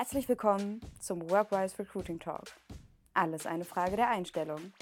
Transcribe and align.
Herzlich 0.00 0.30
willkommen 0.30 0.80
zum 0.98 1.28
Workwise 1.28 1.78
Recruiting 1.78 2.18
Talk. 2.18 2.44
Alles 3.12 3.44
eine 3.44 3.66
Frage 3.66 3.96
der 3.96 4.08
Einstellung. 4.08 4.72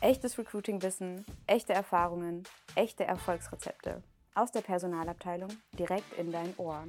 Echtes 0.00 0.38
Recruiting-Wissen, 0.38 1.26
echte 1.48 1.72
Erfahrungen, 1.72 2.44
echte 2.76 3.02
Erfolgsrezepte 3.02 4.04
aus 4.36 4.52
der 4.52 4.60
Personalabteilung 4.60 5.50
direkt 5.76 6.16
in 6.16 6.30
dein 6.30 6.54
Ohr. 6.58 6.84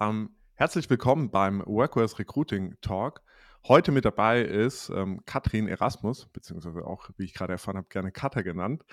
Ähm, 0.00 0.30
herzlich 0.54 0.88
willkommen 0.88 1.30
beim 1.30 1.62
Workwise 1.66 2.18
Recruiting 2.18 2.74
Talk. 2.80 3.20
Heute 3.66 3.92
mit 3.92 4.06
dabei 4.06 4.40
ist 4.40 4.88
ähm, 4.88 5.20
Katrin 5.26 5.68
Erasmus, 5.68 6.28
beziehungsweise 6.32 6.82
auch, 6.86 7.10
wie 7.18 7.24
ich 7.24 7.34
gerade 7.34 7.52
erfahren 7.52 7.76
habe, 7.76 7.88
gerne 7.88 8.10
Katha 8.10 8.40
genannt. 8.40 8.86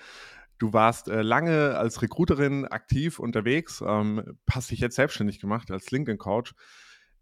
Du 0.58 0.72
warst 0.72 1.08
äh, 1.08 1.22
lange 1.22 1.76
als 1.76 2.00
Recruiterin 2.02 2.64
aktiv 2.64 3.18
unterwegs, 3.18 3.82
ähm, 3.86 4.38
hast 4.50 4.70
dich 4.70 4.80
jetzt 4.80 4.96
selbstständig 4.96 5.40
gemacht 5.40 5.70
als 5.70 5.90
LinkedIn-Coach. 5.90 6.54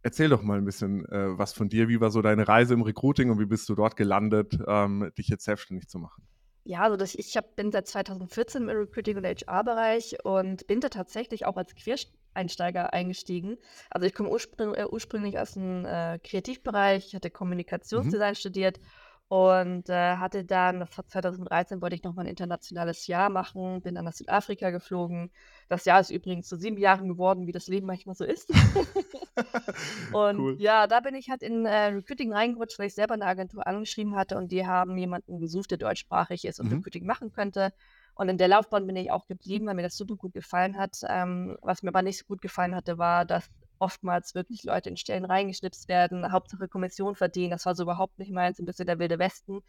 Erzähl 0.02 0.28
doch 0.28 0.42
mal 0.42 0.58
ein 0.58 0.64
bisschen 0.64 1.04
äh, 1.06 1.38
was 1.38 1.52
von 1.52 1.68
dir. 1.68 1.88
Wie 1.88 2.00
war 2.00 2.10
so 2.10 2.22
deine 2.22 2.46
Reise 2.46 2.74
im 2.74 2.82
Recruiting 2.82 3.30
und 3.30 3.40
wie 3.40 3.46
bist 3.46 3.68
du 3.68 3.74
dort 3.74 3.96
gelandet, 3.96 4.58
ähm, 4.66 5.10
dich 5.16 5.28
jetzt 5.28 5.44
selbstständig 5.44 5.88
zu 5.88 5.98
machen? 5.98 6.28
Ja, 6.66 6.82
also 6.82 6.96
das, 6.96 7.14
ich 7.14 7.36
hab, 7.36 7.56
bin 7.56 7.72
seit 7.72 7.86
2014 7.88 8.62
im 8.62 8.68
Recruiting- 8.68 9.18
und 9.18 9.26
HR-Bereich 9.26 10.16
und 10.24 10.66
bin 10.66 10.80
da 10.80 10.88
tatsächlich 10.88 11.44
auch 11.44 11.56
als 11.56 11.74
Quereinsteiger 11.74 12.92
eingestiegen. 12.92 13.58
Also 13.90 14.06
ich 14.06 14.14
komme 14.14 14.30
ursprünglich, 14.30 14.78
äh, 14.78 14.86
ursprünglich 14.86 15.38
aus 15.38 15.52
dem 15.52 15.84
äh, 15.84 16.18
Kreativbereich, 16.20 17.08
ich 17.08 17.14
hatte 17.14 17.28
mhm. 17.28 17.34
Kommunikationsdesign 17.34 18.30
mhm. 18.30 18.36
studiert 18.36 18.80
und 19.28 19.88
äh, 19.88 20.16
hatte 20.16 20.44
dann, 20.44 20.80
das 20.80 20.96
war 20.96 21.06
2013, 21.06 21.80
wollte 21.80 21.96
ich 21.96 22.02
nochmal 22.02 22.26
ein 22.26 22.30
internationales 22.30 23.06
Jahr 23.06 23.30
machen, 23.30 23.80
bin 23.80 23.94
dann 23.94 24.04
nach 24.04 24.12
Südafrika 24.12 24.70
geflogen. 24.70 25.30
Das 25.68 25.86
Jahr 25.86 26.00
ist 26.00 26.10
übrigens 26.10 26.46
zu 26.46 26.56
sieben 26.56 26.76
Jahren 26.76 27.08
geworden, 27.08 27.46
wie 27.46 27.52
das 27.52 27.66
Leben 27.66 27.86
manchmal 27.86 28.14
so 28.14 28.24
ist. 28.24 28.50
und 30.12 30.38
cool. 30.38 30.56
ja, 30.58 30.86
da 30.86 31.00
bin 31.00 31.14
ich 31.14 31.30
halt 31.30 31.42
in 31.42 31.64
äh, 31.64 31.86
Recruiting 31.86 32.32
reingerutscht, 32.32 32.78
weil 32.78 32.88
ich 32.88 32.94
selber 32.94 33.14
eine 33.14 33.24
Agentur 33.24 33.66
angeschrieben 33.66 34.14
hatte 34.14 34.36
und 34.36 34.52
die 34.52 34.66
haben 34.66 34.96
jemanden 34.98 35.40
gesucht, 35.40 35.70
der 35.70 35.78
deutschsprachig 35.78 36.44
ist 36.44 36.60
und 36.60 36.68
mhm. 36.68 36.76
Recruiting 36.76 37.06
machen 37.06 37.32
könnte. 37.32 37.72
Und 38.14 38.28
in 38.28 38.38
der 38.38 38.48
Laufbahn 38.48 38.86
bin 38.86 38.94
ich 38.94 39.10
auch 39.10 39.26
geblieben, 39.26 39.66
weil 39.66 39.74
mir 39.74 39.82
das 39.82 39.96
super 39.96 40.16
gut 40.16 40.34
gefallen 40.34 40.76
hat. 40.76 40.98
Ähm, 41.08 41.56
was 41.62 41.82
mir 41.82 41.88
aber 41.88 42.02
nicht 42.02 42.18
so 42.18 42.24
gut 42.26 42.42
gefallen 42.42 42.74
hatte, 42.74 42.98
war, 42.98 43.24
dass 43.24 43.50
oftmals 43.84 44.34
wirklich 44.34 44.64
Leute 44.64 44.88
in 44.88 44.96
Stellen 44.96 45.26
reingeschnipst 45.26 45.88
werden, 45.88 46.32
Hauptsache 46.32 46.68
Kommission 46.68 47.14
verdienen. 47.14 47.50
Das 47.50 47.66
war 47.66 47.74
so 47.74 47.82
überhaupt 47.82 48.18
nicht 48.18 48.32
meins, 48.32 48.58
ein 48.58 48.64
bisschen 48.64 48.86
der 48.86 48.98
wilde 48.98 49.18
Westen, 49.18 49.60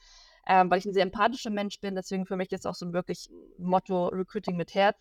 ähm, 0.47 0.71
weil 0.71 0.79
ich 0.79 0.85
ein 0.85 0.93
sehr 0.93 1.03
empathischer 1.03 1.49
Mensch 1.49 1.81
bin. 1.81 1.95
Deswegen 1.95 2.25
für 2.25 2.37
mich 2.37 2.51
ist 2.53 2.65
auch 2.65 2.75
so 2.75 2.85
ein 2.85 2.93
wirklich 2.93 3.29
Motto 3.57 4.07
Recruiting 4.07 4.55
mit 4.55 4.73
Herz. 4.73 4.97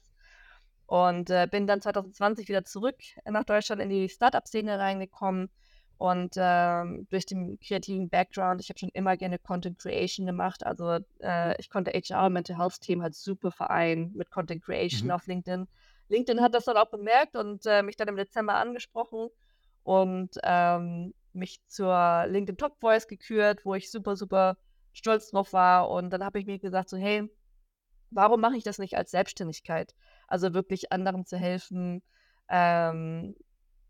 Und 0.87 1.31
äh, 1.31 1.47
bin 1.51 1.69
dann 1.69 1.81
2020 1.81 2.49
wieder 2.49 2.65
zurück 2.65 2.97
nach 3.25 3.45
Deutschland 3.45 3.81
in 3.81 3.89
die 3.89 4.09
Startup-Szene 4.09 4.79
reingekommen. 4.79 5.49
Und 5.97 6.35
ähm, 6.37 7.07
durch 7.09 7.25
den 7.25 7.59
kreativen 7.61 8.09
Background, 8.09 8.61
ich 8.61 8.69
habe 8.69 8.81
schon 8.81 8.91
immer 8.91 9.17
gerne 9.17 9.39
Content 9.39 9.79
Creation 9.79 10.27
gemacht. 10.27 10.67
Also 10.67 10.99
äh, 11.21 11.59
ich 11.61 11.71
konnte 11.71 11.93
HR 11.93 12.27
und 12.27 12.33
Mental 12.33 12.59
Health 12.59 12.81
Themen 12.81 13.03
halt 13.03 13.15
super 13.15 13.53
vereinen 13.53 14.13
mit 14.15 14.31
Content 14.31 14.63
Creation 14.63 15.07
mhm. 15.07 15.13
auf 15.13 15.27
LinkedIn. 15.27 15.69
LinkedIn 16.09 16.43
hat 16.43 16.55
das 16.55 16.65
dann 16.65 16.77
auch 16.77 16.91
bemerkt 16.91 17.37
und 17.37 17.65
äh, 17.67 17.83
mich 17.83 17.97
dann 17.97 18.09
im 18.09 18.17
Dezember 18.17 18.55
angesprochen 18.55 19.29
und 19.83 20.39
ähm, 20.43 21.15
mich 21.33 21.61
zur 21.67 22.25
LinkedIn 22.27 22.57
Top 22.57 22.79
Voice 22.81 23.07
gekürt, 23.07 23.65
wo 23.65 23.75
ich 23.75 23.91
super, 23.91 24.17
super 24.17 24.57
stolz 24.93 25.31
drauf 25.31 25.53
war. 25.53 25.91
Und 25.91 26.11
dann 26.11 26.25
habe 26.25 26.39
ich 26.39 26.47
mir 26.47 26.59
gesagt, 26.59 26.89
so, 26.89 26.97
hey, 26.97 27.29
warum 28.11 28.41
mache 28.41 28.57
ich 28.57 28.65
das 28.65 28.79
nicht 28.79 28.97
als 28.97 29.11
Selbstständigkeit? 29.11 29.95
Also 30.29 30.55
wirklich 30.55 30.93
anderen 30.93 31.27
zu 31.27 31.37
helfen, 31.37 32.03
ähm, 32.49 33.35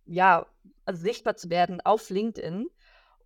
ja, 0.06 0.46
also 0.84 1.00
sichtbar 1.02 1.36
zu 1.36 1.50
werden 1.50 1.80
auf 1.80 2.10
LinkedIn 2.10 2.68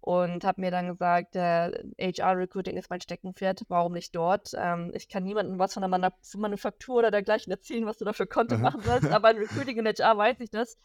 und 0.08 0.42
habe 0.42 0.62
mir 0.62 0.70
dann 0.70 0.86
gesagt, 0.86 1.36
äh, 1.36 1.70
HR-Recruiting 2.00 2.78
ist 2.78 2.88
mein 2.88 3.02
Steckenpferd, 3.02 3.64
warum 3.68 3.92
nicht 3.92 4.16
dort? 4.16 4.52
Ähm, 4.56 4.90
ich 4.94 5.10
kann 5.10 5.22
niemandem 5.22 5.58
was 5.58 5.74
von 5.74 5.82
der 5.82 5.90
Manuf 5.90 6.14
Manufaktur 6.34 6.96
oder 6.96 7.10
dergleichen 7.10 7.50
erzählen, 7.50 7.84
was 7.84 7.98
du 7.98 8.06
da 8.06 8.14
für 8.14 8.26
Content 8.26 8.62
machen 8.62 8.80
sollst, 8.80 9.10
aber 9.10 9.32
in 9.32 9.36
Recruiting 9.46 9.76
in 9.76 9.86
HR 9.86 10.16
weiß 10.16 10.40
ich 10.40 10.48
das 10.48 10.78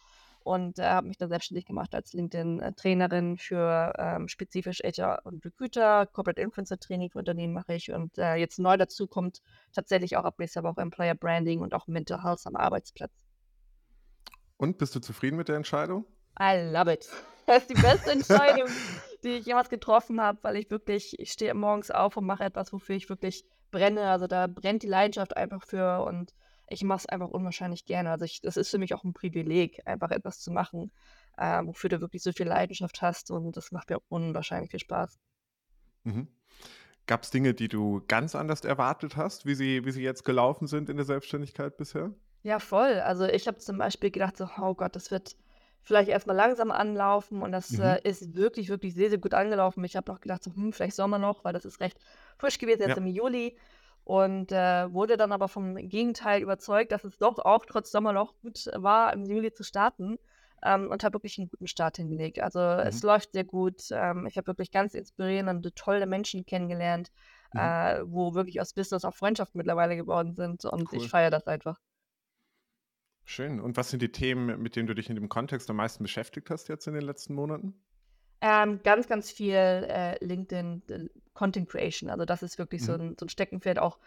und 0.43 0.77
äh, 0.77 0.83
habe 0.83 1.07
mich 1.07 1.17
dann 1.17 1.29
selbstständig 1.29 1.65
gemacht 1.65 1.95
als 1.95 2.11
LinkedIn-Trainerin 2.11 3.37
für 3.37 3.93
ähm, 3.97 4.27
spezifisch 4.27 4.81
HR 4.83 5.21
und 5.23 5.45
Recruiter, 5.45 6.05
Corporate 6.05 6.41
Influencer 6.41 6.77
Training 6.77 7.09
für 7.09 7.19
Unternehmen 7.19 7.53
mache 7.53 7.75
ich 7.75 7.93
und 7.93 8.17
äh, 8.17 8.35
jetzt 8.35 8.59
neu 8.59 8.75
dazu 8.75 9.07
kommt 9.07 9.41
tatsächlich 9.71 10.17
auch 10.17 10.25
ab 10.25 10.37
nächster 10.37 10.63
Woche 10.63 10.81
Employer 10.81 11.15
Branding 11.15 11.61
und 11.61 11.73
auch 11.73 11.87
Mental 11.87 12.21
Health 12.25 12.41
am 12.43 12.57
Arbeitsplatz. 12.57 13.13
Und 14.57 14.79
bist 14.79 14.93
du 14.95 14.99
zufrieden 14.99 15.37
mit 15.37 15.47
der 15.47 15.55
Entscheidung? 15.55 16.03
I 16.37 16.69
love 16.73 16.91
it. 16.91 17.07
Das 17.45 17.59
ist 17.59 17.69
die 17.69 17.81
beste 17.81 18.11
Entscheidung, 18.11 18.67
die 19.23 19.29
ich 19.29 19.45
jemals 19.45 19.69
getroffen 19.69 20.21
habe, 20.21 20.39
weil 20.41 20.57
ich 20.57 20.69
wirklich, 20.69 21.19
ich 21.19 21.31
stehe 21.31 21.53
morgens 21.53 21.91
auf 21.91 22.17
und 22.17 22.25
mache 22.25 22.43
etwas, 22.43 22.73
wofür 22.73 22.95
ich 22.95 23.09
wirklich 23.09 23.45
brenne. 23.71 24.09
Also 24.09 24.27
da 24.27 24.47
brennt 24.47 24.83
die 24.83 24.87
Leidenschaft 24.87 25.35
einfach 25.37 25.63
für 25.65 26.03
und 26.03 26.33
ich 26.69 26.83
mache 26.83 26.99
es 26.99 27.05
einfach 27.05 27.29
unwahrscheinlich 27.29 27.85
gerne. 27.85 28.11
Also 28.11 28.25
ich, 28.25 28.41
das 28.41 28.57
ist 28.57 28.69
für 28.69 28.77
mich 28.77 28.93
auch 28.93 29.03
ein 29.03 29.13
Privileg, 29.13 29.81
einfach 29.85 30.11
etwas 30.11 30.39
zu 30.39 30.51
machen, 30.51 30.91
äh, 31.37 31.61
wofür 31.63 31.89
du 31.89 32.01
wirklich 32.01 32.23
so 32.23 32.31
viel 32.31 32.47
Leidenschaft 32.47 33.01
hast 33.01 33.31
und 33.31 33.55
das 33.57 33.71
macht 33.71 33.89
mir 33.89 33.97
auch 33.97 34.05
unwahrscheinlich 34.09 34.71
viel 34.71 34.79
Spaß. 34.79 35.19
Mhm. 36.03 36.27
Gab 37.05 37.23
es 37.23 37.31
Dinge, 37.31 37.53
die 37.53 37.67
du 37.67 38.01
ganz 38.07 38.33
anders 38.33 38.61
erwartet 38.61 39.17
hast, 39.17 39.45
wie 39.45 39.55
sie, 39.55 39.83
wie 39.85 39.91
sie 39.91 40.03
jetzt 40.03 40.23
gelaufen 40.23 40.67
sind 40.67 40.89
in 40.89 40.95
der 40.95 41.05
Selbstständigkeit 41.05 41.75
bisher? 41.75 42.13
Ja, 42.43 42.59
voll. 42.59 42.99
Also 43.01 43.25
ich 43.25 43.47
habe 43.47 43.57
zum 43.57 43.77
Beispiel 43.77 44.11
gedacht, 44.11 44.37
so, 44.37 44.47
oh 44.57 44.73
Gott, 44.73 44.95
das 44.95 45.11
wird 45.11 45.35
vielleicht 45.83 46.09
erstmal 46.09 46.35
langsam 46.35 46.71
anlaufen 46.71 47.41
und 47.41 47.51
das 47.51 47.71
mhm. 47.71 47.83
äh, 47.83 48.01
ist 48.03 48.35
wirklich, 48.35 48.69
wirklich 48.69 48.93
sehr, 48.93 49.09
sehr 49.09 49.19
gut 49.19 49.33
angelaufen. 49.33 49.83
Ich 49.83 49.95
habe 49.95 50.11
noch 50.11 50.21
gedacht, 50.21 50.43
so, 50.43 50.53
hm, 50.55 50.73
vielleicht 50.73 50.95
Sommer 50.95 51.19
noch, 51.19 51.43
weil 51.43 51.53
das 51.53 51.65
ist 51.65 51.79
recht 51.79 51.97
frisch 52.37 52.57
gewesen 52.57 52.81
jetzt 52.81 52.89
ja. 52.89 52.97
im 52.97 53.07
Juli 53.07 53.57
und 54.05 54.51
äh, 54.51 54.91
wurde 54.91 55.17
dann 55.17 55.31
aber 55.31 55.47
vom 55.47 55.75
Gegenteil 55.75 56.41
überzeugt, 56.41 56.91
dass 56.91 57.03
es 57.03 57.17
doch 57.17 57.39
auch 57.39 57.65
trotz 57.65 57.91
Sommerloch 57.91 58.33
gut 58.41 58.69
war, 58.75 59.13
im 59.13 59.25
Juli 59.25 59.53
zu 59.53 59.63
starten 59.63 60.17
ähm, 60.63 60.89
und 60.89 61.03
habe 61.03 61.15
wirklich 61.15 61.37
einen 61.37 61.49
guten 61.49 61.67
Start 61.67 61.97
hingelegt. 61.97 62.39
Also 62.41 62.59
mhm. 62.59 62.87
es 62.87 63.03
läuft 63.03 63.33
sehr 63.33 63.43
gut. 63.43 63.81
Ähm, 63.91 64.25
ich 64.27 64.37
habe 64.37 64.47
wirklich 64.47 64.71
ganz 64.71 64.93
inspirierende, 64.93 65.73
tolle 65.73 66.05
Menschen 66.05 66.45
kennengelernt, 66.45 67.11
mhm. 67.53 67.59
äh, 67.59 68.01
wo 68.05 68.33
wirklich 68.33 68.59
aus 68.61 68.73
Business 68.73 69.05
auch 69.05 69.13
Freundschaften 69.15 69.57
mittlerweile 69.57 69.95
geworden 69.95 70.33
sind 70.33 70.65
und 70.65 70.91
cool. 70.91 70.97
ich 70.97 71.09
feiere 71.09 71.31
das 71.31 71.47
einfach. 71.47 71.79
Schön. 73.25 73.59
Und 73.59 73.77
was 73.77 73.89
sind 73.89 74.01
die 74.01 74.11
Themen, 74.11 74.61
mit 74.61 74.75
denen 74.75 74.87
du 74.87 74.95
dich 74.95 75.09
in 75.09 75.15
dem 75.15 75.29
Kontext 75.29 75.69
am 75.69 75.77
meisten 75.77 76.03
beschäftigt 76.03 76.49
hast 76.49 76.67
jetzt 76.67 76.87
in 76.87 76.93
den 76.93 77.03
letzten 77.03 77.33
Monaten? 77.33 77.73
Ähm, 78.41 78.81
ganz, 78.83 79.07
ganz 79.07 79.31
viel 79.31 79.55
äh, 79.55 80.23
LinkedIn 80.23 80.81
äh, 80.89 81.05
Content 81.33 81.69
Creation. 81.69 82.09
Also 82.09 82.25
das 82.25 82.43
ist 82.43 82.57
wirklich 82.57 82.81
mhm. 82.81 82.85
so, 82.85 82.93
ein, 82.93 83.15
so 83.17 83.25
ein 83.25 83.29
Steckenpferd 83.29 83.79
auch, 83.79 83.99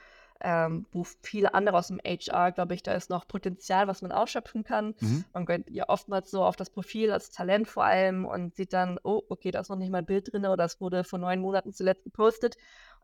ähm, 0.43 0.87
wo 0.93 1.05
viele 1.23 1.55
andere 1.55 1.79
aus 1.79 1.89
dem 1.89 1.99
HR, 2.05 2.53
glaube 2.53 2.75
ich, 2.75 2.83
da 2.83 2.93
ist 2.93 3.09
noch 3.09 3.27
Potenzial, 3.27 3.89
was 3.89 4.03
man 4.03 4.13
ausschöpfen 4.13 4.65
kann. 4.65 4.95
Mhm. 5.01 5.25
Man 5.33 5.47
geht 5.47 5.71
ja 5.71 5.89
oftmals 5.89 6.31
so 6.31 6.45
auf 6.45 6.57
das 6.57 6.69
Profil 6.69 7.11
als 7.11 7.31
Talent 7.31 7.69
vor 7.69 7.85
allem 7.85 8.27
und 8.27 8.55
sieht 8.55 8.75
dann, 8.75 8.99
oh, 9.03 9.23
okay, 9.31 9.51
da 9.51 9.61
ist 9.61 9.71
noch 9.71 9.77
nicht 9.77 9.91
mal 9.91 9.99
ein 9.99 10.07
Bild 10.07 10.31
drin 10.31 10.45
oder 10.45 10.65
es 10.65 10.81
wurde 10.81 11.05
vor 11.05 11.19
neun 11.19 11.41
Monaten 11.41 11.73
zuletzt 11.73 12.05
gepostet. 12.05 12.57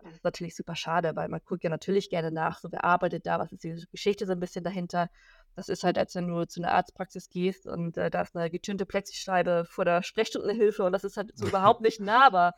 Das 0.05 0.15
ist 0.15 0.25
natürlich 0.25 0.57
super 0.57 0.75
schade, 0.75 1.15
weil 1.15 1.29
man 1.29 1.41
guckt 1.45 1.63
ja 1.65 1.71
natürlich 1.71 2.11
gerne 2.11 2.31
nach, 2.31 2.59
so 2.59 2.73
wer 2.73 2.85
arbeitet 2.85 3.27
da, 3.27 3.39
was 3.39 3.53
ist 3.53 3.63
die 3.63 3.85
Geschichte 3.91 4.27
so 4.27 4.33
ein 4.33 4.41
bisschen 4.41 4.65
dahinter. 4.65 5.09
Das 5.55 5.69
ist 5.69 5.85
halt, 5.85 5.99
als 5.99 6.15
wenn 6.15 6.29
du 6.29 6.47
zu 6.47 6.61
einer 6.61 6.73
Arztpraxis 6.73 7.29
gehst 7.29 7.67
und 7.67 7.97
äh, 7.97 8.11
da 8.11 8.23
ist 8.23 8.35
eine 8.35 8.51
getönte 8.51 8.87
Plexischeibe 8.87 9.65
vor 9.67 9.85
der 9.85 10.03
Sprechstundenhilfe 10.03 10.83
und 10.83 10.93
das 10.93 11.05
ist 11.05 11.17
halt 11.17 11.31
so 11.37 11.47
überhaupt 11.47 11.83
nicht 11.83 12.01
nahbar. 12.01 12.55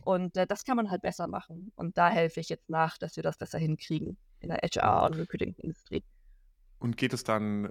Und 0.00 0.36
äh, 0.36 0.46
das 0.46 0.64
kann 0.64 0.76
man 0.76 0.90
halt 0.90 1.02
besser 1.02 1.28
machen. 1.28 1.72
Und 1.76 1.98
da 1.98 2.08
helfe 2.08 2.40
ich 2.40 2.48
jetzt 2.48 2.70
nach, 2.70 2.98
dass 2.98 3.16
wir 3.16 3.22
das 3.22 3.36
besser 3.36 3.58
hinkriegen 3.58 4.16
in 4.40 4.48
der 4.48 4.58
HR- 4.58 5.06
und 5.06 5.14
Recruiting-Industrie. 5.14 6.02
Und 6.78 6.96
geht 6.96 7.12
es 7.12 7.24
dann 7.24 7.70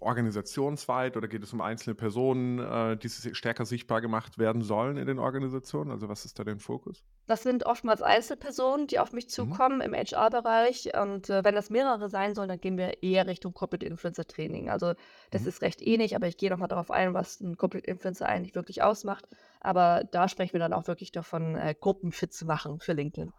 organisationsweit 0.00 1.16
oder 1.16 1.28
geht 1.28 1.42
es 1.42 1.52
um 1.52 1.60
einzelne 1.60 1.94
Personen, 1.94 2.58
äh, 2.58 2.96
die 2.96 3.08
stärker 3.08 3.66
sichtbar 3.66 4.00
gemacht 4.00 4.38
werden 4.38 4.62
sollen 4.62 4.96
in 4.96 5.06
den 5.06 5.18
Organisationen? 5.18 5.90
Also 5.90 6.08
was 6.08 6.24
ist 6.24 6.38
da 6.38 6.44
der 6.44 6.58
Fokus? 6.58 7.04
Das 7.26 7.42
sind 7.42 7.66
oftmals 7.66 8.00
Einzelpersonen, 8.00 8.86
die 8.86 8.98
auf 8.98 9.12
mich 9.12 9.26
mhm. 9.26 9.28
zukommen 9.28 9.76
mhm. 9.76 9.82
im 9.82 9.94
HR-Bereich. 9.94 10.90
Und 10.98 11.28
äh, 11.28 11.44
wenn 11.44 11.54
das 11.54 11.70
mehrere 11.70 12.08
sein 12.08 12.34
sollen, 12.34 12.48
dann 12.48 12.60
gehen 12.60 12.78
wir 12.78 13.02
eher 13.02 13.26
Richtung 13.26 13.52
Corporate 13.52 13.86
Influencer 13.86 14.26
Training. 14.26 14.70
Also 14.70 14.94
das 15.30 15.42
mhm. 15.42 15.48
ist 15.48 15.62
recht 15.62 15.82
ähnlich, 15.82 16.16
aber 16.16 16.26
ich 16.26 16.38
gehe 16.38 16.50
nochmal 16.50 16.68
darauf 16.68 16.90
ein, 16.90 17.12
was 17.12 17.40
ein 17.40 17.56
Corporate 17.56 17.86
Influencer 17.86 18.26
eigentlich 18.26 18.54
wirklich 18.54 18.82
ausmacht. 18.82 19.28
Aber 19.60 20.04
da 20.10 20.28
sprechen 20.28 20.54
wir 20.54 20.60
dann 20.60 20.72
auch 20.72 20.86
wirklich 20.86 21.12
davon, 21.12 21.56
äh, 21.56 21.74
Gruppen 21.78 22.10
fit 22.10 22.32
zu 22.32 22.46
machen 22.46 22.80
für 22.80 22.94
LinkedIn. 22.94 23.32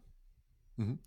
Mhm. 0.78 1.00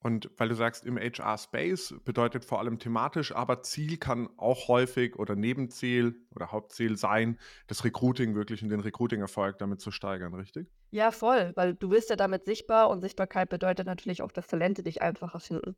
Und 0.00 0.30
weil 0.36 0.48
du 0.48 0.54
sagst, 0.54 0.86
im 0.86 0.96
HR-Space 0.96 1.94
bedeutet 2.04 2.44
vor 2.44 2.60
allem 2.60 2.78
thematisch, 2.78 3.34
aber 3.34 3.62
Ziel 3.62 3.96
kann 3.96 4.28
auch 4.36 4.68
häufig 4.68 5.16
oder 5.16 5.34
Nebenziel 5.34 6.14
oder 6.34 6.52
Hauptziel 6.52 6.96
sein, 6.96 7.36
das 7.66 7.84
Recruiting 7.84 8.36
wirklich 8.36 8.62
in 8.62 8.68
den 8.68 8.80
Recruiting-Erfolg 8.80 9.58
damit 9.58 9.80
zu 9.80 9.90
steigern, 9.90 10.34
richtig? 10.34 10.68
Ja, 10.90 11.10
voll, 11.10 11.52
weil 11.56 11.74
du 11.74 11.88
bist 11.88 12.10
ja 12.10 12.16
damit 12.16 12.44
sichtbar 12.44 12.90
und 12.90 13.00
Sichtbarkeit 13.00 13.48
bedeutet 13.48 13.86
natürlich 13.86 14.22
auch, 14.22 14.30
dass 14.30 14.46
Talente 14.46 14.84
dich 14.84 15.02
einfacher 15.02 15.40
finden. 15.40 15.74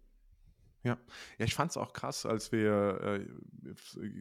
Ja, 0.82 0.98
ja 1.38 1.46
ich 1.46 1.54
fand 1.54 1.70
es 1.70 1.78
auch 1.78 1.94
krass, 1.94 2.26
als 2.26 2.52
wir 2.52 3.00
äh, 3.02 3.26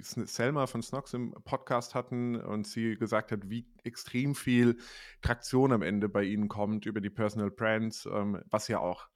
Selma 0.01 0.67
von 0.67 0.81
Snox 0.81 1.13
im 1.13 1.31
Podcast 1.43 1.93
hatten 1.93 2.37
und 2.37 2.67
sie 2.67 2.95
gesagt 2.95 3.33
hat, 3.33 3.49
wie 3.49 3.67
extrem 3.83 4.33
viel 4.33 4.77
Traktion 5.21 5.73
am 5.73 5.81
Ende 5.81 6.07
bei 6.07 6.23
ihnen 6.23 6.47
kommt 6.47 6.85
über 6.85 7.01
die 7.01 7.09
Personal 7.09 7.51
Brands, 7.51 8.05
ähm, 8.05 8.41
was 8.49 8.69
ja 8.69 8.79
auch 8.79 9.09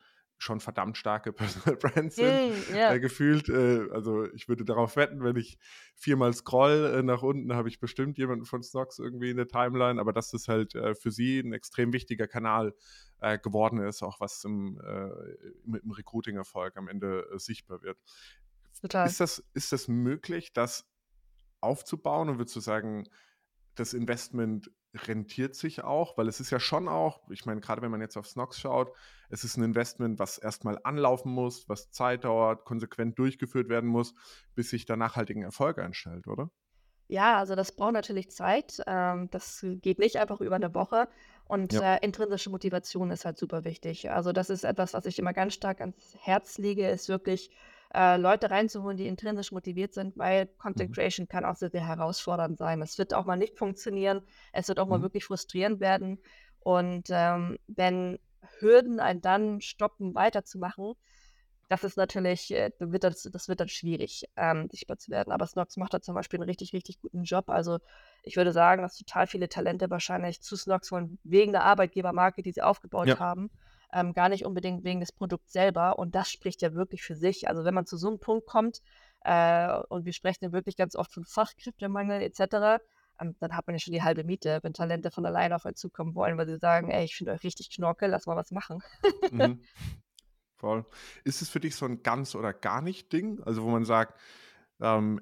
schon 0.43 0.59
verdammt 0.59 0.97
starke 0.97 1.33
Personal 1.33 1.77
Brands 1.77 2.15
sind, 2.15 2.51
mm, 2.71 2.75
yeah. 2.75 2.93
äh, 2.93 2.99
gefühlt. 2.99 3.49
Äh, 3.49 3.89
also 3.91 4.25
ich 4.33 4.47
würde 4.47 4.65
darauf 4.65 4.95
wetten, 4.95 5.23
wenn 5.23 5.35
ich 5.35 5.57
viermal 5.95 6.33
scroll 6.33 6.93
äh, 6.95 7.03
nach 7.03 7.23
unten, 7.23 7.53
habe 7.53 7.69
ich 7.69 7.79
bestimmt 7.79 8.17
jemanden 8.17 8.45
von 8.45 8.61
Snox 8.61 8.99
irgendwie 8.99 9.31
in 9.31 9.37
der 9.37 9.47
Timeline, 9.47 9.99
aber 9.99 10.13
dass 10.13 10.31
das 10.31 10.47
halt 10.47 10.75
äh, 10.75 10.93
für 10.95 11.11
sie 11.11 11.39
ein 11.39 11.53
extrem 11.53 11.93
wichtiger 11.93 12.27
Kanal 12.27 12.75
äh, 13.21 13.39
geworden 13.39 13.79
ist, 13.79 14.03
auch 14.03 14.19
was 14.19 14.43
im, 14.43 14.79
äh, 14.85 15.09
mit 15.65 15.83
dem 15.83 15.91
Recruiting-Erfolg 15.91 16.77
am 16.77 16.87
Ende 16.87 17.27
sichtbar 17.37 17.81
wird. 17.81 17.97
Total. 18.81 19.07
Ist 19.07 19.19
das, 19.19 19.43
ist 19.53 19.71
das 19.71 19.87
möglich, 19.87 20.51
das 20.53 20.85
aufzubauen 21.61 22.29
und 22.29 22.37
würdest 22.37 22.55
du 22.55 22.59
sagen, 22.59 23.07
das 23.75 23.93
Investment 23.93 24.69
rentiert 24.93 25.55
sich 25.55 25.83
auch, 25.83 26.17
weil 26.17 26.27
es 26.27 26.39
ist 26.39 26.51
ja 26.51 26.59
schon 26.59 26.87
auch, 26.87 27.21
ich 27.29 27.45
meine, 27.45 27.61
gerade 27.61 27.81
wenn 27.81 27.91
man 27.91 28.01
jetzt 28.01 28.17
auf 28.17 28.27
Snox 28.27 28.59
schaut, 28.59 28.91
es 29.29 29.43
ist 29.43 29.57
ein 29.57 29.63
Investment, 29.63 30.19
was 30.19 30.37
erstmal 30.37 30.79
anlaufen 30.83 31.31
muss, 31.31 31.67
was 31.67 31.91
Zeit 31.91 32.23
dauert, 32.23 32.65
konsequent 32.65 33.17
durchgeführt 33.17 33.69
werden 33.69 33.89
muss, 33.89 34.13
bis 34.55 34.69
sich 34.69 34.85
da 34.85 34.95
nachhaltigen 34.95 35.43
Erfolg 35.43 35.79
einstellt, 35.79 36.27
oder? 36.27 36.51
Ja, 37.07 37.37
also 37.37 37.55
das 37.55 37.71
braucht 37.75 37.93
natürlich 37.93 38.31
Zeit. 38.31 38.81
Ähm, 38.87 39.29
das 39.29 39.65
geht 39.81 39.99
nicht 39.99 40.17
einfach 40.17 40.41
über 40.41 40.55
eine 40.55 40.73
Woche. 40.73 41.07
Und 41.45 41.73
ja. 41.73 41.95
äh, 41.95 41.99
intrinsische 42.01 42.49
Motivation 42.49 43.11
ist 43.11 43.25
halt 43.25 43.37
super 43.37 43.65
wichtig. 43.65 44.09
Also 44.09 44.31
das 44.31 44.49
ist 44.49 44.63
etwas, 44.63 44.93
was 44.93 45.05
ich 45.05 45.19
immer 45.19 45.33
ganz 45.33 45.53
stark 45.53 45.81
ans 45.81 46.15
Herz 46.19 46.57
lege, 46.57 46.87
ist 46.87 47.09
wirklich 47.09 47.51
äh, 47.93 48.17
Leute 48.17 48.49
reinzuholen, 48.49 48.97
die 48.97 49.07
intrinsisch 49.07 49.51
motiviert 49.51 49.93
sind, 49.93 50.17
weil 50.17 50.47
Content 50.57 50.89
mhm. 50.89 50.93
Creation 50.95 51.27
kann 51.27 51.45
auch 51.45 51.55
sehr, 51.55 51.69
sehr 51.69 51.85
herausfordernd 51.87 52.57
sein. 52.57 52.81
Es 52.81 52.97
wird 52.97 53.13
auch 53.13 53.25
mal 53.25 53.37
nicht 53.37 53.57
funktionieren, 53.57 54.21
es 54.51 54.67
wird 54.67 54.79
auch 54.79 54.87
mal 54.87 54.99
mhm. 54.99 55.03
wirklich 55.03 55.25
frustrierend 55.25 55.79
werden. 55.79 56.19
Und 56.59 57.09
ähm, 57.09 57.57
wenn 57.67 58.19
Hürden 58.59 58.99
einen 58.99 59.21
dann 59.21 59.61
stoppen, 59.61 60.15
weiterzumachen, 60.15 60.93
das 61.69 61.83
ist 61.83 61.97
natürlich, 61.97 62.53
äh, 62.53 62.71
wird 62.79 63.03
das, 63.03 63.23
das 63.31 63.47
wird 63.47 63.59
dann 63.59 63.69
schwierig, 63.69 64.25
ähm, 64.37 64.69
sichtbar 64.71 64.97
zu 64.97 65.11
werden. 65.11 65.31
Aber 65.31 65.45
Snox 65.45 65.77
macht 65.77 65.93
da 65.93 66.01
zum 66.01 66.15
Beispiel 66.15 66.39
einen 66.39 66.49
richtig, 66.49 66.73
richtig 66.73 66.99
guten 66.99 67.23
Job. 67.23 67.49
Also 67.49 67.79
ich 68.23 68.37
würde 68.37 68.51
sagen, 68.51 68.81
dass 68.81 68.97
total 68.97 69.27
viele 69.27 69.49
Talente 69.49 69.89
wahrscheinlich 69.89 70.41
zu 70.41 70.55
Snox 70.55 70.91
wollen, 70.91 71.19
wegen 71.23 71.51
der 71.51 71.63
Arbeitgebermarke, 71.63 72.43
die 72.43 72.51
sie 72.51 72.61
aufgebaut 72.61 73.07
ja. 73.07 73.19
haben 73.19 73.49
ähm, 73.93 74.13
gar 74.13 74.29
nicht 74.29 74.45
unbedingt 74.45 74.83
wegen 74.83 74.99
des 74.99 75.11
Produkts 75.11 75.53
selber. 75.53 75.99
Und 75.99 76.15
das 76.15 76.29
spricht 76.29 76.61
ja 76.61 76.73
wirklich 76.73 77.03
für 77.03 77.15
sich. 77.15 77.47
Also 77.47 77.63
wenn 77.63 77.73
man 77.73 77.85
zu 77.85 77.97
so 77.97 78.07
einem 78.07 78.19
Punkt 78.19 78.47
kommt, 78.47 78.81
äh, 79.21 79.79
und 79.89 80.05
wir 80.05 80.13
sprechen 80.13 80.45
ja 80.45 80.51
wirklich 80.51 80.75
ganz 80.75 80.95
oft 80.95 81.13
von 81.13 81.23
Fachkräftemangel 81.23 82.21
etc., 82.21 82.83
ähm, 83.19 83.35
dann 83.39 83.55
hat 83.55 83.67
man 83.67 83.75
ja 83.75 83.79
schon 83.79 83.93
die 83.93 84.01
halbe 84.01 84.23
Miete, 84.23 84.59
wenn 84.63 84.73
Talente 84.73 85.11
von 85.11 85.25
alleine 85.25 85.55
auf 85.55 85.65
einen 85.65 85.75
zukommen 85.75 86.15
wollen, 86.15 86.37
weil 86.37 86.47
sie 86.47 86.57
sagen, 86.57 86.89
ey, 86.89 87.05
ich 87.05 87.15
finde 87.15 87.31
euch 87.33 87.43
richtig 87.43 87.69
knorke, 87.69 88.07
lass 88.07 88.25
mal 88.25 88.35
was 88.35 88.51
machen. 88.51 88.81
mhm. 89.31 89.61
Voll. 90.57 90.85
Ist 91.25 91.41
es 91.41 91.49
für 91.49 91.59
dich 91.59 91.75
so 91.75 91.85
ein 91.85 92.03
ganz 92.03 92.35
oder 92.35 92.53
gar 92.53 92.81
nicht 92.81 93.11
Ding? 93.11 93.41
Also 93.43 93.63
wo 93.63 93.69
man 93.69 93.83
sagt, 93.83 94.17
ähm, 94.79 95.19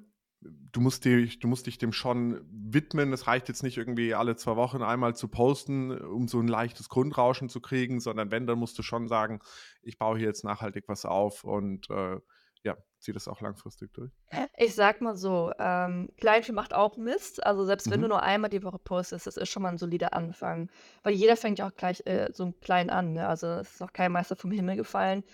du 0.72 0.80
musst, 0.80 1.04
dich, 1.04 1.38
du 1.38 1.48
musst 1.48 1.66
dich 1.66 1.78
dem 1.78 1.92
schon 1.92 2.40
widmen. 2.50 3.12
Es 3.12 3.26
reicht 3.26 3.48
jetzt 3.48 3.62
nicht 3.62 3.78
irgendwie 3.78 4.14
alle 4.14 4.36
zwei 4.36 4.56
Wochen 4.56 4.82
einmal 4.82 5.14
zu 5.14 5.28
posten, 5.28 5.90
um 5.90 6.28
so 6.28 6.40
ein 6.40 6.48
leichtes 6.48 6.88
Grundrauschen 6.88 7.48
zu 7.48 7.60
kriegen, 7.60 8.00
sondern 8.00 8.30
wenn, 8.30 8.46
dann 8.46 8.58
musst 8.58 8.78
du 8.78 8.82
schon 8.82 9.08
sagen, 9.08 9.40
ich 9.82 9.98
baue 9.98 10.18
hier 10.18 10.26
jetzt 10.26 10.44
nachhaltig 10.44 10.84
was 10.88 11.04
auf 11.04 11.44
und 11.44 11.90
äh, 11.90 12.18
ja, 12.64 12.76
ziehe 13.00 13.12
das 13.12 13.26
auch 13.26 13.40
langfristig 13.40 13.92
durch. 13.92 14.12
Ich 14.56 14.74
sag 14.74 15.00
mal 15.00 15.16
so, 15.16 15.52
ähm, 15.58 16.08
Kleinvieh 16.16 16.52
macht 16.52 16.74
auch 16.74 16.96
Mist. 16.96 17.44
Also 17.44 17.64
selbst 17.64 17.90
wenn 17.90 18.00
du 18.00 18.06
mhm. 18.06 18.10
nur 18.10 18.22
einmal 18.22 18.50
die 18.50 18.62
Woche 18.62 18.78
postest, 18.78 19.26
das 19.26 19.36
ist 19.36 19.48
schon 19.48 19.62
mal 19.62 19.70
ein 19.70 19.78
solider 19.78 20.14
Anfang. 20.14 20.70
Weil 21.02 21.14
jeder 21.14 21.36
fängt 21.36 21.58
ja 21.58 21.66
auch 21.66 21.74
gleich 21.74 22.06
äh, 22.06 22.28
so 22.32 22.52
klein 22.60 22.90
an. 22.90 23.14
Ne? 23.14 23.26
Also 23.26 23.48
es 23.48 23.74
ist 23.74 23.82
auch 23.82 23.92
kein 23.92 24.12
Meister 24.12 24.36
vom 24.36 24.52
Himmel 24.52 24.76
gefallen. 24.76 25.24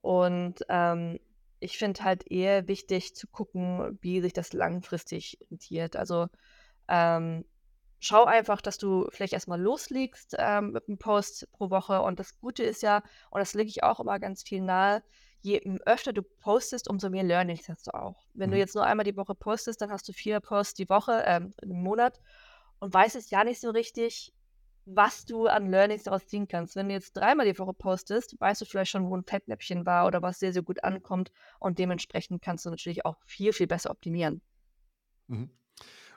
Und 0.00 0.64
ähm, 0.68 1.20
ich 1.62 1.78
finde 1.78 2.04
halt 2.04 2.30
eher 2.30 2.68
wichtig 2.68 3.14
zu 3.14 3.26
gucken, 3.26 3.98
wie 4.00 4.20
sich 4.20 4.32
das 4.32 4.52
langfristig 4.52 5.38
rentiert. 5.50 5.96
Also 5.96 6.26
ähm, 6.88 7.44
schau 8.00 8.24
einfach, 8.24 8.60
dass 8.60 8.78
du 8.78 9.06
vielleicht 9.10 9.32
erstmal 9.32 9.60
loslegst 9.60 10.34
ähm, 10.38 10.72
mit 10.72 10.88
einem 10.88 10.98
Post 10.98 11.48
pro 11.52 11.70
Woche. 11.70 12.02
Und 12.02 12.18
das 12.18 12.36
Gute 12.38 12.64
ist 12.64 12.82
ja, 12.82 13.02
und 13.30 13.38
das 13.38 13.54
lege 13.54 13.70
ich 13.70 13.84
auch 13.84 14.00
immer 14.00 14.18
ganz 14.18 14.42
viel 14.42 14.60
nahe, 14.60 15.02
je 15.40 15.60
öfter 15.86 16.12
du 16.12 16.22
postest, 16.22 16.88
umso 16.88 17.10
mehr 17.10 17.22
Learnings 17.22 17.68
hast 17.68 17.86
du 17.86 17.94
auch. 17.94 18.26
Wenn 18.34 18.50
mhm. 18.50 18.54
du 18.54 18.58
jetzt 18.58 18.74
nur 18.74 18.84
einmal 18.84 19.04
die 19.04 19.16
Woche 19.16 19.34
postest, 19.34 19.80
dann 19.80 19.90
hast 19.90 20.08
du 20.08 20.12
vier 20.12 20.40
Posts 20.40 20.74
die 20.74 20.88
Woche, 20.88 21.22
ähm, 21.26 21.52
im 21.62 21.82
Monat 21.82 22.20
und 22.80 22.92
weißt 22.92 23.16
es 23.16 23.30
ja 23.30 23.44
nicht 23.44 23.60
so 23.60 23.70
richtig, 23.70 24.32
was 24.84 25.24
du 25.24 25.46
an 25.46 25.70
Learnings 25.70 26.04
daraus 26.04 26.26
ziehen 26.26 26.48
kannst. 26.48 26.76
Wenn 26.76 26.88
du 26.88 26.94
jetzt 26.94 27.12
dreimal 27.12 27.46
die 27.46 27.58
Woche 27.58 27.74
postest, 27.74 28.38
weißt 28.40 28.60
du 28.60 28.64
vielleicht 28.64 28.90
schon, 28.90 29.08
wo 29.08 29.16
ein 29.16 29.24
Fettnäpfchen 29.24 29.86
war 29.86 30.06
oder 30.06 30.22
was 30.22 30.38
sehr, 30.38 30.52
sehr 30.52 30.62
gut 30.62 30.82
ankommt 30.84 31.30
und 31.60 31.78
dementsprechend 31.78 32.42
kannst 32.42 32.64
du 32.64 32.70
natürlich 32.70 33.04
auch 33.06 33.16
viel, 33.24 33.52
viel 33.52 33.66
besser 33.66 33.90
optimieren. 33.90 34.42
Mhm. 35.28 35.50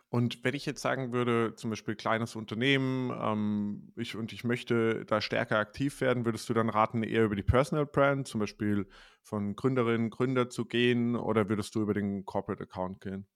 Und 0.10 0.44
wenn 0.44 0.54
ich 0.54 0.66
jetzt 0.66 0.82
sagen 0.82 1.12
würde, 1.12 1.56
zum 1.56 1.72
Beispiel 1.72 1.96
kleines 1.96 2.36
Unternehmen, 2.36 3.12
ähm, 3.20 3.92
ich, 3.96 4.16
und 4.16 4.32
ich 4.34 4.44
möchte 4.44 5.04
da 5.06 5.20
stärker 5.20 5.58
aktiv 5.58 6.00
werden, 6.00 6.26
würdest 6.26 6.48
du 6.48 6.54
dann 6.54 6.70
raten, 6.70 7.04
eher 7.04 7.26
über 7.26 7.36
die 7.36 7.44
Personal 7.44 7.86
Brand, 7.86 8.28
zum 8.28 8.40
Beispiel 8.40 8.88
von 9.24 9.56
Gründerinnen, 9.56 10.12
Gründer 10.12 10.50
zu 10.50 10.66
gehen, 10.66 11.16
oder 11.16 11.50
würdest 11.50 11.76
du 11.76 11.82
über 11.82 11.94
den 11.94 12.24
Corporate 12.24 12.64
Account 12.64 13.02
gehen? 13.02 13.28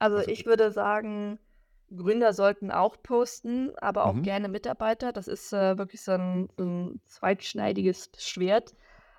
Also, 0.00 0.18
also 0.18 0.30
ich 0.30 0.44
würde 0.44 0.72
sagen, 0.72 1.38
Gründer 1.96 2.32
sollten 2.32 2.70
auch 2.70 3.02
posten, 3.02 3.72
aber 3.78 4.06
auch 4.06 4.20
Mhm. 4.20 4.22
gerne 4.22 4.48
Mitarbeiter. 4.48 5.12
Das 5.12 5.28
ist 5.28 5.52
äh, 5.52 5.78
wirklich 5.78 6.02
so 6.02 6.12
ein, 6.12 6.48
so 6.56 6.64
'n 6.64 7.00
zweitschneidiges 7.06 8.10
Schwert. 8.18 8.74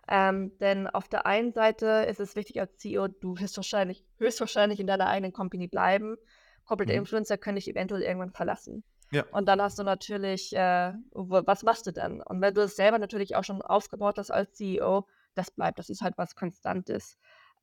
Ähm, 0.07 0.57
denn 0.59 0.87
auf 0.87 1.07
der 1.07 1.25
einen 1.25 1.53
Seite 1.53 2.05
ist 2.09 2.19
es 2.19 2.35
wichtig 2.35 2.59
als 2.59 2.77
CEO, 2.77 3.07
du 3.07 3.37
wirst 3.39 3.55
wahrscheinlich 3.57 4.05
höchstwahrscheinlich 4.17 4.79
in 4.79 4.87
deiner 4.87 5.07
eigenen 5.07 5.31
Company 5.33 5.67
bleiben. 5.67 6.17
Corporate 6.65 6.91
Mhm. 6.91 6.93
Influencer 6.93 7.37
können 7.37 7.55
dich 7.55 7.69
eventuell 7.69 8.01
irgendwann 8.01 8.31
verlassen. 8.31 8.83
Ja. 9.11 9.25
Und 9.29 9.47
dann 9.47 9.61
hast 9.61 9.79
du 9.79 9.83
natürlich, 9.83 10.55
äh, 10.55 10.93
was 11.11 11.63
machst 11.63 11.87
du 11.87 11.91
dann? 11.91 12.21
Und 12.21 12.41
wenn 12.41 12.53
du 12.53 12.61
es 12.61 12.75
selber 12.75 12.99
natürlich 12.99 13.35
auch 13.35 13.43
schon 13.43 13.61
aufgebaut 13.61 14.17
hast 14.17 14.31
als 14.31 14.53
CEO, 14.53 15.07
das 15.35 15.51
bleibt. 15.51 15.79
Das 15.79 15.89
ist 15.89 16.01
halt 16.01 16.17
was 16.17 16.35
Konstantes. 16.35 17.17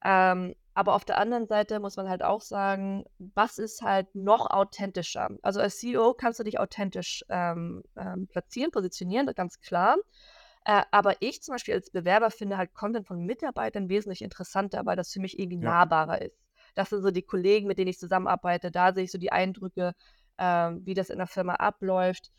Ähm, 0.05 0.55
aber 0.75 0.95
auf 0.95 1.05
der 1.05 1.19
anderen 1.19 1.47
Seite 1.47 1.81
muss 1.81 1.97
man 1.97 2.09
halt 2.09 2.23
auch 2.23 2.41
sagen, 2.41 3.05
was 3.19 3.59
ist 3.59 3.83
halt 3.83 4.15
noch 4.15 4.49
authentischer? 4.51 5.29
Also 5.43 5.61
als 5.61 5.79
CEO 5.79 6.15
kannst 6.15 6.39
du 6.39 6.45
dich 6.45 6.59
authentisch 6.59 7.25
ähm, 7.29 7.83
ähm, 7.97 8.29
platzieren, 8.29 8.71
positionieren, 8.71 9.27
ganz 9.35 9.61
klar. 9.61 9.97
Äh, 10.65 10.83
aber 10.91 11.17
ich 11.21 11.43
zum 11.43 11.55
Beispiel 11.55 11.75
als 11.75 11.91
Bewerber 11.91 12.31
finde 12.31 12.57
halt 12.57 12.75
Content 12.75 13.07
von 13.07 13.25
Mitarbeitern 13.25 13.89
wesentlich 13.89 14.23
interessanter, 14.23 14.87
weil 14.87 14.97
das 14.97 15.13
für 15.13 15.21
mich 15.21 15.39
irgendwie 15.39 15.59
ja. 15.63 15.71
nahbarer 15.71 16.23
ist. 16.23 16.39
Das 16.75 16.91
sind 16.91 17.03
so 17.03 17.11
die 17.11 17.23
Kollegen, 17.23 17.67
mit 17.67 17.79
denen 17.79 17.89
ich 17.89 17.99
zusammenarbeite, 17.99 18.71
da 18.71 18.93
sehe 18.93 19.05
ich 19.05 19.11
so 19.11 19.19
die 19.19 19.33
Eindrücke, 19.33 19.95
äh, 20.37 20.71
wie 20.81 20.95
das 20.95 21.11
in 21.11 21.19
der 21.19 21.27
Firma 21.27 21.55
abläuft. 21.55 22.31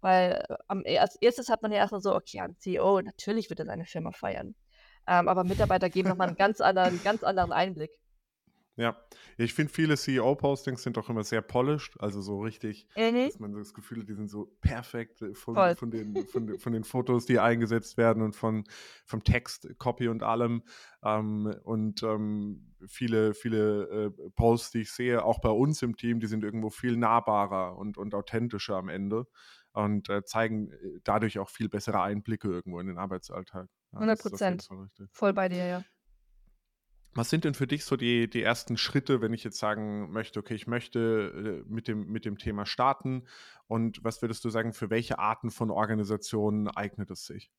Weil 0.00 0.44
äh, 0.84 0.98
als 0.98 1.16
erstes 1.16 1.48
hat 1.48 1.62
man 1.62 1.72
ja 1.72 1.78
erstmal 1.78 2.00
so, 2.00 2.14
okay, 2.14 2.40
ein 2.40 2.56
CEO, 2.58 3.00
natürlich 3.00 3.50
wird 3.50 3.60
er 3.60 3.66
seine 3.66 3.86
Firma 3.86 4.12
feiern. 4.12 4.54
Ähm, 5.06 5.28
aber 5.28 5.44
Mitarbeiter 5.44 5.90
geben 5.90 6.08
nochmal 6.08 6.28
einen 6.28 6.36
ganz 6.36 6.60
anderen, 6.60 7.00
ganz 7.04 7.22
anderen 7.22 7.52
Einblick. 7.52 7.90
Ja, 8.76 8.96
ich 9.36 9.54
finde, 9.54 9.72
viele 9.72 9.96
CEO-Postings 9.96 10.82
sind 10.82 10.96
doch 10.96 11.08
immer 11.08 11.22
sehr 11.22 11.42
polished, 11.42 12.00
also 12.00 12.20
so 12.20 12.40
richtig, 12.40 12.88
mhm. 12.96 13.26
dass 13.26 13.38
man 13.38 13.52
das 13.52 13.72
Gefühl 13.72 14.00
hat, 14.00 14.08
die 14.08 14.14
sind 14.14 14.28
so 14.28 14.46
perfekt 14.60 15.22
äh, 15.22 15.32
von, 15.32 15.76
von, 15.76 15.90
den, 15.92 16.26
von, 16.26 16.46
den, 16.48 16.58
von 16.58 16.72
den 16.72 16.82
Fotos, 16.82 17.24
die 17.24 17.38
eingesetzt 17.38 17.96
werden 17.96 18.20
und 18.20 18.34
von, 18.34 18.64
vom 19.04 19.22
Text, 19.22 19.68
Copy 19.78 20.08
und 20.08 20.24
allem. 20.24 20.64
Ähm, 21.04 21.54
und 21.62 22.02
ähm, 22.02 22.74
viele, 22.86 23.34
viele 23.34 24.10
äh, 24.18 24.30
Posts, 24.34 24.72
die 24.72 24.80
ich 24.80 24.90
sehe, 24.90 25.24
auch 25.24 25.40
bei 25.40 25.50
uns 25.50 25.80
im 25.82 25.96
Team, 25.96 26.18
die 26.18 26.26
sind 26.26 26.42
irgendwo 26.42 26.70
viel 26.70 26.96
nahbarer 26.96 27.78
und, 27.78 27.96
und 27.96 28.12
authentischer 28.12 28.74
am 28.74 28.88
Ende 28.88 29.26
und 29.74 30.08
äh, 30.08 30.24
zeigen 30.24 30.70
äh, 30.70 31.00
dadurch 31.04 31.38
auch 31.38 31.50
viel 31.50 31.68
bessere 31.68 32.00
Einblicke 32.00 32.48
irgendwo 32.48 32.80
in 32.80 32.86
den 32.86 32.98
Arbeitsalltag. 32.98 33.68
100 33.92 34.20
Prozent. 34.20 34.68
Voll 35.10 35.32
bei 35.32 35.48
dir, 35.48 35.66
ja. 35.66 35.84
Was 37.16 37.30
sind 37.30 37.44
denn 37.44 37.54
für 37.54 37.68
dich 37.68 37.84
so 37.84 37.96
die, 37.96 38.28
die 38.28 38.42
ersten 38.42 38.76
Schritte, 38.76 39.20
wenn 39.20 39.32
ich 39.32 39.44
jetzt 39.44 39.58
sagen 39.58 40.10
möchte, 40.10 40.40
okay, 40.40 40.54
ich 40.54 40.66
möchte 40.66 41.62
äh, 41.64 41.72
mit 41.72 41.86
dem, 41.86 42.06
mit 42.10 42.24
dem 42.24 42.38
Thema 42.38 42.66
starten? 42.66 43.26
Und 43.68 44.02
was 44.02 44.20
würdest 44.22 44.44
du 44.44 44.50
sagen, 44.50 44.72
für 44.72 44.90
welche 44.90 45.18
Arten 45.18 45.50
von 45.50 45.70
Organisationen 45.70 46.68
eignet 46.68 47.10
es 47.10 47.26
sich? 47.26 47.52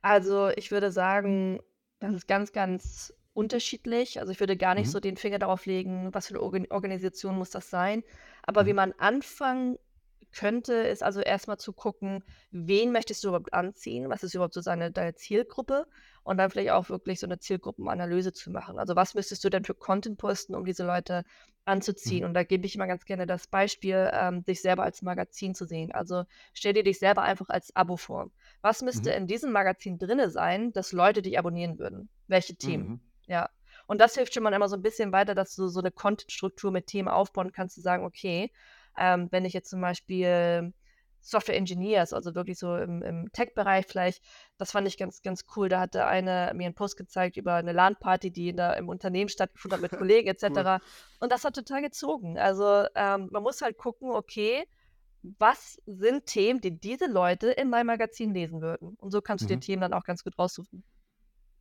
Also 0.00 0.48
ich 0.56 0.70
würde 0.70 0.92
sagen, 0.92 1.60
das 2.00 2.14
ist 2.14 2.28
ganz, 2.28 2.52
ganz 2.52 3.14
unterschiedlich. 3.34 4.20
Also 4.20 4.32
ich 4.32 4.40
würde 4.40 4.56
gar 4.56 4.74
nicht 4.74 4.86
mhm. 4.86 4.92
so 4.92 5.00
den 5.00 5.16
Finger 5.16 5.38
darauf 5.38 5.66
legen, 5.66 6.12
was 6.12 6.28
für 6.28 6.34
eine 6.34 6.70
Organisation 6.70 7.36
muss 7.36 7.50
das 7.50 7.68
sein. 7.68 8.02
Aber 8.42 8.62
mhm. 8.62 8.66
wie 8.66 8.74
man 8.74 8.92
anfangen 8.92 9.78
könnte, 10.32 10.74
ist 10.74 11.02
also 11.02 11.20
erstmal 11.20 11.58
zu 11.58 11.72
gucken, 11.72 12.24
wen 12.50 12.92
möchtest 12.92 13.22
du 13.24 13.28
überhaupt 13.28 13.52
anziehen? 13.52 14.08
Was 14.10 14.22
ist 14.22 14.34
überhaupt 14.34 14.54
so 14.54 14.60
seine, 14.60 14.90
deine 14.90 15.14
Zielgruppe? 15.14 15.86
Und 16.22 16.38
dann 16.38 16.50
vielleicht 16.50 16.70
auch 16.70 16.88
wirklich 16.88 17.20
so 17.20 17.26
eine 17.26 17.38
Zielgruppenanalyse 17.38 18.32
zu 18.32 18.50
machen. 18.50 18.78
Also 18.78 18.96
was 18.96 19.14
müsstest 19.14 19.44
du 19.44 19.50
denn 19.50 19.64
für 19.64 19.74
Content 19.74 20.16
posten, 20.18 20.54
um 20.54 20.64
diese 20.64 20.84
Leute 20.84 21.24
anzuziehen? 21.66 22.20
Mhm. 22.20 22.28
Und 22.28 22.34
da 22.34 22.44
gebe 22.44 22.64
ich 22.66 22.74
immer 22.74 22.86
ganz 22.86 23.04
gerne 23.04 23.26
das 23.26 23.46
Beispiel, 23.46 24.10
ähm, 24.12 24.44
dich 24.44 24.62
selber 24.62 24.84
als 24.84 25.02
Magazin 25.02 25.54
zu 25.54 25.66
sehen. 25.66 25.92
Also 25.92 26.24
stell 26.54 26.72
dir 26.72 26.82
dich 26.82 26.98
selber 26.98 27.22
einfach 27.22 27.48
als 27.50 27.74
Abo 27.76 27.96
vor. 27.96 28.30
Was 28.62 28.82
müsste 28.82 29.10
Mhm. 29.10 29.16
in 29.16 29.26
diesem 29.26 29.52
Magazin 29.52 29.98
drinne 29.98 30.30
sein, 30.30 30.72
dass 30.72 30.92
Leute 30.92 31.20
dich 31.22 31.38
abonnieren 31.38 31.78
würden? 31.78 32.08
Welche 32.26 32.56
Themen? 32.56 32.88
Mhm. 32.88 33.00
Ja. 33.26 33.50
Und 33.86 34.00
das 34.00 34.14
hilft 34.14 34.32
schon 34.34 34.42
mal 34.42 34.52
immer 34.52 34.68
so 34.68 34.76
ein 34.76 34.82
bisschen 34.82 35.12
weiter, 35.12 35.34
dass 35.34 35.54
du 35.54 35.68
so 35.68 35.80
eine 35.80 35.90
Content-Struktur 35.90 36.70
mit 36.70 36.86
Themen 36.86 37.08
aufbauen 37.08 37.52
kannst, 37.52 37.74
zu 37.74 37.80
sagen, 37.82 38.04
okay, 38.04 38.50
ähm, 38.98 39.28
wenn 39.30 39.44
ich 39.44 39.52
jetzt 39.52 39.70
zum 39.70 39.80
Beispiel 39.80 40.72
Software 41.20 41.56
Engineers, 41.56 42.12
also 42.12 42.34
wirklich 42.34 42.58
so 42.58 42.76
im, 42.76 43.02
im 43.02 43.32
Tech-Bereich 43.32 43.86
vielleicht, 43.86 44.22
das 44.58 44.72
fand 44.72 44.86
ich 44.86 44.98
ganz, 44.98 45.22
ganz 45.22 45.44
cool. 45.56 45.70
Da 45.70 45.80
hatte 45.80 46.06
eine 46.06 46.52
mir 46.54 46.66
einen 46.66 46.74
Post 46.74 46.96
gezeigt 46.96 47.36
über 47.38 47.54
eine 47.54 47.72
LAN-Party, 47.72 48.30
die 48.30 48.50
in 48.50 48.56
der, 48.56 48.76
im 48.76 48.88
Unternehmen 48.90 49.30
stattgefunden 49.30 49.76
hat 49.76 49.90
mit 49.90 49.98
Kollegen 49.98 50.28
etc. 50.28 50.44
Cool. 50.44 50.78
Und 51.20 51.32
das 51.32 51.44
hat 51.44 51.54
total 51.54 51.80
gezogen. 51.80 52.38
Also 52.38 52.86
ähm, 52.94 53.28
man 53.30 53.42
muss 53.42 53.62
halt 53.62 53.78
gucken, 53.78 54.10
okay, 54.10 54.64
was 55.38 55.80
sind 55.86 56.26
Themen, 56.26 56.60
die 56.60 56.78
diese 56.78 57.06
Leute 57.06 57.50
in 57.50 57.70
meinem 57.70 57.86
Magazin 57.86 58.34
lesen 58.34 58.60
würden? 58.60 58.94
Und 58.96 59.10
so 59.10 59.22
kannst 59.22 59.44
du 59.44 59.48
dir 59.48 59.56
Mhm. 59.56 59.60
Themen 59.60 59.80
dann 59.80 59.94
auch 59.94 60.04
ganz 60.04 60.22
gut 60.22 60.38
raussuchen. 60.38 60.84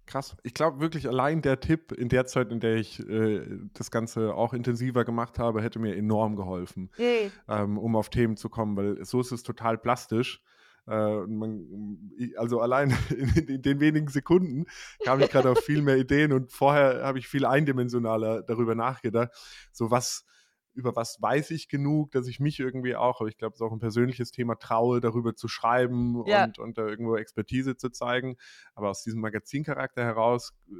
Krass. 0.06 0.36
Ich 0.44 0.54
glaube 0.54 0.80
wirklich, 0.80 1.08
allein 1.08 1.42
der 1.42 1.60
Tipp 1.60 1.92
in 1.92 2.10
der 2.10 2.26
Zeit, 2.26 2.52
in 2.52 2.60
der 2.60 2.76
ich 2.76 3.00
äh, 3.08 3.42
das 3.74 3.90
Ganze 3.90 4.36
auch 4.36 4.54
intensiver 4.54 5.06
gemacht 5.06 5.40
habe, 5.40 5.62
hätte 5.62 5.80
mir 5.80 5.96
enorm 5.96 6.36
geholfen, 6.36 6.90
Yay. 6.98 7.32
ähm, 7.48 7.78
um 7.78 7.96
auf 7.96 8.10
Themen 8.10 8.36
zu 8.36 8.50
kommen, 8.50 8.76
weil 8.76 9.06
so 9.06 9.22
ist 9.22 9.32
es 9.32 9.44
total 9.44 9.78
plastisch. 9.78 10.42
Äh, 10.88 11.26
man, 11.28 12.12
also 12.36 12.60
allein 12.60 12.96
in, 13.10 13.30
in 13.48 13.62
den 13.62 13.80
wenigen 13.80 14.10
Sekunden 14.10 14.66
kam 15.06 15.22
ich 15.22 15.30
gerade 15.30 15.50
auf 15.50 15.60
viel 15.60 15.82
mehr 15.82 15.98
Ideen 15.98 16.34
und 16.34 16.52
vorher 16.52 17.04
habe 17.04 17.20
ich 17.20 17.28
viel 17.28 17.46
eindimensionaler 17.46 18.44
darüber 18.44 18.76
nachgedacht. 18.76 19.32
So 19.72 19.90
was, 19.90 20.26
über 20.74 20.96
was 20.96 21.22
weiß 21.22 21.51
ich 21.51 21.68
genug, 21.70 22.12
dass 22.12 22.27
ich 22.27 22.39
mich 22.39 22.60
irgendwie 22.60 22.96
auch, 22.96 23.20
aber 23.22 23.30
ich 23.30 23.38
glaube, 23.38 23.53
es 23.53 23.62
ist 23.62 23.65
auch 23.65 23.72
ein 23.72 23.80
persönliches 23.80 24.32
Thema, 24.32 24.56
traue, 24.56 25.00
darüber 25.01 25.36
zu 25.36 25.48
schreiben 25.48 26.24
Ja. 26.25 26.46
und, 26.46 26.60
und 26.60 26.77
da 26.77 26.88
irgendwo 26.88 27.15
Expertise 27.15 27.77
zu 27.77 27.89
zeigen. 27.89 28.38
Aber 28.75 28.89
aus 28.89 29.03
diesem 29.03 29.22
Magazincharakter 29.22 30.03
heraus 30.03 30.53
äh, 30.70 30.74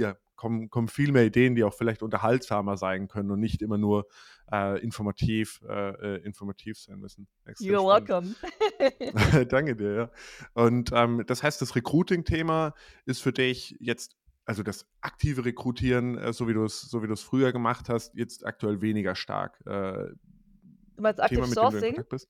ja, 0.00 0.16
kommen, 0.36 0.70
kommen 0.70 0.88
viel 0.88 1.12
mehr 1.12 1.24
Ideen, 1.26 1.54
die 1.54 1.64
auch 1.64 1.74
vielleicht 1.74 2.02
unterhaltsamer 2.02 2.76
sein 2.76 3.08
können 3.08 3.30
und 3.30 3.40
nicht 3.40 3.60
immer 3.62 3.78
nur 3.78 4.06
äh, 4.50 4.80
informativ, 4.82 5.60
äh, 5.68 6.16
äh, 6.16 6.24
informativ 6.24 6.78
sein 6.78 6.98
müssen. 6.98 7.28
Extrem 7.44 7.74
You're 7.74 8.00
spannend. 8.04 8.36
welcome. 8.42 9.44
Danke 9.48 9.76
dir, 9.76 9.92
ja. 9.94 10.10
Und 10.54 10.90
ähm, 10.94 11.24
das 11.26 11.42
heißt, 11.42 11.60
das 11.60 11.76
Recruiting-Thema 11.76 12.74
ist 13.04 13.22
für 13.22 13.32
dich 13.32 13.76
jetzt, 13.80 14.16
also 14.44 14.62
das 14.62 14.86
aktive 15.00 15.44
Rekrutieren, 15.44 16.18
äh, 16.18 16.32
so 16.32 16.48
wie 16.48 16.54
du 16.54 16.64
es 16.64 16.80
so 16.82 17.02
wie 17.02 17.06
du 17.06 17.12
es 17.12 17.22
früher 17.22 17.52
gemacht 17.52 17.88
hast, 17.88 18.14
jetzt 18.14 18.44
aktuell 18.44 18.80
weniger 18.80 19.14
stark. 19.14 19.60
Äh, 19.66 20.08
Du 20.96 21.02
meinst 21.02 21.20
Thema, 21.26 21.46
mit 21.46 21.50
dem 21.50 21.54
du 21.54 21.60
in 21.66 21.70
Sourcing? 21.70 21.94
Kontakt 21.94 22.08
bist. 22.10 22.28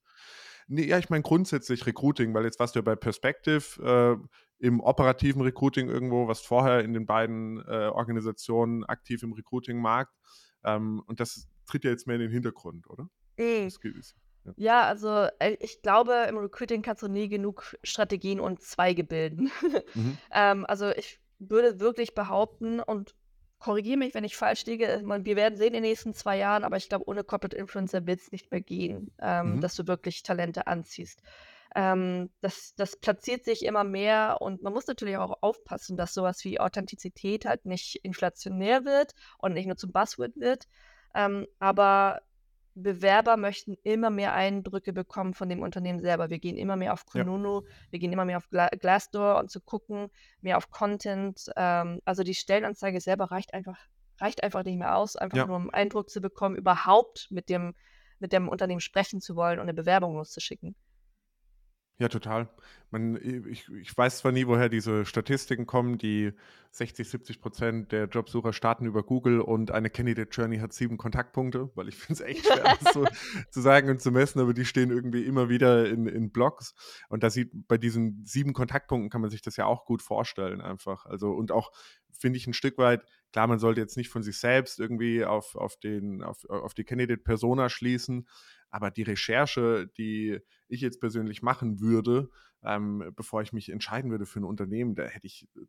Nee, 0.69 0.85
ja, 0.85 0.99
ich 0.99 1.11
meine 1.11 1.23
grundsätzlich 1.23 1.87
Recruiting, 1.87 2.33
weil 2.35 2.45
jetzt 2.45 2.61
warst 2.61 2.75
du 2.75 2.79
ja 2.79 2.83
bei 2.83 2.95
Perspective 2.95 4.19
äh, 4.61 4.65
im 4.65 4.81
operativen 4.81 5.43
Recruiting 5.43 5.89
irgendwo, 5.89 6.29
was 6.29 6.41
vorher 6.41 6.81
in 6.85 6.93
den 6.95 7.05
beiden 7.05 7.59
äh, 7.67 7.89
Organisationen 7.89 8.85
aktiv 8.85 9.23
im 9.23 9.33
Recruiting-Markt. 9.33 10.13
Ähm, 10.65 11.03
und 11.07 11.19
das 11.19 11.49
tritt 11.67 11.85
ja 11.85 11.91
jetzt 11.91 12.07
mehr 12.07 12.17
in 12.17 12.23
den 12.23 12.31
Hintergrund, 12.31 12.89
oder? 12.89 13.09
Mhm. 13.39 13.65
Das 13.65 13.79
ist, 13.83 14.17
ja. 14.45 14.53
Ja, 14.57 14.83
also 14.83 15.29
äh, 15.41 15.57
ich 15.61 15.83
glaube, 15.83 16.27
im 16.29 16.37
Recruiting 16.37 16.83
kannst 16.83 17.03
du 17.03 17.09
nie 17.09 17.29
genug 17.29 17.77
Strategien 17.83 18.41
und 18.41 18.61
Zweige 18.61 19.05
bilden. 19.05 19.51
Mhm. 19.95 20.19
ähm, 20.33 20.65
also 20.67 20.91
ich 20.91 21.21
würde 21.51 21.81
wirklich 21.81 22.15
behaupten 22.15 22.81
und 22.81 23.15
korrigiere 23.59 23.97
mich, 23.99 24.15
wenn 24.15 24.25
ich 24.25 24.37
falsch 24.37 24.67
liege. 24.67 25.01
meine, 25.05 25.25
Wir 25.25 25.37
werden 25.37 25.57
sehen 25.57 25.69
in 25.69 25.75
den 25.75 25.83
nächsten 25.85 26.15
zwei 26.15 26.37
Jahren, 26.39 26.65
aber 26.65 26.77
ich 26.77 26.89
glaube, 26.89 27.09
ohne 27.09 27.23
Corporate 27.25 27.57
Influencer 27.57 28.07
wird 28.07 28.21
es 28.21 28.33
nicht 28.33 28.51
mehr 28.51 28.61
gehen, 28.61 29.13
ähm, 29.21 29.57
Mhm. 29.57 29.61
dass 29.61 29.77
du 29.77 29.87
wirklich 29.87 30.23
Talente 30.23 30.67
anziehst. 30.67 31.23
Ähm, 31.75 32.31
das, 32.41 32.75
das 32.77 32.97
platziert 32.97 33.45
sich 33.45 33.65
immer 33.65 33.85
mehr 33.85 34.39
und 34.41 34.63
man 34.63 34.73
muss 34.73 34.87
natürlich 34.87 35.17
auch 35.17 35.39
aufpassen, 35.43 35.97
dass 35.97 36.13
sowas 36.13 36.45
wie 36.45 36.61
Authentizität 36.61 37.47
halt 37.47 37.65
nicht 37.65 37.97
inflationär 38.05 38.85
wird 38.85 39.13
und 39.39 39.55
nicht 39.55 39.67
nur 39.67 39.77
zum 39.77 39.93
Buzzword 39.93 40.37
wird. 40.37 40.67
Ähm, 41.15 41.47
aber 41.59 42.21
Bewerber 42.75 43.37
möchten 43.37 43.77
immer 43.83 44.11
mehr 44.11 44.33
Eindrücke 44.35 44.93
bekommen 44.93 45.35
von 45.35 45.49
dem 45.49 45.61
Unternehmen 45.63 46.01
selber. 46.01 46.31
Wir 46.31 46.39
gehen 46.39 46.57
immer 46.57 46.77
mehr 46.77 46.93
auf 46.95 47.05
Ja. 47.15 47.25
Kununu, 47.25 47.63
wir 47.91 47.99
gehen 47.99 48.13
immer 48.13 48.25
mehr 48.25 48.39
auf 48.39 48.49
Gla 48.49 48.69
Glassdoor 48.69 49.39
und 49.39 49.51
zu 49.51 49.61
gucken, 49.61 50.09
mehr 50.41 50.57
auf 50.57 50.71
Content. 50.71 51.51
Ähm, 51.57 52.01
also 52.05 52.23
die 52.23 52.35
Stellenanzeige 52.35 53.01
selber 53.01 53.27
reicht 53.31 53.53
einfach, 53.55 53.79
reicht 54.21 54.43
einfach 54.43 54.65
nicht 54.65 54.79
mehr 54.79 54.97
aus, 54.97 55.17
einfach 55.17 55.37
Ja. 55.39 55.47
nur 55.47 55.57
um 55.57 55.71
Eindruck 55.71 56.09
zu 56.11 56.21
bekommen, 56.21 56.57
überhaupt 56.57 57.29
mit 57.31 57.49
dem, 57.51 57.75
mit 58.19 58.33
dem 58.33 58.49
Unternehmen 58.49 58.81
sprechen 58.81 59.21
zu 59.21 59.37
wollen 59.37 59.59
und 59.59 59.65
eine 59.65 59.75
Bewerbung 59.75 60.15
loszuschicken. 60.17 60.75
Ja, 62.03 62.09
total. 62.09 62.49
Man, 62.91 63.15
ich, 63.49 63.69
ich 63.69 63.97
weiß 63.97 64.19
zwar 64.19 64.33
nie, 64.33 64.49
woher 64.49 64.69
diese 64.69 65.05
Statistiken 65.07 65.67
kommen, 65.67 65.99
die 65.99 66.33
60, 66.73 67.09
70 67.09 67.41
Prozent 67.41 67.93
der 67.93 68.07
Jobsucher 68.07 68.53
starten 68.53 68.87
über 68.87 69.05
Google 69.05 69.41
und 69.41 69.71
eine 69.71 69.89
Candidate 69.89 70.29
Journey 70.33 70.59
hat 70.59 70.73
sieben 70.73 70.97
Kontaktpunkte, 70.97 71.71
weil 71.77 71.87
ich 71.87 71.95
finde 71.95 72.15
es 72.15 72.29
echt 72.29 72.45
schwer, 72.45 72.77
das 72.81 72.93
so 72.93 73.05
zu 73.53 73.61
sagen 73.61 73.89
und 73.89 74.03
zu 74.03 74.11
messen, 74.11 74.41
aber 74.41 74.53
die 74.53 74.65
stehen 74.65 74.91
irgendwie 74.91 75.23
immer 75.23 75.49
wieder 75.49 75.89
in, 75.89 76.09
in 76.09 76.33
Blogs. 76.33 76.75
Und 77.09 77.23
da 77.23 77.31
sieht, 77.31 77.53
bei 77.69 77.79
diesen 77.79 78.27
sieben 78.27 78.53
Kontaktpunkten 78.53 79.11
kann 79.11 79.21
man 79.21 79.31
sich 79.31 79.43
das 79.43 79.57
ja 79.57 79.67
auch 79.67 79.85
gut 79.85 80.03
vorstellen, 80.03 80.61
einfach. 80.61 81.07
Also, 81.07 81.31
und 81.31 81.53
auch, 81.53 81.71
finde 82.11 82.37
ich, 82.37 82.49
ein 82.49 82.53
Stück 82.53 82.79
weit, 82.79 83.05
klar, 83.33 83.47
man 83.47 83.61
sollte 83.61 83.81
jetzt 83.81 83.97
nicht 83.97 84.09
von 84.09 84.25
sich 84.25 84.41
selbst 84.41 84.81
irgendwie 84.81 85.25
auf, 85.25 85.55
auf, 85.55 85.77
den, 85.77 86.25
auf, 86.25 86.51
auf 86.51 86.75
die 86.75 86.83
Candidate 86.83 87.23
Persona 87.23 87.69
schließen, 87.69 88.27
aber 88.73 88.91
die 88.91 89.03
Recherche, 89.05 89.89
die 89.99 90.41
ich 90.69 90.81
jetzt 90.83 91.01
persönlich 91.01 91.43
machen 91.43 91.81
würde, 91.81 92.31
ähm, 92.65 93.13
bevor 93.17 93.43
ich 93.43 93.53
mich 93.53 93.71
entscheiden 93.71 94.11
würde 94.11 94.27
für 94.27 94.41
ein 94.41 94.45
Unternehmen, 94.45 94.97
da 94.97 95.05
hätte 95.05 95.29
ich 95.29 95.49
äh, 95.57 95.61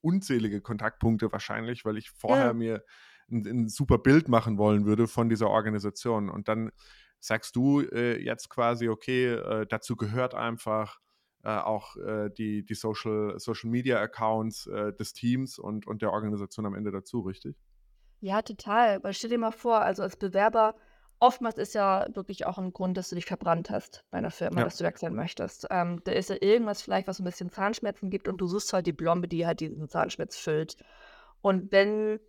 unzählige 0.00 0.60
Kontaktpunkte 0.62 1.30
wahrscheinlich, 1.32 1.84
weil 1.84 1.98
ich 1.98 2.10
vorher 2.10 2.52
Ja. 2.52 2.54
mir 2.54 2.84
ein, 3.30 3.46
ein 3.46 3.68
super 3.68 3.98
Bild 3.98 4.28
machen 4.28 4.58
wollen 4.58 4.84
würde 4.86 5.06
von 5.06 5.28
dieser 5.28 5.48
Organisation. 5.50 6.28
Und 6.30 6.48
dann 6.48 6.72
sagst 7.20 7.54
du 7.56 7.80
äh, 7.82 8.20
jetzt 8.22 8.48
quasi, 8.48 8.88
okay, 8.88 9.26
äh, 9.34 9.66
dazu 9.68 9.96
gehört 9.96 10.34
einfach 10.34 10.98
äh, 11.44 11.50
auch 11.50 11.96
äh, 11.96 12.30
die, 12.30 12.64
die 12.64 12.74
Social, 12.74 13.38
Social 13.38 13.70
Media 13.70 14.00
Accounts 14.00 14.66
äh, 14.66 14.92
des 14.92 15.12
Teams 15.12 15.58
und, 15.58 15.86
und 15.86 16.02
der 16.02 16.12
Organisation 16.12 16.66
am 16.66 16.74
Ende 16.74 16.90
dazu, 16.90 17.20
richtig? 17.20 17.56
Ja, 18.20 18.42
total. 18.42 19.02
Weil 19.02 19.12
stell 19.14 19.30
dir 19.30 19.38
mal 19.38 19.50
vor, 19.50 19.80
also 19.80 20.02
als 20.02 20.16
Bewerber, 20.16 20.76
oftmals 21.22 21.56
ist 21.56 21.74
ja 21.74 22.06
wirklich 22.14 22.46
auch 22.46 22.58
ein 22.58 22.72
Grund, 22.72 22.96
dass 22.96 23.08
du 23.08 23.14
dich 23.14 23.26
verbrannt 23.26 23.70
hast 23.70 24.04
bei 24.10 24.18
einer 24.18 24.30
Firma, 24.30 24.58
Ja. 24.58 24.64
dass 24.64 24.76
du 24.76 24.84
wechseln 24.84 25.14
möchtest. 25.14 25.66
Ähm, 25.70 26.00
da 26.04 26.12
ist 26.12 26.30
ja 26.30 26.36
irgendwas 26.40 26.82
vielleicht, 26.82 27.06
was 27.06 27.18
so 27.18 27.22
ein 27.22 27.26
bisschen 27.26 27.50
Zahnschmerzen 27.50 28.10
gibt 28.10 28.28
und 28.28 28.38
du 28.38 28.46
suchst 28.48 28.72
halt 28.72 28.86
die 28.86 28.92
Blombe, 28.92 29.28
die 29.28 29.46
halt 29.46 29.60
diesen 29.60 29.88
Zahnschmerz 29.88 30.36
füllt. 30.36 30.76
Und 31.40 31.72
wenn 31.72 32.20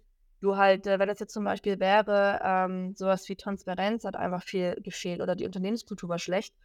du 0.41 0.57
halt, 0.57 0.85
äh, 0.87 0.99
wenn 0.99 1.07
das 1.07 1.19
jetzt 1.19 1.33
zum 1.33 1.43
Beispiel 1.43 1.79
wäre, 1.79 2.39
ähm, 2.43 2.93
sowas 2.95 3.27
wie 3.29 3.35
Transparenz 3.35 4.05
hat 4.05 4.15
einfach 4.15 4.43
viel 4.43 4.75
gefehlt 4.81 5.21
oder 5.21 5.35
die 5.35 5.45
Unternehmenskultur 5.45 6.09
war 6.09 6.19
schlecht, 6.19 6.55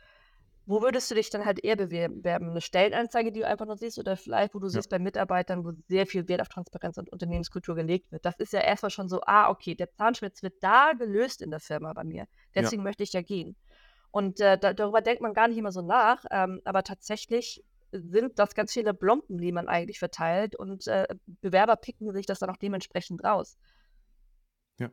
wo 0.68 0.82
würdest 0.82 1.10
du 1.10 1.14
dich 1.14 1.30
dann 1.30 1.46
halt 1.46 1.64
eher 1.64 1.76
bewerben? 1.76 2.50
Eine 2.50 2.60
Stellenanzeige, 2.60 3.32
die 3.32 3.40
du 3.40 3.46
einfach 3.46 3.64
nur 3.64 3.78
siehst, 3.78 3.98
oder 3.98 4.16
vielleicht, 4.18 4.54
wo 4.54 4.58
du 4.58 4.66
Ja. 4.66 4.72
siehst 4.72 4.90
bei 4.90 4.98
Mitarbeitern, 4.98 5.64
wo 5.64 5.72
sehr 5.88 6.06
viel 6.06 6.28
Wert 6.28 6.42
auf 6.42 6.48
Transparenz 6.48 6.98
und 6.98 7.10
Unternehmenskultur 7.10 7.74
gelegt 7.74 8.12
wird. 8.12 8.24
Das 8.26 8.36
ist 8.38 8.52
ja 8.52 8.60
erstmal 8.60 8.90
schon 8.90 9.08
so, 9.08 9.22
ah, 9.22 9.48
okay, 9.48 9.74
der 9.74 9.90
Zahnschmerz 9.94 10.42
wird 10.42 10.54
da 10.60 10.92
gelöst 10.92 11.40
in 11.40 11.50
der 11.50 11.60
Firma 11.60 11.94
bei 11.94 12.04
mir. 12.04 12.24
Ja. 12.54 12.62
Deswegen 12.62 12.82
möchte 12.82 13.02
ich 13.02 13.14
ja 13.14 13.22
gehen. 13.22 13.56
Und 14.10 14.40
äh, 14.40 14.58
da, 14.58 14.74
darüber 14.74 15.00
denkt 15.00 15.22
man 15.22 15.32
gar 15.32 15.48
nicht 15.48 15.56
immer 15.56 15.72
so 15.72 15.80
nach, 15.80 16.24
ähm, 16.30 16.60
aber 16.64 16.82
tatsächlich 16.82 17.64
sind 17.90 18.38
das 18.38 18.54
ganz 18.54 18.72
viele 18.74 18.92
Blomben, 18.92 19.38
die 19.38 19.52
man 19.52 19.68
eigentlich 19.68 19.98
verteilt 19.98 20.54
und 20.54 20.86
äh, 20.86 21.06
Bewerber 21.40 21.76
picken 21.76 22.12
sich 22.12 22.26
das 22.26 22.40
dann 22.40 22.50
auch 22.50 22.58
dementsprechend 22.58 23.24
raus. 23.24 23.56
Ja. 24.78 24.90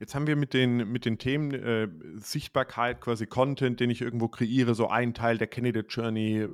Jetzt 0.00 0.14
haben 0.14 0.26
wir 0.26 0.36
mit 0.36 0.54
den, 0.54 0.90
mit 0.90 1.04
den 1.04 1.18
Themen 1.18 1.52
äh, 1.52 1.88
Sichtbarkeit, 2.16 3.00
quasi 3.00 3.26
Content, 3.26 3.80
den 3.80 3.90
ich 3.90 4.00
irgendwo 4.00 4.28
kreiere, 4.28 4.74
so 4.74 4.88
ein 4.88 5.14
Teil 5.14 5.38
der 5.38 5.46
Candidate 5.46 5.86
Journey 5.88 6.48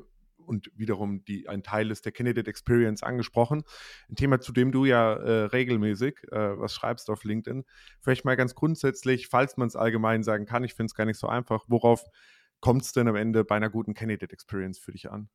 und 0.49 0.71
wiederum 0.75 1.25
die, 1.25 1.49
ein 1.49 1.63
Teil 1.63 1.91
ist 1.91 2.05
der 2.05 2.13
Candidate 2.13 2.49
Experience 2.49 3.03
angesprochen. 3.03 3.65
Ein 4.09 4.17
Thema, 4.17 4.41
zu 4.41 4.53
dem 4.53 4.73
du 4.73 4.85
ja 4.87 5.15
äh, 5.15 5.45
regelmäßig 5.45 6.17
äh, 6.33 6.59
was 6.59 6.75
schreibst 6.75 7.11
auf 7.11 7.25
LinkedIn. 7.25 7.65
Vielleicht 8.01 8.25
mal 8.25 8.37
ganz 8.37 8.55
grundsätzlich, 8.55 9.29
falls 9.29 9.57
man 9.57 9.69
es 9.69 9.77
allgemein 9.77 10.23
sagen 10.23 10.47
kann, 10.47 10.65
ich 10.65 10.75
finde 10.75 10.87
es 10.87 10.95
gar 10.95 11.05
nicht 11.05 11.19
so 11.19 11.29
einfach, 11.29 11.65
worauf 11.69 12.03
kommt 12.61 12.83
es 12.83 12.93
denn 12.93 13.07
am 13.07 13.17
Ende 13.17 13.45
bei 13.45 13.57
einer 13.57 13.71
guten 13.71 13.95
Candidate 13.95 14.33
Experience 14.33 14.79
für 14.79 14.93
dich 14.93 15.11
an? 15.11 15.29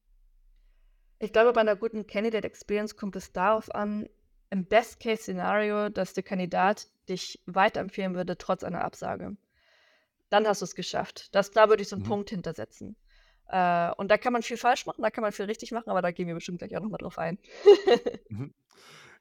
Ich 1.19 1.31
glaube, 1.31 1.53
bei 1.53 1.61
einer 1.61 1.75
guten 1.75 2.05
Candidate 2.05 2.45
Experience 2.45 2.97
kommt 2.97 3.15
es 3.15 3.31
darauf 3.31 3.73
an, 3.73 4.07
im 4.53 4.65
Best-Case-Szenario, 4.67 5.89
dass 5.89 6.13
der 6.13 6.23
Kandidat 6.23 6.87
dich 7.09 7.41
weiterempfehlen 7.47 8.15
würde, 8.15 8.37
trotz 8.37 8.63
einer 8.63 8.83
Absage. 8.85 9.37
dann 10.29 10.47
hast 10.47 10.61
du 10.61 10.65
es 10.65 10.75
geschafft. 10.75 11.33
Das, 11.35 11.51
da 11.51 11.69
würde 11.69 11.83
ich 11.83 11.89
so 11.89 11.95
einen 11.95 12.03
Mhm. 12.03 12.07
Punkt 12.07 12.29
hintersetzen. 12.31 12.95
Äh, 13.47 13.91
und 13.97 14.09
da 14.11 14.17
kann 14.17 14.33
man 14.33 14.43
viel 14.43 14.57
falsch 14.57 14.85
machen, 14.87 15.01
da 15.03 15.11
kann 15.11 15.21
man 15.23 15.31
viel 15.31 15.45
richtig 15.45 15.71
machen, 15.71 15.89
aber 15.89 16.01
da 16.01 16.11
gehen 16.11 16.27
wir 16.27 16.35
bestimmt 16.35 16.59
gleich 16.59 16.75
auch 16.77 16.81
nochmal 16.81 16.99
drauf 16.99 17.19
ein. 17.19 17.39
Mhm. 18.29 18.53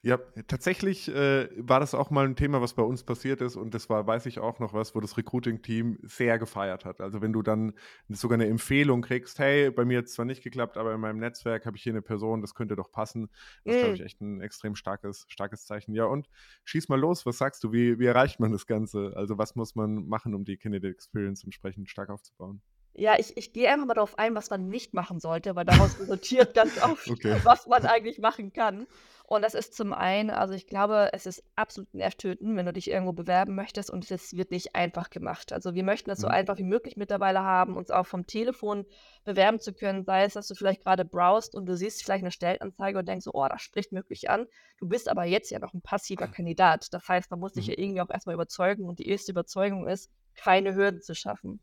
Ja, 0.05 0.19
tatsächlich 0.49 1.07
äh, 1.09 1.49
war 1.57 1.79
das 1.79 1.95
auch 1.95 2.11
mal 2.11 2.25
ein 2.27 2.35
Thema, 2.35 2.61
was 2.61 2.75
bei 2.75 2.83
uns 2.83 3.05
passiert 3.05 3.41
ist 3.41 3.55
und 3.55 3.73
das 3.73 3.89
war, 3.89 4.05
weiß 4.05 4.27
ich 4.27 4.41
auch 4.41 4.59
noch 4.59 4.75
was, 4.75 4.97
wo 4.97 5.01
das 5.01 5.17
Recruiting-Team 5.17 5.99
sehr 6.03 6.41
gefeiert 6.41 6.85
hat. 6.85 7.01
Also 7.01 7.21
wenn 7.23 7.33
du 7.33 7.41
dann 7.43 7.75
sogar 8.09 8.35
eine 8.35 8.49
Empfehlung 8.49 9.03
kriegst, 9.03 9.39
hey, 9.39 9.71
bei 9.71 9.85
mir 9.85 9.99
hat 9.99 10.07
es 10.07 10.15
zwar 10.15 10.25
nicht 10.25 10.43
geklappt, 10.43 10.77
aber 10.77 10.93
in 10.93 11.01
meinem 11.01 11.19
Netzwerk 11.21 11.67
habe 11.67 11.77
ich 11.77 11.85
hier 11.85 11.93
eine 11.93 12.03
Person, 12.03 12.41
das 12.41 12.57
könnte 12.57 12.75
doch 12.75 12.91
passen. 12.91 13.29
Das 13.65 13.77
ist, 13.77 13.79
glaube 13.79 13.95
Mm. 13.95 13.95
ich, 13.95 14.01
echt 14.03 14.21
ein 14.21 14.41
extrem 14.41 14.75
starkes, 14.75 15.25
starkes 15.29 15.67
Zeichen. 15.67 15.95
Ja, 15.95 16.07
und 16.07 16.29
schieß 16.65 16.89
mal 16.89 16.99
los, 16.99 17.25
was 17.25 17.39
sagst 17.39 17.63
du, 17.63 17.71
wie, 17.73 18.01
wie 18.01 18.07
erreicht 18.07 18.41
man 18.41 18.51
das 18.51 18.67
Ganze? 18.67 19.13
Also 19.15 19.39
was 19.39 19.55
muss 19.55 19.77
man 19.77 20.09
machen, 20.09 20.35
um 20.35 20.45
die 20.45 20.57
Candidate 20.57 20.93
Experience 20.93 21.45
entsprechend 21.45 21.89
stark 21.89 22.11
aufzubauen? 22.11 22.61
Ja, 22.95 23.19
ich, 23.19 23.37
ich 23.39 23.53
gehe 23.55 23.71
einfach 23.71 23.87
mal 23.87 23.95
darauf 23.95 24.19
ein, 24.19 24.35
was 24.35 24.51
man 24.51 24.69
nicht 24.69 24.93
machen 24.93 25.19
sollte, 25.19 25.57
weil 25.57 25.65
daraus 25.65 25.99
resultiert 25.99 26.55
ganz 26.55 26.77
oft, 26.83 27.11
Okay. 27.11 27.39
was 27.43 27.67
man 27.67 27.85
eigentlich 27.87 28.19
machen 28.19 28.53
kann. 28.53 28.87
Und 29.25 29.41
das 29.43 29.55
ist 29.55 29.75
zum 29.75 29.95
einen, 29.95 30.29
also 30.29 30.53
ich 30.53 30.67
glaube, 30.67 31.09
es 31.15 31.25
ist 31.25 31.43
absolut 31.57 31.95
nervtötend, 31.95 32.55
wenn 32.55 32.67
du 32.67 32.73
dich 32.75 32.91
irgendwo 32.91 33.13
bewerben 33.13 33.55
möchtest 33.55 33.89
und 33.91 34.11
es 34.11 34.37
wird 34.37 34.51
nicht 34.51 34.75
einfach 34.75 35.09
gemacht. 35.09 35.53
Also 35.55 35.75
wir 35.75 35.85
möchten 35.85 36.11
das 36.11 36.21
so 36.21 36.27
Mhm. 36.27 36.33
einfach 36.33 36.59
wie 36.59 36.65
möglich 36.65 36.97
mittlerweile 36.99 37.41
haben, 37.41 37.77
uns 37.79 37.91
auch 37.91 38.07
vom 38.07 38.27
Telefon 38.27 38.85
bewerben 39.25 39.59
zu 39.59 39.73
können, 39.73 40.05
sei 40.05 40.25
es, 40.25 40.35
dass 40.35 40.49
du 40.49 40.55
vielleicht 40.55 40.83
gerade 40.83 41.07
browst 41.07 41.55
und 41.55 41.65
du 41.67 41.77
siehst 41.77 42.03
vielleicht 42.03 42.25
eine 42.25 42.31
Stellenanzeige 42.31 42.99
und 42.99 43.09
denkst 43.09 43.25
so, 43.25 43.33
oh, 43.33 43.47
das 43.49 43.63
spricht 43.63 43.93
möglich 43.93 44.29
an. 44.29 44.47
Du 44.79 44.87
bist 44.89 45.09
aber 45.09 45.25
jetzt 45.25 45.51
ja 45.51 45.59
noch 45.61 45.73
ein 45.73 45.81
passiver 45.83 46.29
Kandidat. 46.29 46.93
Das 46.93 47.09
heißt, 47.09 47.31
man 47.31 47.41
muss 47.41 47.55
dich 47.55 47.67
Mhm. 47.67 47.73
ja 47.73 47.75
irgendwie 47.79 48.03
auch 48.03 48.11
erstmal 48.11 48.35
überzeugen 48.35 48.85
und 48.85 48.99
die 48.99 49.09
erste 49.09 49.33
Überzeugung 49.33 49.89
ist, 49.89 50.11
keine 50.35 50.75
Hürden 50.75 51.01
zu 51.01 51.15
schaffen. 51.15 51.61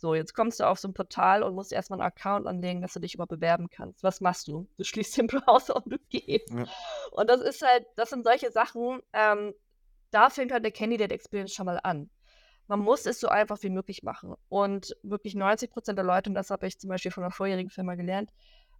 So, 0.00 0.14
jetzt 0.14 0.32
kommst 0.32 0.58
du 0.58 0.64
auf 0.64 0.78
so 0.78 0.88
ein 0.88 0.94
Portal 0.94 1.42
und 1.42 1.54
musst 1.54 1.74
erstmal 1.74 2.00
einen 2.00 2.06
Account 2.06 2.46
anlegen, 2.46 2.80
dass 2.80 2.94
du 2.94 3.00
dich 3.00 3.14
überhaupt 3.14 3.32
bewerben 3.32 3.68
kannst. 3.68 4.02
Was 4.02 4.22
machst 4.22 4.48
du? 4.48 4.66
Du 4.78 4.84
schließt 4.84 5.18
den 5.18 5.26
Browser 5.26 5.76
und 5.76 5.92
du 5.92 5.98
gehst. 6.08 6.48
Ja. 6.50 6.64
Und 7.10 7.28
das 7.28 7.42
ist 7.42 7.60
halt, 7.60 7.84
das 7.96 8.08
sind 8.08 8.24
solche 8.24 8.50
Sachen, 8.50 9.02
ähm, 9.12 9.52
da 10.10 10.30
fängt 10.30 10.52
halt 10.52 10.64
der 10.64 10.72
Candidate 10.72 11.12
Experience 11.12 11.52
schon 11.52 11.66
mal 11.66 11.78
an. 11.82 12.08
Man 12.66 12.80
muss 12.80 13.04
es 13.04 13.20
so 13.20 13.28
einfach 13.28 13.62
wie 13.62 13.68
möglich 13.68 14.02
machen. 14.02 14.36
Und 14.48 14.96
wirklich 15.02 15.34
90 15.34 15.70
Prozent 15.70 15.98
der 15.98 16.06
Leute, 16.06 16.30
und 16.30 16.34
das 16.34 16.48
habe 16.48 16.66
ich 16.66 16.78
zum 16.78 16.88
Beispiel 16.88 17.10
von 17.10 17.22
einer 17.22 17.30
vorherigen 17.30 17.68
Firma 17.68 17.94
gelernt, 17.94 18.32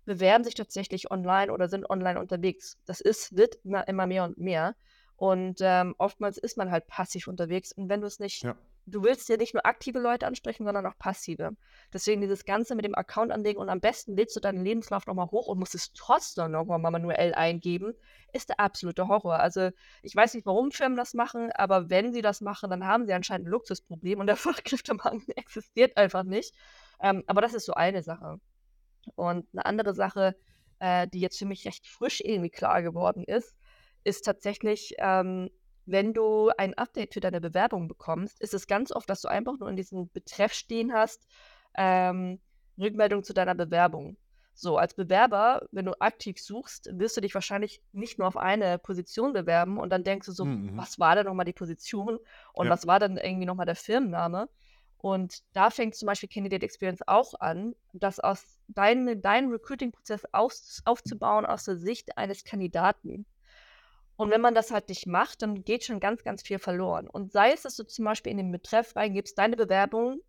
bewerben 0.07 0.43
sich 0.43 0.55
tatsächlich 0.55 1.11
online 1.11 1.53
oder 1.53 1.69
sind 1.69 1.91
online 1.91 2.19
unterwegs. 2.19 2.79
Das 2.87 3.03
ist, 3.03 3.37
wird 3.37 3.57
immer, 3.63 3.87
immer 3.89 4.07
mehr 4.07 4.25
und 4.25 4.39
mehr. 4.39 4.75
Und 5.17 5.59
ähm, 5.61 5.95
oftmals 5.99 6.39
ist 6.39 6.57
man 6.57 6.71
halt 6.71 6.87
passiv 6.87 7.29
unterwegs. 7.29 7.73
Und 7.73 7.91
wenn 7.91 8.01
du 8.01 8.07
es 8.07 8.21
nicht 8.21 8.43
Ja. 8.43 8.57
Du 8.91 9.03
willst 9.03 9.29
ja 9.29 9.37
nicht 9.37 9.55
nur 9.55 9.65
aktive 9.65 9.99
Leute 9.99 10.27
ansprechen, 10.27 10.65
sondern 10.65 10.87
auch 10.87 10.99
passive. 10.99 11.53
Deswegen 11.93 12.21
dieses 12.21 12.45
Ganze 12.45 12.75
mit 12.75 12.85
dem 12.85 12.95
Account 12.95 13.33
anlegen 13.33 13.59
und 13.59 13.69
am 13.69 13.81
besten 13.81 14.17
lädst 14.17 14.37
du 14.37 14.41
deinen 14.41 14.65
Lebenslauf 14.65 15.07
nochmal 15.07 15.31
hoch 15.31 15.47
und 15.47 15.59
musst 15.59 15.75
es 15.75 15.93
trotzdem 15.93 16.51
nochmal 16.51 16.79
manuell 16.79 17.35
eingeben, 17.35 17.95
ist 18.33 18.49
der 18.49 18.61
absolute 18.61 19.09
Horror. 19.09 19.41
Also 19.41 19.71
ich 20.03 20.15
weiß 20.15 20.35
nicht, 20.35 20.47
warum 20.47 20.73
Firmen 20.73 20.97
das 20.97 21.15
machen, 21.15 21.51
aber 21.53 21.91
wenn 21.91 22.13
sie 22.13 22.23
das 22.23 22.41
machen, 22.41 22.71
dann 22.71 22.87
haben 22.87 23.07
sie 23.07 23.13
anscheinend 23.13 23.47
ein 23.47 23.51
Luxusproblem 23.51 24.21
und 24.21 24.27
der 24.27 24.37
Fachkräftemangel 24.37 25.23
existiert 25.37 25.97
einfach 25.97 26.25
nicht. 26.25 26.55
Ähm, 27.01 27.25
aber 27.27 27.41
das 27.41 27.55
ist 27.55 27.67
so 27.67 27.75
eine 27.75 28.03
Sache. 28.03 28.41
Und 29.15 29.47
eine 29.53 29.65
andere 29.65 29.95
Sache, 29.95 30.37
äh, 30.79 31.09
die 31.09 31.21
jetzt 31.21 31.39
für 31.39 31.47
mich 31.47 31.67
recht 31.67 31.87
frisch 31.87 32.21
irgendwie 32.21 32.51
klar 32.51 32.83
geworden 32.83 33.25
ist, 33.25 33.57
ist 34.05 34.25
tatsächlich, 34.25 34.95
ähm, 34.99 35.51
wenn 35.91 36.13
du 36.15 36.51
ein 36.57 36.75
Update 36.75 37.15
für 37.15 37.21
deine 37.21 37.41
Bewerbung 37.41 37.89
bekommst, 37.89 38.41
ist 38.41 38.55
es 38.55 38.67
ganz 38.67 38.93
oft, 38.93 39.09
dass 39.11 39.21
du 39.23 39.29
einfach 39.29 39.59
nur 39.59 39.69
in 39.69 39.77
diesem 39.77 40.11
Betreff 40.13 40.53
stehen 40.53 40.93
hast, 40.93 41.27
ähm, 41.77 42.41
Rückmeldung 42.79 43.23
zu 43.25 43.35
deiner 43.35 43.55
Bewerbung. 43.55 44.17
So, 44.55 44.77
als 44.77 44.95
Bewerber, 44.95 45.67
wenn 45.73 45.87
du 45.87 45.99
aktiv 46.01 46.39
suchst, 46.41 46.91
wirst 46.93 47.17
du 47.17 47.21
dich 47.23 47.35
wahrscheinlich 47.35 47.83
nicht 47.93 48.19
nur 48.19 48.29
auf 48.29 48.37
eine 48.37 48.79
Position 48.79 49.33
bewerben 49.33 49.79
und 49.79 49.91
dann 49.91 50.05
denkst 50.05 50.27
du 50.27 50.33
so, 50.33 50.45
Mhm. 50.45 50.77
was 50.77 50.99
war 50.99 51.15
denn 51.15 51.27
nochmal 51.27 51.47
die 51.47 51.53
Position 51.55 52.19
und 52.53 52.67
Ja. 52.67 52.73
was 52.73 52.87
war 52.87 52.99
denn 52.99 53.17
irgendwie 53.17 53.47
nochmal 53.47 53.67
der 53.67 53.77
Firmenname? 53.77 54.49
Und 54.99 55.41
da 55.55 55.71
fängt 55.71 55.95
zum 55.95 56.07
Beispiel 56.07 56.29
Candidate 56.29 56.65
Experience 56.65 57.01
auch 57.07 57.33
an, 57.41 57.75
das 57.95 58.21
aus 58.21 58.61
deinen 58.69 59.23
deinen 59.23 59.51
Recruiting-Prozess 59.51 60.25
aufzubauen 60.33 61.47
aus 61.47 61.65
der 61.65 61.77
Sicht 61.77 62.19
eines 62.19 62.45
Kandidaten. 62.45 63.25
Und 64.21 64.29
wenn 64.31 64.43
man 64.43 64.55
das 64.55 64.71
halt 64.71 64.91
nicht 64.91 65.07
macht, 65.07 65.41
dann 65.41 65.65
geht 65.65 65.83
schon 65.83 65.99
ganz, 65.99 66.23
ganz 66.23 66.43
viel 66.43 66.59
verloren. 66.59 67.09
Und 67.09 67.33
sei 67.33 67.53
es, 67.53 67.63
dass 67.63 67.77
du 67.77 67.85
zum 67.87 68.05
Beispiel 68.05 68.31
in 68.31 68.37
den 68.37 68.53
Betreff 68.53 68.95
reingibst, 68.95 69.39
deine 69.39 69.57
Bewerbung 69.57 70.21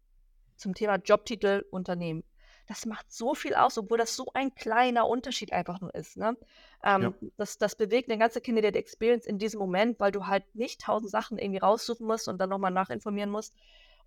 zum 0.55 0.73
Thema 0.73 0.95
Jobtitel 0.95 1.65
Unternehmen. 1.71 2.23
Das 2.67 2.85
macht 2.85 3.11
so 3.11 3.35
viel 3.35 3.53
aus, 3.53 3.77
obwohl 3.77 3.97
das 3.97 4.15
so 4.15 4.31
ein 4.33 4.55
kleiner 4.55 5.09
Unterschied 5.09 5.51
einfach 5.51 5.81
nur 5.81 5.93
ist. 5.93 6.15
Ne? 6.15 6.37
Ähm, 6.85 7.01
Ja. 7.01 7.13
das, 7.35 7.57
das 7.57 7.75
bewegt 7.75 8.09
eine 8.09 8.17
ganze 8.17 8.39
Candidate 8.39 8.79
Experience 8.79 9.25
in 9.25 9.39
diesem 9.39 9.59
Moment, 9.59 9.99
weil 9.99 10.13
du 10.13 10.25
halt 10.25 10.45
nicht 10.55 10.79
tausend 10.79 11.11
Sachen 11.11 11.37
irgendwie 11.37 11.59
raussuchen 11.59 12.07
musst 12.07 12.29
und 12.29 12.37
dann 12.39 12.49
nochmal 12.49 12.71
nachinformieren 12.71 13.29
musst. 13.29 13.53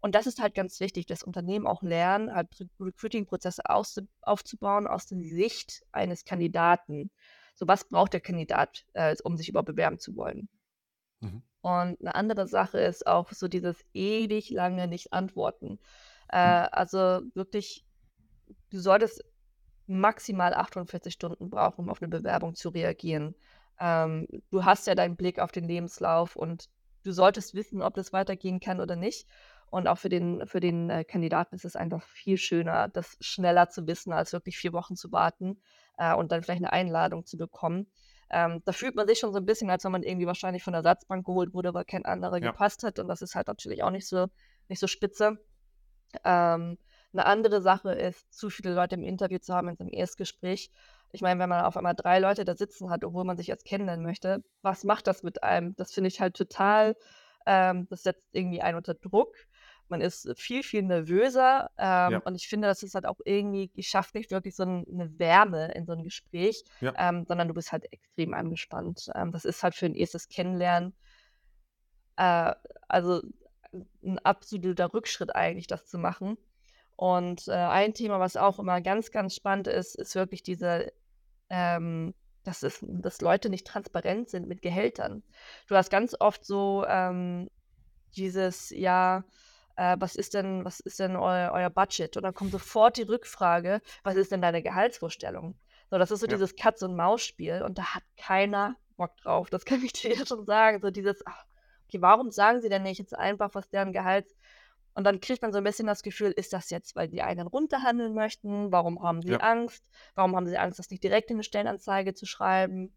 Und 0.01 0.15
das 0.15 0.27
ist 0.27 0.41
halt 0.41 0.55
ganz 0.55 0.81
wichtig, 0.81 1.05
dass 1.05 1.23
Unternehmen 1.23 1.67
auch 1.67 1.83
lernen, 1.83 2.35
halt 2.35 2.49
Re- 2.59 2.87
Recruiting-Prozesse 2.87 3.65
aufzubauen 3.69 4.87
aus 4.87 5.05
der 5.09 5.19
Sicht 5.19 5.85
eines 5.93 6.25
Kandidaten. 6.25 7.11
So, 7.55 7.69
was 7.69 7.89
braucht 7.89 8.13
der 8.13 8.21
Kandidat, 8.21 8.87
äh, 8.95 9.17
um 9.25 9.37
sich 9.37 9.49
überhaupt 9.49 9.67
bewerben 9.69 9.99
zu 9.99 10.17
wollen? 10.17 10.49
Mhm. 11.21 11.43
Und 11.63 12.01
eine 12.01 12.15
andere 12.15 12.47
Sache 12.47 12.79
ist 12.79 13.07
auch 13.07 13.33
so 13.33 13.49
dieses 13.49 13.85
ewig 13.95 14.51
lange 14.51 14.87
nicht 14.87 15.13
antworten. 15.13 15.79
Äh, 16.29 16.37
Mhm. 16.43 16.55
also 16.71 17.23
wirklich, 17.35 17.87
du 18.71 18.81
solltest 18.81 19.25
maximal 19.87 20.55
48 20.55 21.15
Stunden 21.15 21.51
brauchen, 21.51 21.83
um 21.83 21.91
auf 21.91 22.03
eine 22.03 22.09
Bewerbung 22.11 22.55
zu 22.55 22.71
reagieren. 22.71 23.37
Ähm, 23.81 24.29
du 24.51 24.65
hast 24.65 24.87
ja 24.87 24.95
deinen 24.95 25.17
Blick 25.17 25.41
auf 25.41 25.53
den 25.53 25.65
Lebenslauf 25.67 26.37
und 26.37 26.71
du 27.05 27.13
solltest 27.13 27.55
wissen, 27.55 27.83
ob 27.83 27.95
das 27.95 28.13
weitergehen 28.13 28.61
kann 28.61 28.81
oder 28.81 28.97
nicht. 28.97 29.29
Und 29.71 29.89
auch 29.89 29.99
für 29.99 30.11
den, 30.11 30.47
für 30.47 30.61
den 30.61 30.91
äh, 30.91 31.05
Kandidaten 31.05 31.55
ist 31.57 31.65
es 31.65 31.77
einfach 31.77 32.03
viel 32.03 32.39
schöner, 32.39 32.89
das 32.89 33.17
schneller 33.21 33.71
zu 33.71 33.87
wissen, 33.87 34.13
als 34.13 34.33
wirklich 34.33 34.59
vier 34.59 34.73
Wochen 34.73 34.97
zu 34.97 35.13
warten 35.13 35.61
äh, 35.99 36.15
und 36.15 36.33
dann 36.33 36.43
vielleicht 36.43 36.63
eine 36.63 36.73
Einladung 36.73 37.25
zu 37.27 37.37
bekommen. 37.37 37.87
Ähm, 38.31 38.63
da 38.65 38.73
fühlt 38.73 38.95
man 38.97 39.07
sich 39.07 39.19
schon 39.19 39.33
so 39.33 39.39
ein 39.39 39.47
bisschen, 39.47 39.71
als 39.71 39.85
wenn 39.85 39.93
man 39.93 40.03
irgendwie 40.03 40.27
wahrscheinlich 40.27 40.63
von 40.65 40.73
der 40.73 40.79
Ersatzbank 40.81 41.27
geholt 41.27 41.55
wurde, 41.55 41.75
weil 41.75 41.85
kein 41.85 42.05
anderer 42.05 42.41
Ja. 42.41 42.51
gepasst 42.53 42.83
hat. 42.83 42.99
Und 42.99 43.09
das 43.09 43.23
ist 43.23 43.35
halt 43.35 43.47
natürlich 43.49 43.83
auch 43.83 43.91
nicht 43.91 44.09
so, 44.09 44.27
nicht 44.69 44.81
so 44.81 44.87
spitze. 44.87 45.39
Ähm, 46.25 46.79
eine 47.13 47.27
andere 47.27 47.63
Sache 47.63 47.93
ist, 47.93 48.33
zu 48.33 48.51
viele 48.51 48.75
Leute 48.75 48.97
im 48.97 49.03
Interview 49.05 49.39
zu 49.39 49.55
haben 49.55 49.69
in 49.69 49.77
so 49.77 49.85
einem 49.85 49.93
Erstgespräch. 49.93 50.71
Ich 51.13 51.21
meine, 51.23 51.39
wenn 51.41 51.49
man 51.49 51.65
auf 51.65 51.77
einmal 51.77 51.95
drei 51.95 52.19
Leute 52.19 52.45
da 52.45 52.57
sitzen 52.57 52.91
hat, 52.91 53.05
obwohl 53.05 53.25
man 53.25 53.37
sich 53.37 53.47
jetzt 53.47 53.65
kennenlernen 53.65 54.05
möchte, 54.05 54.43
was 54.63 54.85
macht 54.85 55.07
das 55.07 55.23
mit 55.23 55.43
einem? 55.45 55.77
Das 55.77 55.93
finde 55.93 56.09
ich 56.09 56.21
halt 56.21 56.37
total, 56.37 56.97
ähm, 57.47 57.87
das 57.89 58.03
setzt 58.03 58.29
irgendwie 58.33 58.63
einen 58.63 58.77
unter 58.77 58.95
Druck. 58.95 59.35
Man 59.89 60.01
ist 60.01 60.33
viel, 60.39 60.63
viel 60.63 60.83
nervöser. 60.83 61.71
Ähm, 61.79 62.13
Ja. 62.13 62.19
und 62.25 62.35
ich 62.35 62.49
finde, 62.49 62.69
das 62.69 62.83
ist 62.83 62.95
halt 62.95 63.07
auch 63.07 63.19
irgendwie, 63.25 63.71
ich 63.75 63.89
schaffe 63.89 64.17
nicht 64.17 64.31
wirklich 64.31 64.57
so 64.57 64.65
ein, 64.65 64.87
eine 64.91 65.19
Wärme 65.19 65.73
in 65.73 65.87
so 65.87 65.93
einem 65.93 66.05
Gespräch, 66.05 66.65
Ja. 66.81 66.93
ähm, 66.97 67.25
sondern 67.27 67.49
du 67.49 67.55
bist 67.55 67.73
halt 67.73 67.91
extrem 67.93 68.35
angespannt. 68.35 69.11
Ähm, 69.15 69.33
das 69.33 69.45
ist 69.45 69.63
halt 69.63 69.75
für 69.75 69.87
ein 69.87 69.95
erstes 69.95 70.29
Kennenlernen 70.29 70.95
äh, 72.17 72.53
also 72.89 73.23
ein 74.05 74.19
absoluter 74.21 74.93
Rückschritt 74.93 75.35
eigentlich, 75.35 75.67
das 75.67 75.87
zu 75.87 75.99
machen. 75.99 76.39
Und 76.97 77.49
äh, 77.49 77.53
ein 77.53 77.93
Thema, 77.93 78.21
was 78.21 78.37
auch 78.37 78.59
immer 78.59 78.81
ganz, 78.81 79.11
ganz 79.11 79.35
spannend 79.35 79.67
ist, 79.67 79.97
ist 79.97 80.15
wirklich 80.15 80.43
diese, 80.43 80.93
ähm, 81.51 82.15
dass, 82.45 82.63
es, 82.63 82.79
dass 82.83 83.21
Leute 83.21 83.51
nicht 83.51 83.67
transparent 83.67 84.31
sind 84.31 84.47
mit 84.47 84.63
Gehältern. 84.63 85.25
Du 85.67 85.75
hast 85.75 85.91
ganz 85.91 86.15
oft 86.21 86.45
so 86.45 86.85
ähm, 86.87 87.51
dieses, 88.17 88.71
ja, 88.71 89.25
äh, 89.77 89.97
was 89.99 90.15
ist 90.17 90.35
denn, 90.35 90.65
was 90.65 90.81
ist 90.81 90.99
denn 91.01 91.17
eu, 91.17 91.21
euer 91.53 91.71
Budget? 91.71 92.17
Und 92.17 92.23
dann 92.25 92.35
kommt 92.35 92.53
sofort 92.53 92.97
die 92.97 93.03
Rückfrage, 93.03 93.81
was 94.03 94.17
ist 94.17 94.33
denn 94.33 94.43
deine 94.43 94.63
Gehaltsvorstellung? 94.63 95.59
So, 95.91 95.99
das 95.99 96.11
ist 96.11 96.21
so 96.21 96.27
Ja. 96.27 96.35
dieses 96.35 96.57
Katz-und-Maus-Spiel 96.57 97.63
und 97.63 97.79
da 97.79 97.95
hat 97.95 98.03
keiner 98.17 98.77
Bock 98.97 99.17
drauf. 99.19 99.51
Das 99.51 99.65
kann 99.65 99.83
ich 99.85 99.93
dir 99.93 100.11
jetzt 100.15 100.29
schon 100.29 100.45
sagen. 100.47 100.81
So 100.81 100.91
dieses, 100.91 101.23
ach, 101.27 101.45
okay, 101.89 102.01
warum 102.01 102.31
sagen 102.31 102.61
sie 102.61 102.69
denn 102.69 102.83
nicht 102.83 102.99
jetzt 102.99 103.15
einfach, 103.17 103.51
was 103.55 103.69
deren 103.71 103.93
Gehalt 103.93 104.27
und 104.95 105.05
dann 105.05 105.21
kriegt 105.21 105.43
man 105.43 105.53
so 105.53 105.59
ein 105.59 105.65
bisschen 105.65 105.87
das 105.89 106.03
Gefühl, 106.03 106.31
ist 106.33 106.53
das 106.53 106.71
jetzt, 106.71 106.95
weil 106.95 107.09
die 107.09 107.23
einen 107.23 107.47
runterhandeln 107.49 108.15
möchten? 108.15 108.71
Warum 108.71 109.03
haben 109.03 109.23
sie 109.23 109.33
Ja. 109.33 109.39
Angst? 109.39 109.89
Warum 110.15 110.37
haben 110.37 110.47
sie 110.47 110.57
Angst, 110.57 110.79
das 110.79 110.91
nicht 110.91 111.03
direkt 111.03 111.31
in 111.31 111.37
eine 111.37 111.43
Stellenanzeige 111.45 112.15
zu 112.15 112.27
schreiben? 112.27 112.95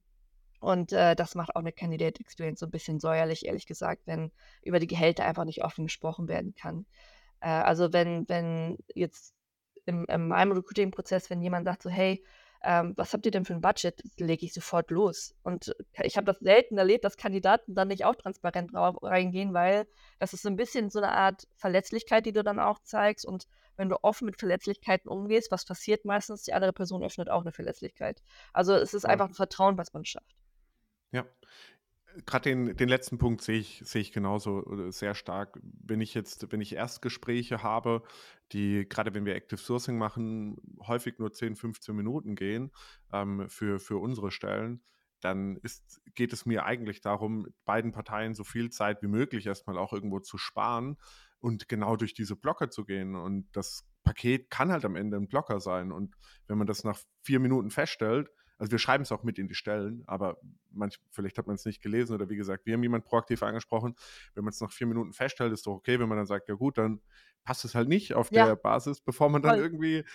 Und 0.60 0.92
äh, 0.92 1.16
das 1.16 1.36
macht 1.36 1.56
auch 1.56 1.62
eine 1.62 1.72
Candidate 1.72 2.20
Experience 2.20 2.60
so 2.60 2.66
ein 2.66 2.72
bisschen 2.72 3.00
säuerlich, 3.00 3.46
ehrlich 3.46 3.66
gesagt, 3.66 4.02
wenn 4.06 4.32
über 4.64 4.80
die 4.80 4.88
Gehälter 4.88 5.26
einfach 5.26 5.46
nicht 5.46 5.64
offen 5.64 5.86
gesprochen 5.86 6.28
werden 6.28 6.56
kann. 6.56 6.86
Äh, 7.42 7.50
also 7.50 7.94
wenn, 7.94 8.28
wenn 8.28 8.78
jetzt 8.94 9.34
im, 9.86 10.06
in 10.06 10.28
meinem 10.28 10.52
Recruiting-Prozess, 10.54 11.30
wenn 11.30 11.42
jemand 11.42 11.66
sagt 11.66 11.84
so, 11.84 11.90
hey, 11.90 12.24
ähm, 12.64 12.94
was 12.98 13.14
habt 13.14 13.26
ihr 13.26 13.32
denn 13.32 13.46
für 13.46 13.54
ein 13.54 13.62
Budget? 13.62 14.02
Lege 14.18 14.46
ich 14.46 14.54
sofort 14.54 14.90
los. 14.90 15.36
Und 15.44 15.76
ich 16.02 16.18
habe 16.18 16.26
das 16.26 16.40
selten 16.40 16.78
erlebt, 16.78 17.06
dass 17.06 17.18
Kandidaten 17.18 17.76
dann 17.76 17.88
nicht 17.88 18.04
auch 18.04 18.16
transparent 18.16 18.72
reingehen, 18.74 19.54
weil 19.54 19.88
das 20.20 20.34
ist 20.34 20.42
so 20.42 20.50
ein 20.50 20.56
bisschen 20.56 20.90
so 20.90 21.00
eine 21.00 21.12
Art 21.12 21.48
Verletzlichkeit, 21.56 22.26
die 22.26 22.34
du 22.34 22.44
dann 22.44 22.60
auch 22.60 22.80
zeigst. 22.80 23.26
Und 23.26 23.48
wenn 23.76 23.90
du 23.90 23.98
offen 24.04 24.26
mit 24.26 24.40
Verletzlichkeiten 24.40 25.08
umgehst, 25.08 25.52
was 25.52 25.66
passiert 25.66 26.04
meistens? 26.04 26.44
Die 26.44 26.54
andere 26.54 26.74
Person 26.74 27.04
öffnet 27.04 27.30
auch 27.30 27.42
eine 27.42 27.52
Verletzlichkeit. 27.52 28.24
Also 28.54 28.74
es 28.74 28.94
ist 28.94 29.06
einfach 29.06 29.28
ein 29.28 29.36
Vertrauen, 29.36 29.78
was 29.78 29.94
man 29.94 30.04
schafft. 30.04 30.36
Ja, 31.12 31.26
gerade 32.26 32.50
den, 32.50 32.76
den 32.76 32.90
letzten 32.90 33.18
Punkt 33.18 33.42
sehe 33.42 33.60
ich, 33.60 33.82
sehe 33.86 34.02
ich 34.02 34.12
genauso 34.12 34.66
äh, 34.66 34.92
sehr 34.92 35.16
stark. 35.16 35.60
Wenn 35.62 36.02
ich 36.02 36.14
jetzt, 36.14 36.52
wenn 36.52 36.62
ich 36.62 36.74
Erstgespräche 36.74 37.64
habe, 37.64 38.04
die, 38.52 38.88
gerade 38.88 39.14
wenn 39.14 39.26
wir 39.26 39.36
Active 39.36 39.60
Sourcing 39.60 39.98
machen, 39.98 40.58
häufig 40.82 41.20
nur 41.20 41.34
10, 41.34 41.56
15 41.56 41.96
Minuten 41.96 42.36
gehen 42.36 42.72
ähm, 43.12 43.50
für, 43.50 43.80
für 43.80 43.98
unsere 43.98 44.32
Stellen, 44.32 44.82
dann 45.20 45.58
ist, 45.58 46.02
geht 46.16 46.34
es 46.34 46.46
mir 46.46 46.66
eigentlich 46.66 47.02
darum, 47.02 47.48
beiden 47.66 47.92
Parteien 47.92 48.36
so 48.36 48.44
viel 48.44 48.70
Zeit 48.70 49.02
wie 49.02 49.08
möglich 49.08 49.46
erstmal 49.46 49.78
auch 49.78 49.94
irgendwo 49.94 50.20
zu 50.20 50.38
sparen 50.38 50.98
und 51.40 51.68
genau 51.68 51.96
durch 51.96 52.14
diese 52.14 52.36
Blocker 52.36 52.70
zu 52.70 52.86
gehen. 52.86 53.16
Und 53.16 53.48
das 53.52 53.88
Paket 54.04 54.50
kann 54.50 54.72
halt 54.72 54.86
am 54.86 54.96
Ende 54.96 55.18
ein 55.18 55.28
Blocker 55.28 55.60
sein. 55.60 55.92
Und 55.92 56.16
wenn 56.48 56.58
man 56.58 56.68
das 56.68 56.84
nach 56.84 57.00
vier 57.24 57.40
Minuten 57.40 57.72
feststellt, 57.72 58.30
also 58.58 58.72
wir 58.72 58.80
schreiben 58.80 59.04
es 59.04 59.12
auch 59.12 59.24
mit 59.24 59.38
in 59.38 59.48
die 59.48 59.56
Stellen, 59.56 60.04
aber 60.08 60.38
manch, 60.72 61.00
vielleicht 61.12 61.38
hat 61.38 61.48
man 61.48 61.56
es 61.56 61.66
nicht 61.66 61.82
gelesen 61.82 62.14
oder 62.14 62.30
wie 62.30 62.36
gesagt, 62.36 62.66
wir 62.66 62.74
haben 62.74 62.84
jemanden 62.84 63.08
proaktiv 63.08 63.44
angesprochen. 63.44 63.96
Wenn 64.34 64.44
man 64.44 64.52
es 64.52 64.62
nach 64.62 64.72
vier 64.72 64.88
Minuten 64.88 65.14
feststellt, 65.14 65.54
ist 65.54 65.68
doch 65.68 65.74
okay, 65.74 66.00
wenn 66.00 66.10
man 66.10 66.18
dann 66.18 66.28
sagt, 66.28 66.50
ja 66.50 66.56
gut, 66.56 66.78
dann 66.78 67.02
passt 67.44 67.66
es 67.66 67.76
halt 67.76 67.88
nicht 67.88 68.14
auf 68.14 68.32
ja. 68.32 68.46
der 68.46 68.56
Basis, 68.56 69.00
bevor 69.00 69.30
man 69.30 69.42
dann 69.42 69.56
Voll. 69.56 69.64
irgendwie 69.64 69.96
äh, 69.98 70.06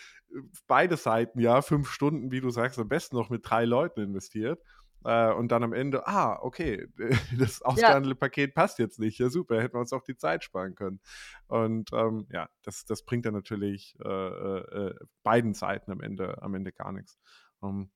beide 0.66 0.96
Seiten, 0.96 1.40
ja, 1.40 1.62
fünf 1.62 1.88
Stunden, 1.90 2.30
wie 2.30 2.40
du 2.40 2.50
sagst, 2.50 2.78
am 2.78 2.88
besten 2.88 3.16
noch 3.16 3.30
mit 3.30 3.48
drei 3.48 3.64
Leuten 3.64 4.00
investiert. 4.00 4.60
Äh, 5.04 5.32
und 5.32 5.50
dann 5.50 5.64
am 5.64 5.72
Ende, 5.72 6.06
ah, 6.06 6.38
okay, 6.42 6.86
das 7.38 7.62
ausgehandelte 7.62 8.16
ja. 8.16 8.20
Paket 8.20 8.54
passt 8.54 8.78
jetzt 8.78 8.98
nicht. 8.98 9.18
Ja, 9.18 9.30
super, 9.30 9.60
hätten 9.60 9.74
wir 9.74 9.80
uns 9.80 9.92
auch 9.92 10.04
die 10.04 10.16
Zeit 10.16 10.44
sparen 10.44 10.74
können. 10.74 11.00
Und 11.46 11.90
ähm, 11.92 12.26
ja, 12.30 12.48
das, 12.62 12.84
das 12.84 13.04
bringt 13.04 13.26
dann 13.26 13.34
natürlich 13.34 13.96
äh, 14.04 14.08
äh, 14.08 14.88
äh 14.88 14.94
beiden 15.22 15.54
Seiten 15.54 15.90
am 15.90 16.00
Ende, 16.00 16.40
am 16.42 16.54
Ende 16.54 16.72
gar 16.72 16.92
nichts. 16.92 17.18
Um, 17.60 17.68
ähm, 17.70 17.90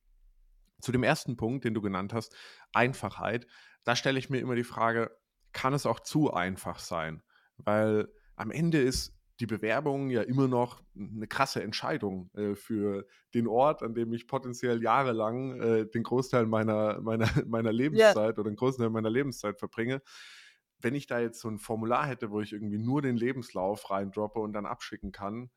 zu 0.81 0.93
dem 0.93 1.03
ersten 1.03 1.37
Punkt, 1.37 1.65
den 1.65 1.75
du 1.75 1.81
genannt 1.81 2.13
hast, 2.13 2.35
Einfachheit, 2.73 3.47
da 3.85 3.97
stelle 3.97 4.19
ich 4.19 4.31
mir 4.31 4.39
immer 4.39 4.55
die 4.55 4.65
Frage, 4.65 5.17
kann 5.53 5.75
es 5.75 5.87
auch 5.87 6.01
zu 6.01 6.33
einfach 6.33 6.79
sein? 6.79 7.23
Weil 7.57 8.09
am 8.35 8.51
Ende 8.51 8.81
ist 8.81 9.17
die 9.41 9.47
Bewerbung 9.47 10.11
ja 10.11 10.23
immer 10.23 10.49
noch 10.49 10.83
eine 10.95 11.27
krasse 11.27 11.63
Entscheidung 11.63 12.31
äh, 12.35 12.55
für 12.55 13.07
den 13.35 13.47
Ort, 13.47 13.83
an 13.83 13.95
dem 13.95 14.13
ich 14.13 14.27
potenziell 14.27 14.83
jahrelang 14.83 15.61
äh, 15.61 15.87
den 15.87 16.03
Großteil 16.03 16.47
meiner, 16.47 17.01
meiner, 17.01 17.29
meiner 17.47 17.73
Lebenszeit 17.73 18.17
yeah. 18.17 18.39
oder 18.39 18.51
den 18.51 18.57
Großteil 18.57 18.91
meiner 18.91 19.11
Lebenszeit 19.11 19.59
verbringe. 19.59 20.03
Wenn 20.81 20.95
ich 20.95 21.07
da 21.07 21.21
jetzt 21.21 21.41
so 21.41 21.49
ein 21.49 21.59
Formular 21.59 22.07
hätte, 22.07 22.31
wo 22.31 22.41
ich 22.41 22.53
irgendwie 22.53 22.79
nur 22.79 23.03
den 23.03 23.17
Lebenslauf 23.17 23.91
reindroppe 23.91 24.41
und 24.41 24.53
dann 24.53 24.67
abschicken 24.67 25.13
kann, 25.13 25.51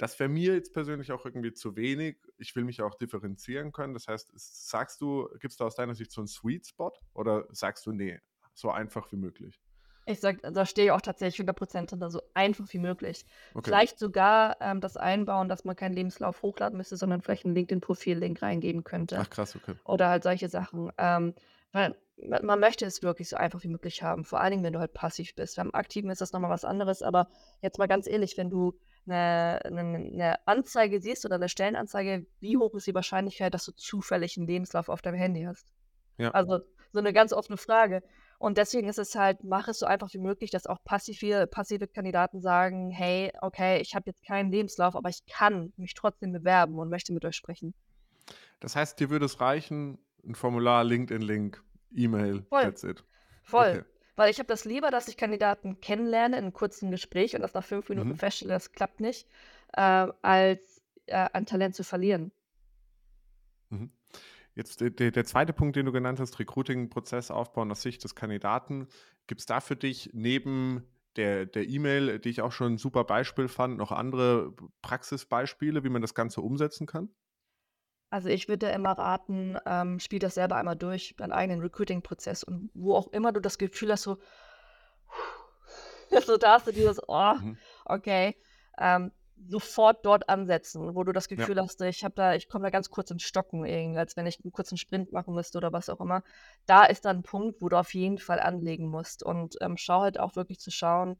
das 0.00 0.18
wäre 0.18 0.30
mir 0.30 0.54
jetzt 0.54 0.72
persönlich 0.72 1.12
auch 1.12 1.26
irgendwie 1.26 1.52
zu 1.52 1.76
wenig. 1.76 2.16
Ich 2.38 2.56
will 2.56 2.64
mich 2.64 2.80
auch 2.80 2.94
differenzieren 2.94 3.70
können. 3.70 3.92
Das 3.92 4.08
heißt, 4.08 4.30
sagst 4.34 5.02
du, 5.02 5.28
gibt 5.40 5.52
es 5.52 5.58
da 5.58 5.66
aus 5.66 5.74
deiner 5.74 5.94
Sicht 5.94 6.10
so 6.10 6.22
einen 6.22 6.28
Sweet 6.28 6.66
Spot 6.66 6.92
oder 7.12 7.44
sagst 7.50 7.84
du, 7.84 7.92
nee, 7.92 8.18
so 8.54 8.70
einfach 8.70 9.12
wie 9.12 9.16
möglich? 9.16 9.60
Ich 10.06 10.20
sag, 10.20 10.40
da 10.40 10.64
stehe 10.64 10.86
ich 10.86 10.92
auch 10.92 11.02
tatsächlich 11.02 11.46
100% 11.46 11.90
hinter, 11.90 12.10
so 12.10 12.22
einfach 12.32 12.64
wie 12.72 12.78
möglich. 12.78 13.26
Okay. 13.52 13.68
Vielleicht 13.68 13.98
sogar 13.98 14.56
ähm, 14.62 14.80
das 14.80 14.96
einbauen, 14.96 15.50
dass 15.50 15.66
man 15.66 15.76
keinen 15.76 15.92
Lebenslauf 15.92 16.40
hochladen 16.40 16.78
müsste, 16.78 16.96
sondern 16.96 17.20
vielleicht 17.20 17.44
einen 17.44 17.54
LinkedIn-Profil-Link 17.54 18.40
reingeben 18.40 18.84
könnte. 18.84 19.18
Ach 19.20 19.28
krass, 19.28 19.54
okay. 19.54 19.74
Oder 19.84 20.08
halt 20.08 20.22
solche 20.22 20.48
Sachen. 20.48 20.90
Ähm, 20.96 21.34
weil 21.72 21.94
man 22.42 22.58
möchte 22.58 22.86
es 22.86 23.02
wirklich 23.02 23.28
so 23.28 23.36
einfach 23.36 23.62
wie 23.64 23.68
möglich 23.68 24.02
haben, 24.02 24.24
vor 24.24 24.40
allen 24.40 24.52
Dingen, 24.52 24.64
wenn 24.64 24.72
du 24.72 24.80
halt 24.80 24.94
passiv 24.94 25.34
bist. 25.34 25.56
Beim 25.56 25.74
Aktiven 25.74 26.10
ist 26.10 26.22
das 26.22 26.32
nochmal 26.32 26.50
was 26.50 26.64
anderes, 26.64 27.02
aber 27.02 27.28
jetzt 27.60 27.78
mal 27.78 27.86
ganz 27.86 28.06
ehrlich, 28.06 28.38
wenn 28.38 28.48
du 28.48 28.78
eine, 29.10 29.60
eine, 29.64 29.80
eine, 29.80 30.46
Anzeige 30.46 31.00
siehst 31.00 31.24
oder 31.24 31.36
eine 31.36 31.48
Stellenanzeige, 31.48 32.26
wie 32.40 32.56
hoch 32.56 32.74
ist 32.74 32.86
die 32.86 32.94
Wahrscheinlichkeit, 32.94 33.54
dass 33.54 33.64
du 33.64 33.72
zufällig 33.72 34.36
einen 34.36 34.46
Lebenslauf 34.46 34.88
auf 34.88 35.02
deinem 35.02 35.18
Handy 35.18 35.42
hast? 35.42 35.72
Ja. 36.18 36.30
Also 36.30 36.60
so 36.92 36.98
eine 36.98 37.12
ganz 37.12 37.32
offene 37.32 37.56
Frage. 37.56 38.02
Und 38.38 38.56
deswegen 38.56 38.88
ist 38.88 38.98
es 38.98 39.14
halt, 39.14 39.44
mach 39.44 39.68
es 39.68 39.78
so 39.78 39.86
einfach 39.86 40.12
wie 40.14 40.18
möglich, 40.18 40.50
dass 40.50 40.66
auch 40.66 40.82
passive, 40.82 41.46
passive 41.46 41.86
Kandidaten 41.86 42.40
sagen, 42.40 42.90
hey, 42.90 43.30
okay, 43.42 43.80
ich 43.80 43.94
habe 43.94 44.04
jetzt 44.06 44.24
keinen 44.24 44.50
Lebenslauf, 44.50 44.96
aber 44.96 45.10
ich 45.10 45.26
kann 45.26 45.72
mich 45.76 45.94
trotzdem 45.94 46.32
bewerben 46.32 46.78
und 46.78 46.88
möchte 46.88 47.12
mit 47.12 47.24
euch 47.24 47.36
sprechen. 47.36 47.74
Das 48.60 48.76
heißt, 48.76 48.98
dir 48.98 49.10
würde 49.10 49.26
es 49.26 49.40
reichen, 49.40 49.98
ein 50.24 50.34
Formular, 50.34 50.84
LinkedIn-Link, 50.84 51.62
E-Mail, 51.94 52.46
that's 52.50 52.84
it. 52.84 53.04
Voll. 53.42 53.70
Okay. 53.70 53.82
Weil 54.16 54.30
ich 54.30 54.38
habe 54.38 54.48
das 54.48 54.64
lieber, 54.64 54.90
dass 54.90 55.08
ich 55.08 55.16
Kandidaten 55.16 55.80
kennenlerne 55.80 56.36
in 56.36 56.44
einem 56.44 56.52
kurzen 56.52 56.90
Gespräch 56.90 57.34
und 57.34 57.42
das 57.42 57.54
nach 57.54 57.64
fünf 57.64 57.88
Minuten 57.88 58.10
mhm. 58.10 58.16
feststelle, 58.16 58.52
das 58.52 58.72
klappt 58.72 59.00
nicht, 59.00 59.26
äh, 59.74 60.08
als 60.22 60.82
äh, 61.06 61.28
an 61.32 61.46
Talent 61.46 61.74
zu 61.74 61.84
verlieren. 61.84 62.32
Mhm. 63.70 63.90
Jetzt 64.54 64.80
der, 64.80 64.90
der, 64.90 65.24
zweite 65.24 65.52
Punkt, 65.52 65.76
den 65.76 65.86
du 65.86 65.92
genannt 65.92 66.18
hast, 66.18 66.38
Recruiting-Prozess 66.38 67.30
aufbauen 67.30 67.70
aus 67.70 67.82
Sicht 67.82 68.02
des 68.02 68.14
Kandidaten. 68.14 68.88
Gibt 69.26 69.40
es 69.40 69.46
da 69.46 69.60
für 69.60 69.76
dich 69.76 70.10
neben 70.12 70.84
der 71.16 71.48
E-Mail, 71.56 72.18
die 72.18 72.30
ich 72.30 72.40
auch 72.40 72.52
schon 72.52 72.74
ein 72.74 72.78
super 72.78 73.04
Beispiel 73.04 73.48
fand, 73.48 73.76
noch 73.76 73.92
andere 73.92 74.54
Praxisbeispiele, 74.82 75.84
wie 75.84 75.88
man 75.88 76.02
das 76.02 76.14
Ganze 76.14 76.40
umsetzen 76.40 76.86
kann? 76.86 77.10
Also 78.10 78.28
ich 78.28 78.48
würde 78.48 78.68
immer 78.70 78.92
raten, 78.92 79.56
ähm, 79.66 80.00
spiel 80.00 80.18
das 80.18 80.34
selber 80.34 80.56
einmal 80.56 80.76
durch, 80.76 81.14
deinen 81.16 81.32
eigenen 81.32 81.60
Recruiting-Prozess 81.60 82.42
und 82.42 82.70
wo 82.74 82.94
auch 82.94 83.08
immer 83.12 83.32
du 83.32 83.40
das 83.40 83.56
Gefühl 83.56 83.92
hast, 83.92 84.02
so, 84.02 84.18
so 86.26 86.36
da 86.36 86.54
hast 86.54 86.66
du 86.66 86.72
dieses, 86.72 87.00
oh, 87.06 87.34
mhm. 87.34 87.56
okay, 87.84 88.36
ähm, 88.78 89.12
sofort 89.48 90.04
dort 90.04 90.28
ansetzen, 90.28 90.94
wo 90.94 91.04
du 91.04 91.12
das 91.12 91.28
Gefühl 91.28 91.56
ja. 91.56 91.62
hast, 91.62 91.80
ich 91.82 92.04
habe 92.04 92.14
da, 92.14 92.34
ich 92.34 92.48
komme 92.48 92.64
da 92.64 92.70
ganz 92.70 92.90
kurz 92.90 93.10
ins 93.10 93.22
Stocken, 93.22 93.64
als 93.96 94.16
wenn 94.16 94.26
ich 94.26 94.40
einen 94.44 94.52
kurzen 94.52 94.76
Sprint 94.76 95.12
machen 95.12 95.34
müsste 95.34 95.58
oder 95.58 95.72
was 95.72 95.88
auch 95.88 96.00
immer. 96.00 96.22
Da 96.66 96.84
ist 96.84 97.04
dann 97.04 97.18
ein 97.18 97.22
Punkt, 97.22 97.62
wo 97.62 97.68
du 97.68 97.78
auf 97.78 97.94
jeden 97.94 98.18
Fall 98.18 98.40
anlegen 98.40 98.88
musst 98.88 99.22
und 99.22 99.56
ähm, 99.60 99.76
schau 99.76 100.00
halt 100.00 100.18
auch 100.18 100.36
wirklich 100.36 100.60
zu 100.60 100.70
schauen, 100.70 101.16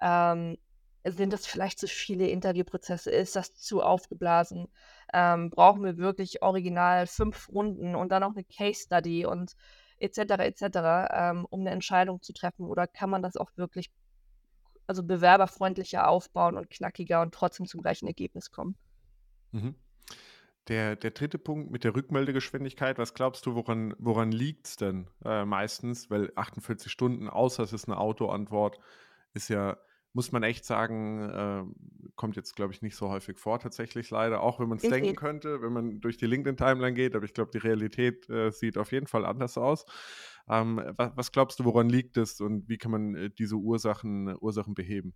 ähm, 0.00 0.56
sind 1.04 1.32
das 1.32 1.46
vielleicht 1.46 1.78
zu 1.78 1.86
viele 1.86 2.28
Interviewprozesse? 2.28 3.10
Ist 3.10 3.36
das 3.36 3.54
zu 3.54 3.82
aufgeblasen? 3.82 4.68
Ähm, 5.12 5.50
brauchen 5.50 5.84
wir 5.84 5.96
wirklich 5.96 6.42
original 6.42 7.06
fünf 7.06 7.48
Runden 7.48 7.94
und 7.94 8.10
dann 8.10 8.22
noch 8.22 8.34
eine 8.34 8.44
Case 8.44 8.82
Study 8.84 9.26
und 9.26 9.52
etc. 9.98 10.18
etc., 10.18 11.08
ähm, 11.10 11.46
um 11.50 11.60
eine 11.60 11.70
Entscheidung 11.70 12.22
zu 12.22 12.32
treffen? 12.32 12.66
Oder 12.66 12.86
kann 12.86 13.10
man 13.10 13.22
das 13.22 13.36
auch 13.36 13.50
wirklich 13.56 13.90
also 14.86 15.04
bewerberfreundlicher 15.04 16.08
aufbauen 16.08 16.56
und 16.56 16.68
knackiger 16.70 17.22
und 17.22 17.32
trotzdem 17.32 17.66
zum 17.66 17.80
gleichen 17.80 18.06
Ergebnis 18.06 18.50
kommen? 18.50 18.76
Mhm. 19.52 19.74
Der, 20.68 20.94
der 20.96 21.10
dritte 21.10 21.38
Punkt 21.38 21.70
mit 21.70 21.84
der 21.84 21.94
Rückmeldegeschwindigkeit, 21.94 22.98
was 22.98 23.14
glaubst 23.14 23.46
du, 23.46 23.54
woran, 23.54 23.94
woran 23.98 24.30
liegt 24.30 24.66
es 24.66 24.76
denn 24.76 25.08
äh, 25.24 25.44
meistens? 25.44 26.10
Weil 26.10 26.32
48 26.36 26.92
Stunden, 26.92 27.28
außer 27.28 27.62
es 27.62 27.72
ist 27.72 27.88
eine 27.88 27.98
Autoantwort, 27.98 28.78
ist 29.32 29.48
ja 29.48 29.78
muss 30.12 30.32
man 30.32 30.42
echt 30.42 30.64
sagen, 30.64 31.30
äh, 31.30 32.10
kommt 32.16 32.36
jetzt, 32.36 32.56
glaube 32.56 32.72
ich, 32.72 32.82
nicht 32.82 32.96
so 32.96 33.08
häufig 33.08 33.38
vor, 33.38 33.58
tatsächlich 33.60 34.10
leider. 34.10 34.42
Auch 34.42 34.58
wenn 34.58 34.68
man 34.68 34.78
es 34.78 34.88
denken 34.88 35.14
könnte, 35.14 35.62
wenn 35.62 35.72
man 35.72 36.00
durch 36.00 36.16
die 36.16 36.26
LinkedIn-Timeline 36.26 36.94
geht. 36.94 37.14
Aber 37.14 37.24
ich 37.24 37.32
glaube, 37.32 37.50
die 37.52 37.58
Realität 37.58 38.28
äh, 38.28 38.50
sieht 38.50 38.76
auf 38.76 38.92
jeden 38.92 39.06
Fall 39.06 39.24
anders 39.24 39.56
aus. 39.56 39.86
Ähm, 40.48 40.82
was, 40.96 41.12
was, 41.14 41.32
glaubst 41.32 41.60
du, 41.60 41.64
woran 41.64 41.88
liegt 41.88 42.16
es 42.16 42.40
und 42.40 42.68
wie 42.68 42.78
kann 42.78 42.90
man 42.90 43.14
äh, 43.14 43.30
diese 43.30 43.54
Ursachen, 43.54 44.36
Ursachen 44.40 44.74
beheben? 44.74 45.14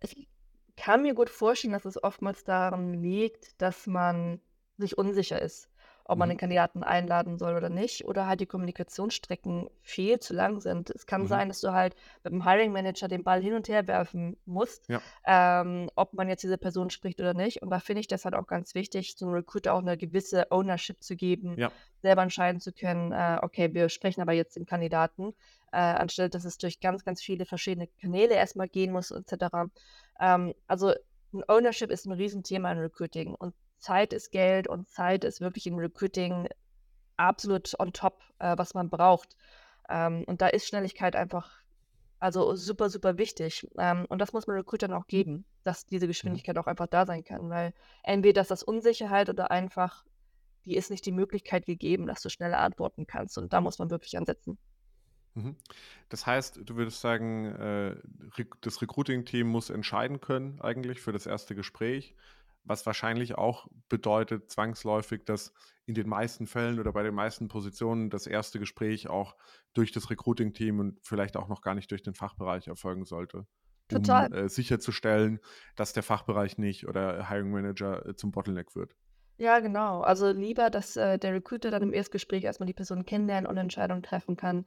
Ich 0.00 0.28
kann 0.76 1.02
mir 1.02 1.14
gut 1.14 1.30
vorstellen, 1.30 1.72
dass 1.72 1.84
es 1.84 2.02
oftmals 2.02 2.42
daran 2.42 2.94
liegt, 2.94 3.60
dass 3.62 3.86
man 3.86 4.40
sich 4.76 4.98
unsicher 4.98 5.40
ist 5.40 5.69
ob 6.10 6.18
man 6.18 6.28
mhm. 6.28 6.32
den 6.32 6.38
Kandidaten 6.38 6.82
einladen 6.82 7.38
soll 7.38 7.54
oder 7.54 7.68
nicht, 7.68 8.04
oder 8.04 8.26
halt 8.26 8.40
die 8.40 8.46
Kommunikationsstrecken 8.46 9.70
viel 9.80 10.18
zu 10.18 10.34
lang 10.34 10.60
sind. 10.60 10.90
Es 10.90 11.06
kann 11.06 11.22
mhm. 11.22 11.26
sein, 11.28 11.48
dass 11.48 11.60
du 11.60 11.72
halt 11.72 11.94
mit 12.24 12.32
dem 12.32 12.44
Hiring 12.44 12.72
Manager 12.72 13.06
den 13.06 13.22
Ball 13.22 13.40
hin 13.40 13.54
und 13.54 13.68
her 13.68 13.86
werfen 13.86 14.36
musst, 14.44 14.88
ja. 14.88 15.00
ähm, 15.24 15.88
ob 15.94 16.12
man 16.12 16.28
jetzt 16.28 16.42
diese 16.42 16.58
Person 16.58 16.90
spricht 16.90 17.20
oder 17.20 17.32
nicht. 17.32 17.62
Und 17.62 17.70
da 17.70 17.78
finde 17.78 18.00
ich 18.00 18.08
das 18.08 18.24
halt 18.24 18.34
auch 18.34 18.48
ganz 18.48 18.74
wichtig, 18.74 19.14
so 19.16 19.26
einem 19.26 19.34
Recruiter 19.34 19.72
auch 19.72 19.78
eine 19.78 19.96
gewisse 19.96 20.50
Ownership 20.50 21.00
zu 21.00 21.14
geben, 21.14 21.56
ja. 21.56 21.70
selber 22.02 22.22
entscheiden 22.22 22.60
zu 22.60 22.72
können, 22.72 23.12
äh, 23.12 23.38
okay, 23.40 23.72
wir 23.72 23.88
sprechen 23.88 24.20
aber 24.20 24.32
jetzt 24.32 24.56
den 24.56 24.66
Kandidaten, 24.66 25.32
äh, 25.70 25.76
anstelle 25.76 26.28
dass 26.28 26.44
es 26.44 26.58
durch 26.58 26.80
ganz, 26.80 27.04
ganz 27.04 27.22
viele 27.22 27.46
verschiedene 27.46 27.86
Kanäle 27.86 28.34
erstmal 28.34 28.68
gehen 28.68 28.90
muss, 28.90 29.12
etc. 29.12 29.44
Ähm, 30.18 30.54
also 30.66 30.92
ein 31.32 31.44
Ownership 31.46 31.92
ist 31.92 32.06
ein 32.06 32.12
Riesenthema 32.12 32.72
in 32.72 32.78
Recruiting 32.78 33.36
und 33.36 33.54
Zeit 33.80 34.12
ist 34.12 34.30
Geld 34.30 34.68
und 34.68 34.88
Zeit 34.88 35.24
ist 35.24 35.40
wirklich 35.40 35.66
im 35.66 35.76
Recruiting 35.76 36.48
absolut 37.16 37.78
on 37.78 37.92
top, 37.92 38.22
äh, 38.38 38.56
was 38.56 38.74
man 38.74 38.88
braucht. 38.88 39.36
Ähm, 39.88 40.24
und 40.26 40.40
da 40.40 40.48
ist 40.48 40.66
Schnelligkeit 40.66 41.16
einfach 41.16 41.60
also 42.18 42.54
super, 42.54 42.90
super 42.90 43.16
wichtig. 43.16 43.66
Ähm, 43.78 44.04
und 44.08 44.18
das 44.18 44.32
muss 44.32 44.46
man 44.46 44.56
Recruitern 44.56 44.92
auch 44.92 45.06
geben, 45.06 45.44
dass 45.64 45.86
diese 45.86 46.06
mhm. 46.06 46.10
Geschwindigkeit 46.10 46.58
auch 46.58 46.66
einfach 46.66 46.86
da 46.86 47.06
sein 47.06 47.24
kann, 47.24 47.48
weil 47.48 47.72
entweder 48.02 48.42
ist 48.42 48.50
das 48.50 48.62
Unsicherheit 48.62 49.28
oder 49.28 49.50
einfach 49.50 50.04
die 50.66 50.76
ist 50.76 50.90
nicht 50.90 51.06
die 51.06 51.12
Möglichkeit 51.12 51.66
gegeben, 51.66 52.06
dass 52.06 52.22
du 52.22 52.28
schneller 52.28 52.58
antworten 52.58 53.06
kannst. 53.06 53.38
Und 53.38 53.52
da 53.52 53.60
muss 53.60 53.78
man 53.78 53.90
wirklich 53.90 54.16
ansetzen. 54.18 54.58
Mhm. 55.34 55.56
Das 56.08 56.26
heißt, 56.26 56.60
du 56.64 56.76
würdest 56.76 57.00
sagen, 57.00 57.46
äh, 57.46 57.96
das 58.60 58.82
Recruiting-Team 58.82 59.46
muss 59.46 59.70
entscheiden 59.70 60.20
können 60.20 60.60
eigentlich 60.60 61.00
für 61.00 61.12
das 61.12 61.26
erste 61.26 61.54
Gespräch, 61.54 62.14
was 62.64 62.86
wahrscheinlich 62.86 63.36
auch 63.36 63.66
bedeutet 63.88 64.50
zwangsläufig, 64.50 65.24
dass 65.24 65.52
in 65.86 65.94
den 65.94 66.08
meisten 66.08 66.46
Fällen 66.46 66.78
oder 66.78 66.92
bei 66.92 67.02
den 67.02 67.14
meisten 67.14 67.48
Positionen 67.48 68.10
das 68.10 68.26
erste 68.26 68.58
Gespräch 68.58 69.08
auch 69.08 69.36
durch 69.74 69.92
das 69.92 70.10
Recruiting-Team 70.10 70.78
und 70.78 70.98
vielleicht 71.02 71.36
auch 71.36 71.48
noch 71.48 71.62
gar 71.62 71.74
nicht 71.74 71.90
durch 71.90 72.02
den 72.02 72.14
Fachbereich 72.14 72.68
erfolgen 72.68 73.04
sollte. 73.04 73.46
Total. 73.88 74.26
Um 74.28 74.32
äh, 74.34 74.48
sicherzustellen, 74.48 75.40
dass 75.74 75.92
der 75.92 76.02
Fachbereich 76.02 76.58
nicht 76.58 76.86
oder 76.86 77.28
Hiring 77.28 77.50
Manager 77.50 78.06
äh, 78.06 78.14
zum 78.14 78.30
Bottleneck 78.30 78.76
wird. 78.76 78.94
Ja, 79.36 79.58
genau. 79.60 80.02
Also 80.02 80.30
lieber, 80.30 80.70
dass 80.70 80.96
äh, 80.96 81.18
der 81.18 81.32
Recruiter 81.32 81.70
dann 81.70 81.82
im 81.82 81.92
Erstgespräch 81.92 82.44
erstmal 82.44 82.66
die 82.66 82.74
Person 82.74 83.06
kennenlernen 83.06 83.50
und 83.50 83.56
Entscheidungen 83.56 84.02
treffen 84.02 84.36
kann. 84.36 84.66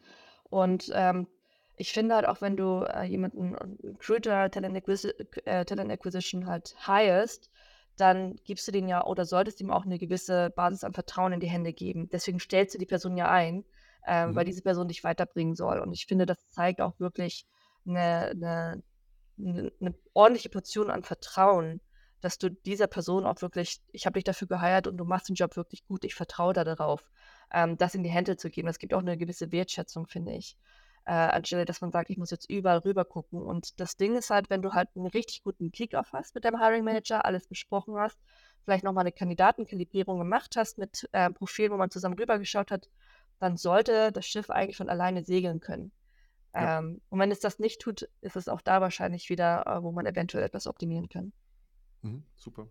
Und 0.50 0.92
ähm, 0.94 1.28
ich 1.76 1.94
finde 1.94 2.16
halt 2.16 2.28
auch, 2.28 2.42
wenn 2.42 2.58
du 2.58 2.84
äh, 2.84 3.04
jemanden, 3.04 3.56
Recruiter, 3.56 4.50
Talent, 4.50 4.76
Acquisi 4.76 5.10
äh, 5.46 5.64
Talent 5.66 5.92
Acquisition 5.92 6.48
halt 6.48 6.76
hirest, 6.86 7.50
dann 7.98 8.36
gibst 8.44 8.68
du 8.68 8.72
den 8.72 8.88
ja 8.88 9.06
oder 9.06 9.26
solltest 9.26 9.62
ihm 9.62 9.72
auch 9.72 9.86
eine 9.86 10.00
gewisse 10.00 10.50
Basis 10.50 10.84
an 10.84 10.94
Vertrauen 10.94 11.34
in 11.34 11.40
die 11.40 11.50
Hände 11.50 11.74
geben. 11.74 12.10
Deswegen 12.10 12.40
stellst 12.40 12.74
du 12.74 12.80
die 12.80 12.86
Person 12.86 13.18
ja 13.18 13.30
ein, 13.30 13.66
ähm, 14.08 14.32
mhm. 14.32 14.36
weil 14.36 14.46
diese 14.46 14.62
Person 14.62 14.88
dich 14.88 15.04
weiterbringen 15.04 15.56
soll. 15.56 15.80
Und 15.80 15.94
ich 15.94 16.06
finde, 16.06 16.26
das 16.26 16.50
zeigt 16.50 16.82
auch 16.82 17.00
wirklich 17.00 17.46
eine, 17.86 18.32
eine, 18.32 18.84
eine, 19.38 19.72
eine 19.80 19.96
ordentliche 20.14 20.50
Portion 20.50 20.90
an 20.90 21.04
Vertrauen, 21.04 21.82
dass 22.22 22.38
du 22.38 22.50
dieser 22.50 22.88
Person 22.88 23.26
auch 23.26 23.42
wirklich, 23.42 23.82
ich 23.92 24.06
habe 24.06 24.14
dich 24.14 24.24
dafür 24.24 24.48
geheiert 24.48 24.88
und 24.88 24.98
du 24.98 25.04
machst 25.04 25.28
den 25.28 25.36
Job 25.36 25.58
wirklich 25.58 25.86
gut, 25.86 26.06
ich 26.06 26.16
vertraue 26.16 26.54
da 26.54 26.64
darauf, 26.64 27.12
ähm, 27.52 27.78
das 27.78 27.96
in 27.96 28.04
die 28.04 28.10
Hände 28.10 28.38
zu 28.38 28.50
geben. 28.50 28.68
Das 28.68 28.80
gibt 28.80 28.94
auch 28.94 29.00
eine 29.00 29.18
gewisse 29.18 29.52
Wertschätzung, 29.52 30.08
finde 30.08 30.34
ich. 30.34 30.58
Äh, 31.06 31.12
anstelle, 31.12 31.66
dass 31.66 31.82
man 31.82 31.92
sagt, 31.92 32.10
ich 32.10 32.18
muss 32.18 32.32
jetzt 32.32 32.50
überall 32.50 32.78
rüber 32.78 33.04
gucken. 33.04 33.42
Und 33.42 33.80
das 33.82 33.98
Ding 33.98 34.16
ist 34.16 34.30
halt, 34.30 34.50
wenn 34.50 34.62
du 34.62 34.74
halt 34.74 34.90
einen 34.96 35.08
richtig 35.08 35.44
guten 35.44 35.72
Kickoff 35.72 36.14
hast 36.14 36.34
mit 36.34 36.46
deinem 36.46 36.62
Hiring 36.62 36.86
Manager, 36.86 37.26
alles 37.26 37.46
besprochen 37.46 37.98
hast, 37.98 38.18
vielleicht 38.64 38.86
nochmal 38.86 39.04
eine 39.04 39.12
Kandidatenkalibrierung 39.12 40.18
gemacht 40.18 40.56
hast 40.56 40.78
mit 40.78 41.10
äh, 41.12 41.30
Profilen, 41.30 41.74
wo 41.74 41.78
man 41.78 41.92
zusammen 41.92 42.18
rübergeschaut 42.18 42.72
hat, 42.72 42.90
dann 43.40 43.58
sollte 43.58 44.14
das 44.14 44.26
Schiff 44.26 44.50
eigentlich 44.50 44.78
von 44.78 44.88
alleine 44.88 45.26
segeln 45.26 45.60
können. 45.60 45.92
Ja. 46.56 46.80
Ähm, 46.80 47.02
und 47.10 47.20
wenn 47.20 47.32
es 47.32 47.40
das 47.40 47.60
nicht 47.60 47.82
tut, 47.82 48.08
ist 48.22 48.38
es 48.38 48.48
auch 48.48 48.62
da 48.62 48.80
wahrscheinlich 48.80 49.30
wieder, 49.30 49.66
äh, 49.68 49.84
wo 49.84 49.92
man 49.92 50.06
eventuell 50.06 50.44
etwas 50.44 50.68
optimieren 50.68 51.10
kann. 51.10 51.34
Mhm, 52.04 52.24
super. 52.36 52.68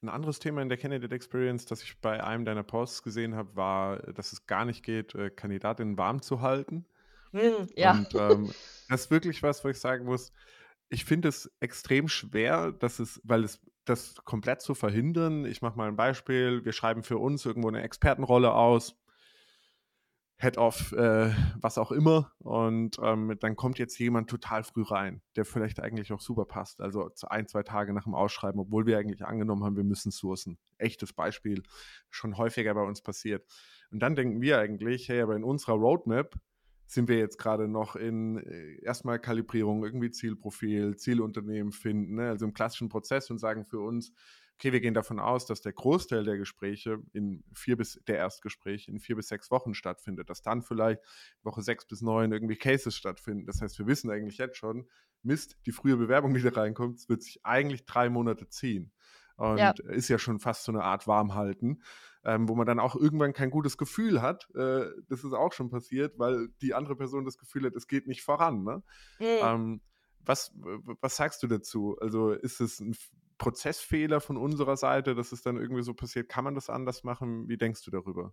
Ein 0.00 0.08
anderes 0.08 0.38
Thema 0.38 0.62
in 0.62 0.68
der 0.68 0.78
Candidate 0.78 1.14
Experience, 1.14 1.66
das 1.66 1.82
ich 1.82 2.00
bei 2.00 2.22
einem 2.22 2.44
deiner 2.44 2.62
Posts 2.62 3.02
gesehen 3.02 3.34
habe, 3.34 3.54
war, 3.56 3.98
dass 4.12 4.32
es 4.32 4.46
gar 4.46 4.64
nicht 4.64 4.84
geht, 4.84 5.14
äh, 5.14 5.30
Kandidatinnen 5.30 5.98
warm 5.98 6.22
zu 6.22 6.40
halten. 6.40 6.86
Mm, 7.36 7.66
ja. 7.76 7.92
Und 7.92 8.14
ähm, 8.14 8.50
das 8.88 9.02
ist 9.02 9.10
wirklich 9.10 9.42
was, 9.42 9.64
wo 9.64 9.68
ich 9.68 9.78
sagen 9.78 10.04
muss, 10.04 10.32
ich 10.88 11.04
finde 11.04 11.28
es 11.28 11.50
extrem 11.60 12.08
schwer, 12.08 12.72
dass 12.72 12.98
es, 12.98 13.20
weil 13.24 13.44
es 13.44 13.60
das 13.84 14.16
komplett 14.24 14.60
zu 14.60 14.74
verhindern. 14.74 15.44
Ich 15.44 15.62
mache 15.62 15.76
mal 15.76 15.88
ein 15.88 15.96
Beispiel. 15.96 16.64
Wir 16.64 16.72
schreiben 16.72 17.02
für 17.02 17.18
uns 17.18 17.44
irgendwo 17.44 17.68
eine 17.68 17.82
Expertenrolle 17.82 18.52
aus. 18.52 18.96
Head 20.38 20.58
of 20.58 20.92
äh, 20.92 21.30
was 21.60 21.78
auch 21.78 21.92
immer. 21.92 22.32
Und 22.38 22.98
ähm, 23.02 23.36
dann 23.40 23.56
kommt 23.56 23.78
jetzt 23.78 23.98
jemand 23.98 24.28
total 24.28 24.64
früh 24.64 24.82
rein, 24.82 25.22
der 25.34 25.46
vielleicht 25.46 25.80
eigentlich 25.80 26.12
auch 26.12 26.20
super 26.20 26.44
passt. 26.44 26.80
Also 26.80 27.10
ein, 27.28 27.48
zwei 27.48 27.62
Tage 27.62 27.94
nach 27.94 28.04
dem 28.04 28.14
Ausschreiben, 28.14 28.60
obwohl 28.60 28.86
wir 28.86 28.98
eigentlich 28.98 29.24
angenommen 29.24 29.64
haben, 29.64 29.76
wir 29.76 29.84
müssen 29.84 30.10
sourcen. 30.10 30.58
Echtes 30.78 31.14
Beispiel, 31.14 31.62
schon 32.10 32.36
häufiger 32.36 32.74
bei 32.74 32.82
uns 32.82 33.00
passiert. 33.00 33.46
Und 33.90 34.00
dann 34.00 34.14
denken 34.14 34.42
wir 34.42 34.58
eigentlich, 34.58 35.08
hey, 35.08 35.22
aber 35.22 35.36
in 35.36 35.44
unserer 35.44 35.76
Roadmap 35.76 36.34
sind 36.86 37.08
wir 37.08 37.18
jetzt 37.18 37.38
gerade 37.38 37.68
noch 37.68 37.96
in 37.96 38.38
äh, 38.38 38.82
erstmal 38.82 39.18
Kalibrierung, 39.18 39.84
irgendwie 39.84 40.10
Zielprofil, 40.10 40.96
Zielunternehmen 40.96 41.72
finden, 41.72 42.16
ne? 42.16 42.28
also 42.28 42.44
im 42.46 42.54
klassischen 42.54 42.88
Prozess 42.88 43.30
und 43.30 43.38
sagen 43.38 43.64
für 43.64 43.80
uns, 43.80 44.12
okay, 44.54 44.72
wir 44.72 44.80
gehen 44.80 44.94
davon 44.94 45.18
aus, 45.18 45.44
dass 45.46 45.60
der 45.60 45.72
Großteil 45.72 46.24
der 46.24 46.38
Gespräche 46.38 46.98
in 47.12 47.44
vier 47.52 47.76
bis, 47.76 48.00
der 48.06 48.16
Erstgespräch 48.16 48.88
in 48.88 49.00
vier 49.00 49.16
bis 49.16 49.28
sechs 49.28 49.50
Wochen 49.50 49.74
stattfindet, 49.74 50.30
dass 50.30 50.42
dann 50.42 50.62
vielleicht 50.62 51.02
Woche 51.42 51.62
sechs 51.62 51.86
bis 51.86 52.00
neun 52.00 52.32
irgendwie 52.32 52.56
Cases 52.56 52.94
stattfinden. 52.94 53.46
Das 53.46 53.60
heißt, 53.60 53.78
wir 53.78 53.86
wissen 53.86 54.10
eigentlich 54.10 54.38
jetzt 54.38 54.56
schon, 54.56 54.88
Mist, 55.22 55.58
die 55.66 55.72
frühe 55.72 55.96
Bewerbung, 55.96 56.32
die 56.34 56.42
da 56.42 56.50
reinkommt, 56.50 57.06
wird 57.08 57.22
sich 57.22 57.44
eigentlich 57.44 57.84
drei 57.84 58.08
Monate 58.08 58.48
ziehen. 58.48 58.92
Und 59.36 59.58
ja. 59.58 59.74
ist 59.88 60.08
ja 60.08 60.18
schon 60.18 60.38
fast 60.38 60.64
so 60.64 60.72
eine 60.72 60.82
Art 60.82 61.06
Warmhalten 61.06 61.82
ähm, 62.26 62.48
wo 62.48 62.56
man 62.56 62.66
dann 62.66 62.80
auch 62.80 62.96
irgendwann 62.96 63.32
kein 63.32 63.50
gutes 63.50 63.78
Gefühl 63.78 64.20
hat. 64.20 64.48
Äh, 64.56 64.86
das 65.08 65.22
ist 65.22 65.32
auch 65.32 65.52
schon 65.52 65.70
passiert, 65.70 66.18
weil 66.18 66.48
die 66.60 66.74
andere 66.74 66.96
Person 66.96 67.24
das 67.24 67.38
Gefühl 67.38 67.66
hat, 67.66 67.76
es 67.76 67.86
geht 67.86 68.08
nicht 68.08 68.22
voran. 68.22 68.64
Ne? 68.64 68.82
Mhm. 69.20 69.26
Ähm, 69.42 69.80
was, 70.24 70.52
was 71.00 71.14
sagst 71.16 71.44
du 71.44 71.46
dazu? 71.46 71.96
Also 72.00 72.32
ist 72.32 72.60
es 72.60 72.80
ein 72.80 72.96
Prozessfehler 73.38 74.20
von 74.20 74.36
unserer 74.36 74.76
Seite, 74.76 75.14
dass 75.14 75.30
es 75.30 75.42
dann 75.42 75.56
irgendwie 75.56 75.84
so 75.84 75.94
passiert? 75.94 76.28
Kann 76.28 76.42
man 76.42 76.56
das 76.56 76.68
anders 76.68 77.04
machen? 77.04 77.48
Wie 77.48 77.56
denkst 77.56 77.84
du 77.84 77.92
darüber? 77.92 78.32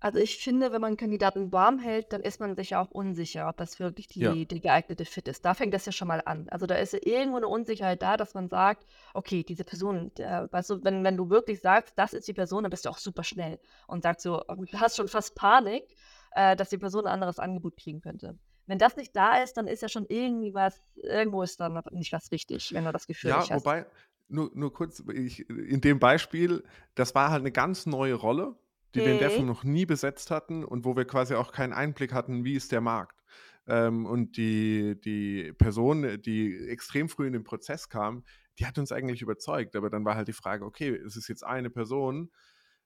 Also 0.00 0.20
ich 0.20 0.38
finde, 0.38 0.70
wenn 0.70 0.80
man 0.80 0.96
Kandidaten 0.96 1.50
warm 1.52 1.80
hält, 1.80 2.12
dann 2.12 2.22
ist 2.22 2.38
man 2.38 2.54
sich 2.54 2.70
ja 2.70 2.80
auch 2.80 2.90
unsicher, 2.92 3.48
ob 3.48 3.56
das 3.56 3.80
wirklich 3.80 4.06
die, 4.06 4.20
Ja. 4.20 4.32
die 4.32 4.60
geeignete 4.60 5.04
Fit 5.04 5.26
ist. 5.26 5.44
Da 5.44 5.54
fängt 5.54 5.74
das 5.74 5.86
ja 5.86 5.92
schon 5.92 6.06
mal 6.06 6.22
an. 6.24 6.48
Also 6.50 6.66
da 6.66 6.76
ist 6.76 6.92
ja 6.92 7.00
irgendwo 7.02 7.38
eine 7.38 7.48
Unsicherheit 7.48 8.00
da, 8.00 8.16
dass 8.16 8.34
man 8.34 8.48
sagt, 8.48 8.86
okay, 9.12 9.42
diese 9.42 9.64
Person, 9.64 10.12
der, 10.16 10.48
weißt 10.52 10.70
du, 10.70 10.84
wenn, 10.84 11.02
wenn 11.02 11.16
du 11.16 11.30
wirklich 11.30 11.60
sagst, 11.60 11.94
das 11.96 12.12
ist 12.12 12.28
die 12.28 12.32
Person, 12.32 12.62
dann 12.62 12.70
bist 12.70 12.84
du 12.84 12.90
auch 12.90 12.98
super 12.98 13.24
schnell 13.24 13.58
und 13.88 14.04
sagst 14.04 14.22
so, 14.22 14.40
du 14.46 14.78
hast 14.80 14.96
schon 14.96 15.08
fast 15.08 15.34
Panik, 15.34 15.84
äh, 16.32 16.54
dass 16.54 16.68
die 16.68 16.78
Person 16.78 17.06
ein 17.06 17.14
anderes 17.14 17.40
Angebot 17.40 17.76
kriegen 17.76 18.00
könnte. 18.00 18.38
Wenn 18.66 18.78
das 18.78 18.96
nicht 18.96 19.16
da 19.16 19.42
ist, 19.42 19.56
dann 19.56 19.66
ist 19.66 19.82
ja 19.82 19.88
schon 19.88 20.06
irgendwie 20.08 20.54
was, 20.54 20.78
irgendwo 20.96 21.42
ist 21.42 21.58
dann 21.58 21.82
nicht 21.90 22.12
was 22.12 22.30
richtig, 22.30 22.72
wenn 22.72 22.84
du 22.84 22.92
das 22.92 23.06
Gefühl 23.06 23.30
Ja, 23.30 23.38
nicht 23.40 23.50
hast. 23.50 23.64
wobei, 23.64 23.86
nur, 24.28 24.50
nur 24.54 24.72
kurz, 24.72 25.02
ich, 25.12 25.48
in 25.48 25.80
dem 25.80 25.98
Beispiel, 25.98 26.62
das 26.94 27.14
war 27.14 27.30
halt 27.30 27.40
eine 27.40 27.50
ganz 27.50 27.86
neue 27.86 28.14
Rolle 28.14 28.54
die 28.94 29.00
wir 29.00 29.12
in 29.12 29.18
der 29.18 29.30
Form 29.30 29.42
mhm. 29.42 29.48
noch 29.48 29.64
nie 29.64 29.86
besetzt 29.86 30.30
hatten 30.30 30.64
und 30.64 30.84
wo 30.84 30.96
wir 30.96 31.04
quasi 31.04 31.34
auch 31.34 31.52
keinen 31.52 31.72
Einblick 31.72 32.12
hatten, 32.12 32.44
wie 32.44 32.54
ist 32.54 32.72
der 32.72 32.80
Markt. 32.80 33.22
Ähm, 33.66 34.06
und 34.06 34.36
die, 34.36 34.98
die 35.00 35.52
Person, 35.52 36.20
die 36.22 36.68
extrem 36.68 37.08
früh 37.08 37.26
in 37.26 37.34
den 37.34 37.44
Prozess 37.44 37.88
kam, 37.88 38.24
die 38.58 38.66
hat 38.66 38.78
uns 38.78 38.92
eigentlich 38.92 39.22
überzeugt. 39.22 39.76
Aber 39.76 39.90
dann 39.90 40.04
war 40.04 40.16
halt 40.16 40.28
die 40.28 40.32
Frage, 40.32 40.64
okay, 40.64 40.88
es 40.88 41.16
ist 41.16 41.28
jetzt 41.28 41.44
eine 41.44 41.70
Person, 41.70 42.30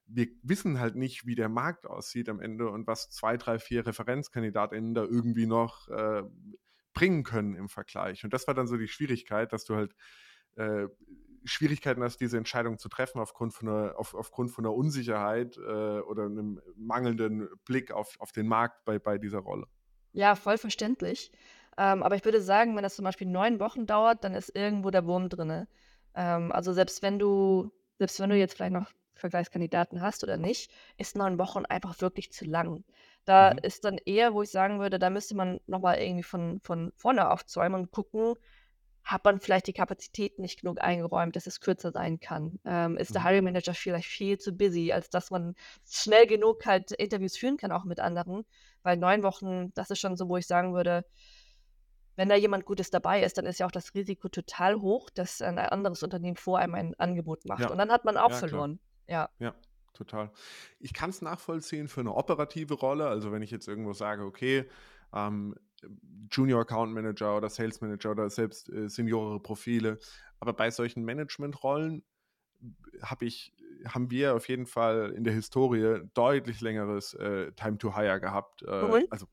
wir 0.05 0.27
wissen 0.41 0.79
halt 0.79 0.95
nicht, 0.95 1.25
wie 1.25 1.35
der 1.35 1.49
Markt 1.49 1.87
aussieht 1.87 2.29
am 2.29 2.41
Ende 2.41 2.69
und 2.69 2.87
was 2.87 3.09
zwei, 3.09 3.37
drei, 3.37 3.57
vier 3.59 3.85
ReferenzkandidatInnen 3.85 4.93
da 4.93 5.03
irgendwie 5.03 5.45
noch 5.45 5.87
äh, 5.87 6.23
bringen 6.93 7.23
können 7.23 7.55
im 7.55 7.69
Vergleich. 7.69 8.23
Und 8.23 8.33
das 8.33 8.47
war 8.47 8.53
dann 8.53 8.67
so 8.67 8.77
die 8.77 8.87
Schwierigkeit, 8.87 9.53
dass 9.53 9.65
du 9.65 9.75
halt 9.75 9.95
äh, 10.55 10.87
Schwierigkeiten 11.45 12.03
hast, 12.03 12.17
diese 12.17 12.37
Entscheidung 12.37 12.77
zu 12.77 12.89
treffen 12.89 13.19
aufgrund 13.19 13.53
von 13.53 13.69
einer, 13.69 13.93
auf, 13.97 14.13
aufgrund 14.13 14.51
von 14.51 14.65
einer 14.65 14.73
Unsicherheit 14.73 15.57
äh, 15.57 15.61
oder 15.99 16.25
einem 16.25 16.61
mangelnden 16.75 17.49
Blick 17.65 17.91
auf, 17.91 18.15
auf 18.19 18.31
den 18.31 18.47
Markt 18.47 18.85
bei, 18.85 18.99
bei 18.99 19.17
dieser 19.17 19.39
Rolle. 19.39 19.67
Ja, 20.13 20.35
voll 20.35 20.57
verständlich. 20.57 21.31
Ähm, 21.77 22.03
aber 22.03 22.15
ich 22.15 22.25
würde 22.25 22.41
sagen, 22.41 22.75
wenn 22.75 22.83
das 22.83 22.95
zum 22.95 23.05
Beispiel 23.05 23.27
neun 23.27 23.59
Wochen 23.59 23.85
dauert, 23.85 24.23
dann 24.23 24.35
ist 24.35 24.55
irgendwo 24.55 24.91
der 24.91 25.05
Wurm 25.05 25.29
drin. 25.29 25.67
Ähm, 26.13 26.51
also 26.51 26.73
selbst 26.73 27.01
wenn 27.01 27.19
du, 27.19 27.71
selbst 27.97 28.19
wenn 28.19 28.29
du 28.29 28.37
jetzt 28.37 28.55
vielleicht 28.55 28.73
noch 28.73 28.91
Vergleichskandidaten 29.15 30.01
hast 30.01 30.23
oder 30.23 30.37
nicht, 30.37 30.71
ist 30.97 31.15
neun 31.15 31.37
Wochen 31.39 31.65
einfach 31.65 31.99
wirklich 32.01 32.31
zu 32.31 32.45
lang. 32.45 32.83
Da 33.25 33.53
mhm. 33.53 33.59
ist 33.59 33.85
dann 33.85 33.97
eher, 33.97 34.33
wo 34.33 34.41
ich 34.41 34.49
sagen 34.49 34.79
würde, 34.79 34.99
da 34.99 35.09
müsste 35.09 35.35
man 35.35 35.59
nochmal 35.65 35.99
irgendwie 35.99 36.23
von, 36.23 36.59
von 36.61 36.91
vorne 36.95 37.29
aufzäumen 37.29 37.81
und 37.81 37.91
gucken, 37.91 38.35
hat 39.03 39.25
man 39.25 39.39
vielleicht 39.39 39.67
die 39.67 39.73
Kapazität 39.73 40.39
nicht 40.39 40.61
genug 40.61 40.81
eingeräumt, 40.81 41.35
dass 41.35 41.47
es 41.47 41.59
kürzer 41.59 41.91
sein 41.91 42.19
kann? 42.19 42.59
Ähm, 42.65 42.97
ist 42.97 43.13
der 43.13 43.21
mhm. 43.21 43.25
Hiring 43.25 43.43
Manager 43.43 43.73
vielleicht 43.73 44.07
viel 44.07 44.37
zu 44.37 44.53
busy, 44.53 44.91
als 44.93 45.09
dass 45.09 45.29
man 45.29 45.55
schnell 45.89 46.25
genug 46.25 46.65
halt 46.65 46.91
Interviews 46.91 47.37
führen 47.37 47.57
kann, 47.57 47.71
auch 47.71 47.83
mit 47.83 47.99
anderen? 47.99 48.45
Weil 48.81 48.97
neun 48.97 49.23
Wochen, 49.23 49.73
das 49.73 49.89
ist 49.89 49.99
schon 49.99 50.15
so, 50.15 50.29
wo 50.29 50.37
ich 50.37 50.47
sagen 50.47 50.73
würde, 50.73 51.05
wenn 52.15 52.29
da 52.29 52.35
jemand 52.35 52.65
Gutes 52.65 52.91
dabei 52.91 53.23
ist, 53.23 53.37
dann 53.37 53.45
ist 53.45 53.59
ja 53.59 53.65
auch 53.65 53.71
das 53.71 53.93
Risiko 53.93 54.29
total 54.29 54.79
hoch, 54.79 55.09
dass 55.09 55.41
ein 55.41 55.57
anderes 55.57 56.03
Unternehmen 56.03 56.37
vor 56.37 56.59
einem 56.59 56.75
ein 56.75 56.95
Angebot 56.99 57.45
macht. 57.45 57.61
Ja. 57.61 57.71
Und 57.71 57.77
dann 57.77 57.91
hat 57.91 58.05
man 58.05 58.17
auch 58.17 58.29
ja, 58.29 58.35
verloren. 58.37 58.79
Klar. 59.07 59.29
Ja. 59.39 59.47
Ja, 59.47 59.55
total. 59.93 60.31
Ich 60.79 60.93
kann 60.93 61.09
es 61.09 61.21
nachvollziehen 61.21 61.87
für 61.87 62.01
eine 62.01 62.13
operative 62.13 62.75
Rolle. 62.75 63.07
Also 63.07 63.31
wenn 63.31 63.41
ich 63.41 63.51
jetzt 63.51 63.67
irgendwo 63.67 63.93
sage, 63.93 64.23
okay, 64.23 64.69
ähm, 65.13 65.55
Junior 66.31 66.61
Account 66.61 66.93
Manager 66.93 67.37
oder 67.37 67.49
Sales 67.49 67.81
Manager 67.81 68.11
oder 68.11 68.29
selbst 68.29 68.69
äh, 68.69 68.89
seniorere 68.89 69.39
Profile. 69.39 69.99
Aber 70.39 70.53
bei 70.53 70.71
solchen 70.71 71.03
Managementrollen 71.03 72.03
hab 73.01 73.21
ich, 73.21 73.53
haben 73.85 74.09
wir 74.11 74.35
auf 74.35 74.47
jeden 74.47 74.65
Fall 74.65 75.13
in 75.15 75.23
der 75.23 75.33
Historie 75.33 76.01
deutlich 76.13 76.61
längeres 76.61 77.13
äh, 77.13 77.51
Time 77.53 77.77
to 77.77 77.95
Hire 77.95 78.19
gehabt. 78.19 78.63
Äh, 78.63 79.05
also 79.09 79.27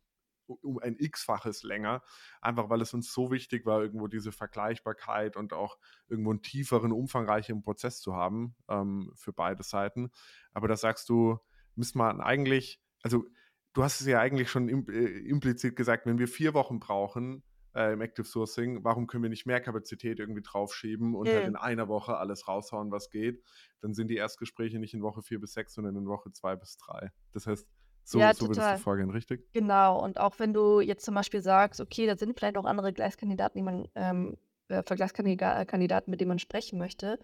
um 0.62 0.78
ein 0.80 0.96
x-faches 0.98 1.62
länger, 1.62 2.02
einfach 2.40 2.70
weil 2.70 2.80
es 2.80 2.92
uns 2.92 3.12
so 3.12 3.30
wichtig 3.30 3.66
war, 3.66 3.82
irgendwo 3.82 4.08
diese 4.08 4.32
Vergleichbarkeit 4.32 5.36
und 5.36 5.52
auch 5.52 5.78
irgendwo 6.08 6.30
einen 6.30 6.42
tieferen, 6.42 6.92
umfangreicheren 6.92 7.62
Prozess 7.62 8.00
zu 8.00 8.14
haben 8.14 8.56
ähm, 8.68 9.12
für 9.14 9.32
beide 9.32 9.62
Seiten. 9.62 10.10
Aber 10.52 10.66
da 10.66 10.76
sagst 10.76 11.08
du, 11.08 11.38
müssen 11.76 11.98
wir 11.98 12.24
eigentlich, 12.24 12.82
also 13.02 13.26
du 13.72 13.82
hast 13.82 14.00
es 14.00 14.06
ja 14.06 14.20
eigentlich 14.20 14.50
schon 14.50 14.68
äh, 14.68 15.04
implizit 15.28 15.76
gesagt, 15.76 16.06
wenn 16.06 16.18
wir 16.18 16.28
vier 16.28 16.54
Wochen 16.54 16.80
brauchen, 16.80 17.42
äh, 17.74 17.92
im 17.92 18.00
Active 18.00 18.26
Sourcing, 18.26 18.82
warum 18.84 19.06
können 19.06 19.22
wir 19.22 19.30
nicht 19.30 19.46
mehr 19.46 19.60
Kapazität 19.60 20.18
irgendwie 20.18 20.42
draufschieben 20.42 21.14
und 21.14 21.28
mhm. 21.28 21.32
halt 21.32 21.46
in 21.46 21.56
einer 21.56 21.88
Woche 21.88 22.16
alles 22.16 22.48
raushauen, 22.48 22.90
was 22.90 23.10
geht? 23.10 23.42
Dann 23.80 23.94
sind 23.94 24.08
die 24.08 24.16
Erstgespräche 24.16 24.78
nicht 24.78 24.94
in 24.94 25.02
Woche 25.02 25.22
vier 25.22 25.40
bis 25.40 25.52
sechs, 25.52 25.74
sondern 25.74 25.96
in 25.96 26.06
Woche 26.06 26.32
zwei 26.32 26.56
bis 26.56 26.76
drei. 26.78 27.10
Das 27.32 27.46
heißt, 27.46 27.66
so, 28.02 28.18
ja, 28.18 28.34
so 28.34 28.48
würdest 28.48 28.60
du 28.60 28.78
vorgehen, 28.78 29.10
richtig? 29.10 29.52
Genau, 29.52 30.02
und 30.02 30.18
auch 30.18 30.38
wenn 30.38 30.52
du 30.52 30.80
jetzt 30.80 31.04
zum 31.04 31.14
Beispiel 31.14 31.42
sagst, 31.42 31.80
okay, 31.80 32.06
da 32.06 32.16
sind 32.16 32.36
vielleicht 32.36 32.56
auch 32.56 32.64
andere 32.64 32.92
Gleiskandidaten, 32.92 33.58
die 33.58 33.62
man, 33.62 33.88
ähm, 33.94 34.36
äh, 34.68 34.82
Vergleichskandidaten, 34.82 36.10
mit 36.10 36.20
denen 36.20 36.28
man 36.28 36.38
sprechen 36.38 36.78
möchte, 36.78 37.20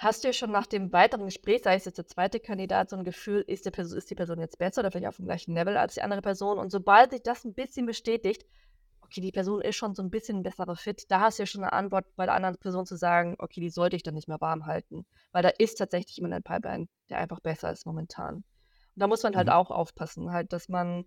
Hast 0.00 0.24
du 0.24 0.32
schon 0.32 0.50
nach 0.50 0.66
dem 0.66 0.94
weiteren 0.94 1.26
Gespräch, 1.26 1.60
sei 1.62 1.74
es 1.74 1.84
jetzt 1.84 1.98
der 1.98 2.06
zweite 2.06 2.40
Kandidat, 2.40 2.88
so 2.88 2.96
ein 2.96 3.04
Gefühl, 3.04 3.44
ist, 3.46 3.66
der 3.66 3.70
Person, 3.70 3.98
ist 3.98 4.08
die 4.08 4.14
Person 4.14 4.40
jetzt 4.40 4.56
besser 4.56 4.80
oder 4.80 4.90
vielleicht 4.90 5.08
auf 5.08 5.16
dem 5.16 5.26
gleichen 5.26 5.52
Level 5.52 5.76
als 5.76 5.92
die 5.92 6.00
andere 6.00 6.22
Person? 6.22 6.58
Und 6.58 6.70
sobald 6.70 7.10
sich 7.10 7.22
das 7.22 7.44
ein 7.44 7.52
bisschen 7.52 7.84
bestätigt, 7.84 8.46
okay, 9.02 9.20
die 9.20 9.30
Person 9.30 9.60
ist 9.60 9.76
schon 9.76 9.94
so 9.94 10.02
ein 10.02 10.08
bisschen 10.08 10.38
ein 10.38 10.42
besserer 10.42 10.74
Fit, 10.74 11.04
da 11.10 11.20
hast 11.20 11.38
du 11.38 11.42
ja 11.42 11.46
schon 11.46 11.62
eine 11.62 11.74
Antwort 11.74 12.06
bei 12.16 12.24
der 12.24 12.34
anderen 12.34 12.56
Person 12.56 12.86
zu 12.86 12.96
sagen, 12.96 13.36
okay, 13.40 13.60
die 13.60 13.68
sollte 13.68 13.94
ich 13.94 14.02
dann 14.02 14.14
nicht 14.14 14.26
mehr 14.26 14.40
warm 14.40 14.64
halten. 14.64 15.04
Weil 15.32 15.42
da 15.42 15.50
ist 15.50 15.74
tatsächlich 15.74 16.16
jemand 16.16 16.34
in 16.34 16.42
Pipeline, 16.42 16.88
der 17.10 17.18
einfach 17.18 17.40
besser 17.40 17.70
ist 17.70 17.84
momentan. 17.84 18.36
Und 18.36 18.44
da 18.94 19.06
muss 19.06 19.22
man 19.22 19.36
halt 19.36 19.48
mhm. 19.48 19.52
auch 19.52 19.70
aufpassen, 19.70 20.32
halt, 20.32 20.54
dass 20.54 20.70
man, 20.70 21.04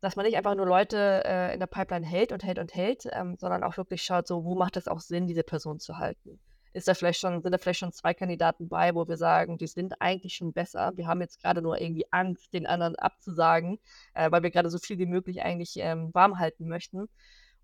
dass 0.00 0.16
man 0.16 0.24
nicht 0.24 0.38
einfach 0.38 0.54
nur 0.54 0.64
Leute 0.64 1.24
äh, 1.26 1.52
in 1.52 1.60
der 1.60 1.66
Pipeline 1.66 2.06
hält 2.06 2.32
und 2.32 2.42
hält 2.42 2.58
und 2.58 2.74
hält, 2.74 3.06
ähm, 3.12 3.36
sondern 3.36 3.62
auch 3.62 3.76
wirklich 3.76 4.02
schaut, 4.02 4.26
so, 4.26 4.44
wo 4.44 4.54
macht 4.54 4.78
es 4.78 4.88
auch 4.88 5.00
Sinn, 5.00 5.26
diese 5.26 5.42
Person 5.42 5.78
zu 5.78 5.98
halten 5.98 6.40
ist 6.74 6.88
da 6.88 6.94
vielleicht 6.94 7.20
schon, 7.20 7.40
sind 7.40 7.52
da 7.52 7.58
vielleicht 7.58 7.78
schon 7.78 7.92
zwei 7.92 8.12
Kandidaten 8.12 8.68
bei, 8.68 8.94
wo 8.94 9.06
wir 9.06 9.16
sagen, 9.16 9.58
die 9.58 9.66
sind 9.68 9.94
eigentlich 10.00 10.34
schon 10.34 10.52
besser. 10.52 10.92
Wir 10.96 11.06
haben 11.06 11.20
jetzt 11.20 11.40
gerade 11.40 11.62
nur 11.62 11.80
irgendwie 11.80 12.04
Angst, 12.10 12.52
den 12.52 12.66
anderen 12.66 12.96
abzusagen, 12.96 13.78
äh, 14.12 14.30
weil 14.30 14.42
wir 14.42 14.50
gerade 14.50 14.68
so 14.68 14.78
viel 14.78 14.98
wie 14.98 15.06
möglich 15.06 15.42
eigentlich 15.42 15.76
ähm, 15.76 16.12
warm 16.12 16.38
halten 16.38 16.68
möchten. 16.68 17.08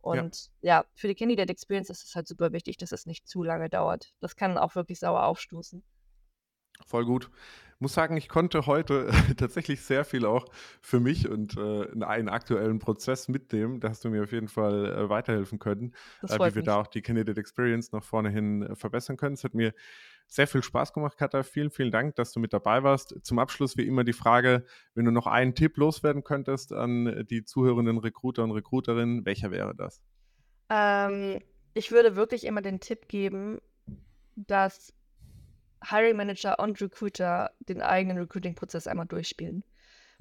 Und 0.01 0.51
ja. 0.62 0.79
ja, 0.79 0.85
für 0.94 1.09
die 1.09 1.16
Candidate 1.16 1.51
Experience 1.51 1.90
ist 1.90 2.05
es 2.05 2.14
halt 2.14 2.29
super 2.29 2.53
wichtig, 2.53 2.77
dass 2.79 2.92
es 2.92 3.05
nicht 3.05 3.29
zu 3.29 3.42
lange 3.42 3.68
dauert. 3.68 4.14
Das 4.20 4.37
kann 4.37 4.57
auch 4.57 4.77
wirklich 4.77 5.01
sauer 5.01 5.25
aufstoßen. 5.25 5.83
Voll 6.87 7.05
gut. 7.05 7.31
Muss 7.83 7.95
sagen, 7.95 8.19
ich 8.19 8.29
konnte 8.29 8.66
heute 8.66 9.11
tatsächlich 9.38 9.81
sehr 9.81 10.05
viel 10.05 10.27
auch 10.27 10.45
für 10.83 11.01
mich 11.01 11.27
und 11.27 11.57
äh, 11.57 11.85
in 11.85 12.03
einen 12.03 12.29
aktuellen 12.29 12.79
Prozess 12.79 13.27
mitnehmen. 13.27 13.81
Da 13.81 13.88
hast 13.88 14.05
du 14.05 14.11
mir 14.11 14.23
auf 14.23 14.33
jeden 14.33 14.49
Fall 14.49 14.85
äh, 14.85 15.09
weiterhelfen 15.09 15.59
können, 15.59 15.95
äh, 16.23 16.35
wie 16.35 16.38
wir 16.38 16.53
mich. 16.57 16.64
da 16.66 16.77
auch 16.77 16.87
die 16.87 17.01
Candidate 17.01 17.40
Experience 17.40 17.90
nach 17.93 18.05
vorne 18.05 18.29
hin 18.29 18.64
äh, 18.64 18.77
verbessern 18.77 19.16
können. 19.16 19.33
Es 19.33 19.45
hat 19.45 19.55
mir 19.55 19.73
sehr 20.27 20.47
viel 20.47 20.62
Spaß 20.62 20.93
gemacht, 20.93 21.16
Katha. 21.16 21.43
Vielen, 21.43 21.71
vielen 21.71 21.90
Dank, 21.90 22.16
dass 22.16 22.33
du 22.33 22.40
mit 22.40 22.53
dabei 22.53 22.83
warst. 22.83 23.14
Zum 23.23 23.38
Abschluss 23.38 23.79
wie 23.79 23.87
immer 23.87 24.05
die 24.05 24.12
Frage, 24.12 24.66
wenn 24.95 25.07
du 25.07 25.11
noch 25.11 25.27
einen 25.27 25.55
Tipp 25.55 25.79
loswerden 25.79 26.23
könntest 26.23 26.75
an 26.75 27.27
die 27.31 27.47
zuhörenden 27.47 27.97
Recruiter 27.97 28.45
und 28.45 28.51
Recruiterinnen, 28.51 29.25
welcher 29.25 29.51
wäre 29.51 29.75
das? 29.75 30.03
Ähm, 30.69 31.40
ich 31.73 31.93
würde 31.93 32.14
wirklich 32.14 32.45
immer 32.45 32.61
den 32.61 32.79
Tipp 32.79 33.09
geben, 33.09 33.59
dass 34.37 34.93
Hiring 35.83 36.16
Manager 36.16 36.59
und 36.59 36.81
Recruiter 36.81 37.51
den 37.61 37.83
eigenen 37.83 38.19
Recruiting-Prozess 38.19 38.87
einmal 38.87 39.07
durchspielen. 39.07 39.64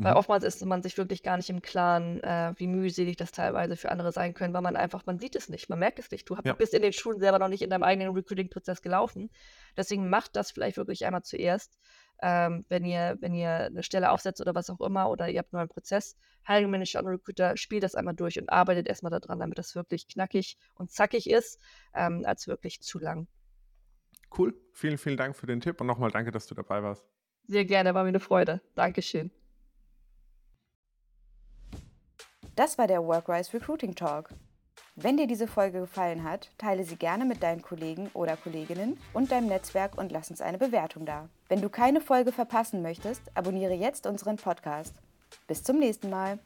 Weil 0.02 0.13
mhm. 0.13 0.17
oftmals 0.17 0.45
ist 0.45 0.63
man 0.65 0.82
sich 0.82 0.98
wirklich 0.98 1.24
gar 1.24 1.36
nicht 1.36 1.50
im 1.50 1.62
Klaren, 1.62 2.24
äh, 2.24 2.54
wie 2.56 2.67
mühselig 2.67 3.17
das 3.17 3.34
teilweise 3.34 3.76
für 3.76 3.91
andere 3.91 4.13
sein 4.13 4.34
können, 4.34 4.54
weil 4.54 4.62
man 4.62 4.78
einfach, 4.78 5.06
man 5.06 5.19
sieht 5.19 5.36
es 5.36 5.50
nicht, 5.50 5.69
man 5.69 5.78
merkt 5.78 6.00
es 6.00 6.10
nicht. 6.10 6.30
Du 6.30 6.38
ja. 6.41 6.54
bist 6.54 6.74
in 6.74 6.82
den 6.82 6.93
Schulen 6.93 7.19
selber 7.19 7.38
noch 7.38 7.50
nicht 7.50 7.62
in 7.62 7.69
deinem 7.69 7.84
eigenen 7.84 8.13
Recruiting-Prozess 8.13 8.82
gelaufen. 8.82 9.30
Deswegen 9.76 10.10
macht 10.10 10.38
das 10.38 10.52
vielleicht 10.52 10.78
wirklich 10.78 11.06
einmal 11.06 11.24
zuerst, 11.24 11.78
ähm, 12.22 12.65
wenn 12.69 12.86
ihr, 12.86 13.17
wenn 13.19 13.34
ihr 13.34 13.50
eine 13.50 13.84
Stelle 13.84 14.12
aufsetzt 14.12 14.39
oder 14.39 14.56
was 14.56 14.69
auch 14.69 14.80
immer, 14.80 15.10
oder 15.10 15.28
ihr 15.28 15.39
habt 15.39 15.54
einen 15.54 15.60
neuen 15.60 15.69
Prozess. 15.69 16.15
Hiring 16.48 16.72
Manager 16.72 17.00
und 17.00 17.08
Recruiter, 17.08 17.58
spielt 17.58 17.84
das 17.84 17.95
einmal 17.95 18.15
durch 18.15 18.39
und 18.39 18.50
arbeitet 18.50 18.88
erstmal 18.88 19.12
daran, 19.12 19.39
damit 19.39 19.58
das 19.58 19.76
wirklich 19.76 20.08
knackig 20.08 20.58
und 20.76 20.91
zackig 20.91 21.30
ist, 21.30 21.60
ähm, 21.93 22.24
als 22.26 22.48
wirklich 22.48 22.82
zu 22.82 23.00
lang. 23.00 23.28
Cool. 24.37 24.53
Vielen, 24.73 24.97
vielen 24.97 25.17
Dank 25.17 25.35
für 25.35 25.47
den 25.47 25.61
Tipp 25.61 25.81
und 25.81 25.87
nochmal 25.87 26.11
danke, 26.11 26.31
dass 26.31 26.47
du 26.47 26.55
dabei 26.55 26.83
warst. 26.83 27.03
Sehr 27.47 27.65
gerne, 27.65 27.93
war 27.93 28.03
mir 28.03 28.09
eine 28.09 28.19
Freude. 28.19 28.61
Dankeschön. 28.75 29.31
Das 32.55 32.77
war 32.77 32.87
der 32.87 33.03
Workrise 33.03 33.53
Recruiting 33.53 33.95
Talk. 33.95 34.29
Wenn 34.95 35.15
dir 35.15 35.27
diese 35.27 35.47
Folge 35.47 35.79
gefallen 35.79 36.25
hat, 36.25 36.51
teile 36.57 36.83
sie 36.83 36.97
gerne 36.97 37.23
mit 37.23 37.41
deinen 37.41 37.61
Kollegen 37.61 38.09
oder 38.13 38.35
Kolleginnen 38.35 38.97
und 39.13 39.31
deinem 39.31 39.47
Netzwerk 39.47 39.97
und 39.97 40.11
lass 40.11 40.29
uns 40.29 40.41
eine 40.41 40.57
Bewertung 40.57 41.05
da. 41.05 41.29
Wenn 41.47 41.61
du 41.61 41.69
keine 41.69 42.01
Folge 42.01 42.33
verpassen 42.33 42.81
möchtest, 42.81 43.21
abonniere 43.33 43.73
jetzt 43.73 44.05
unseren 44.05 44.35
Podcast. 44.35 44.93
Bis 45.47 45.63
zum 45.63 45.79
nächsten 45.79 46.09
Mal. 46.09 46.39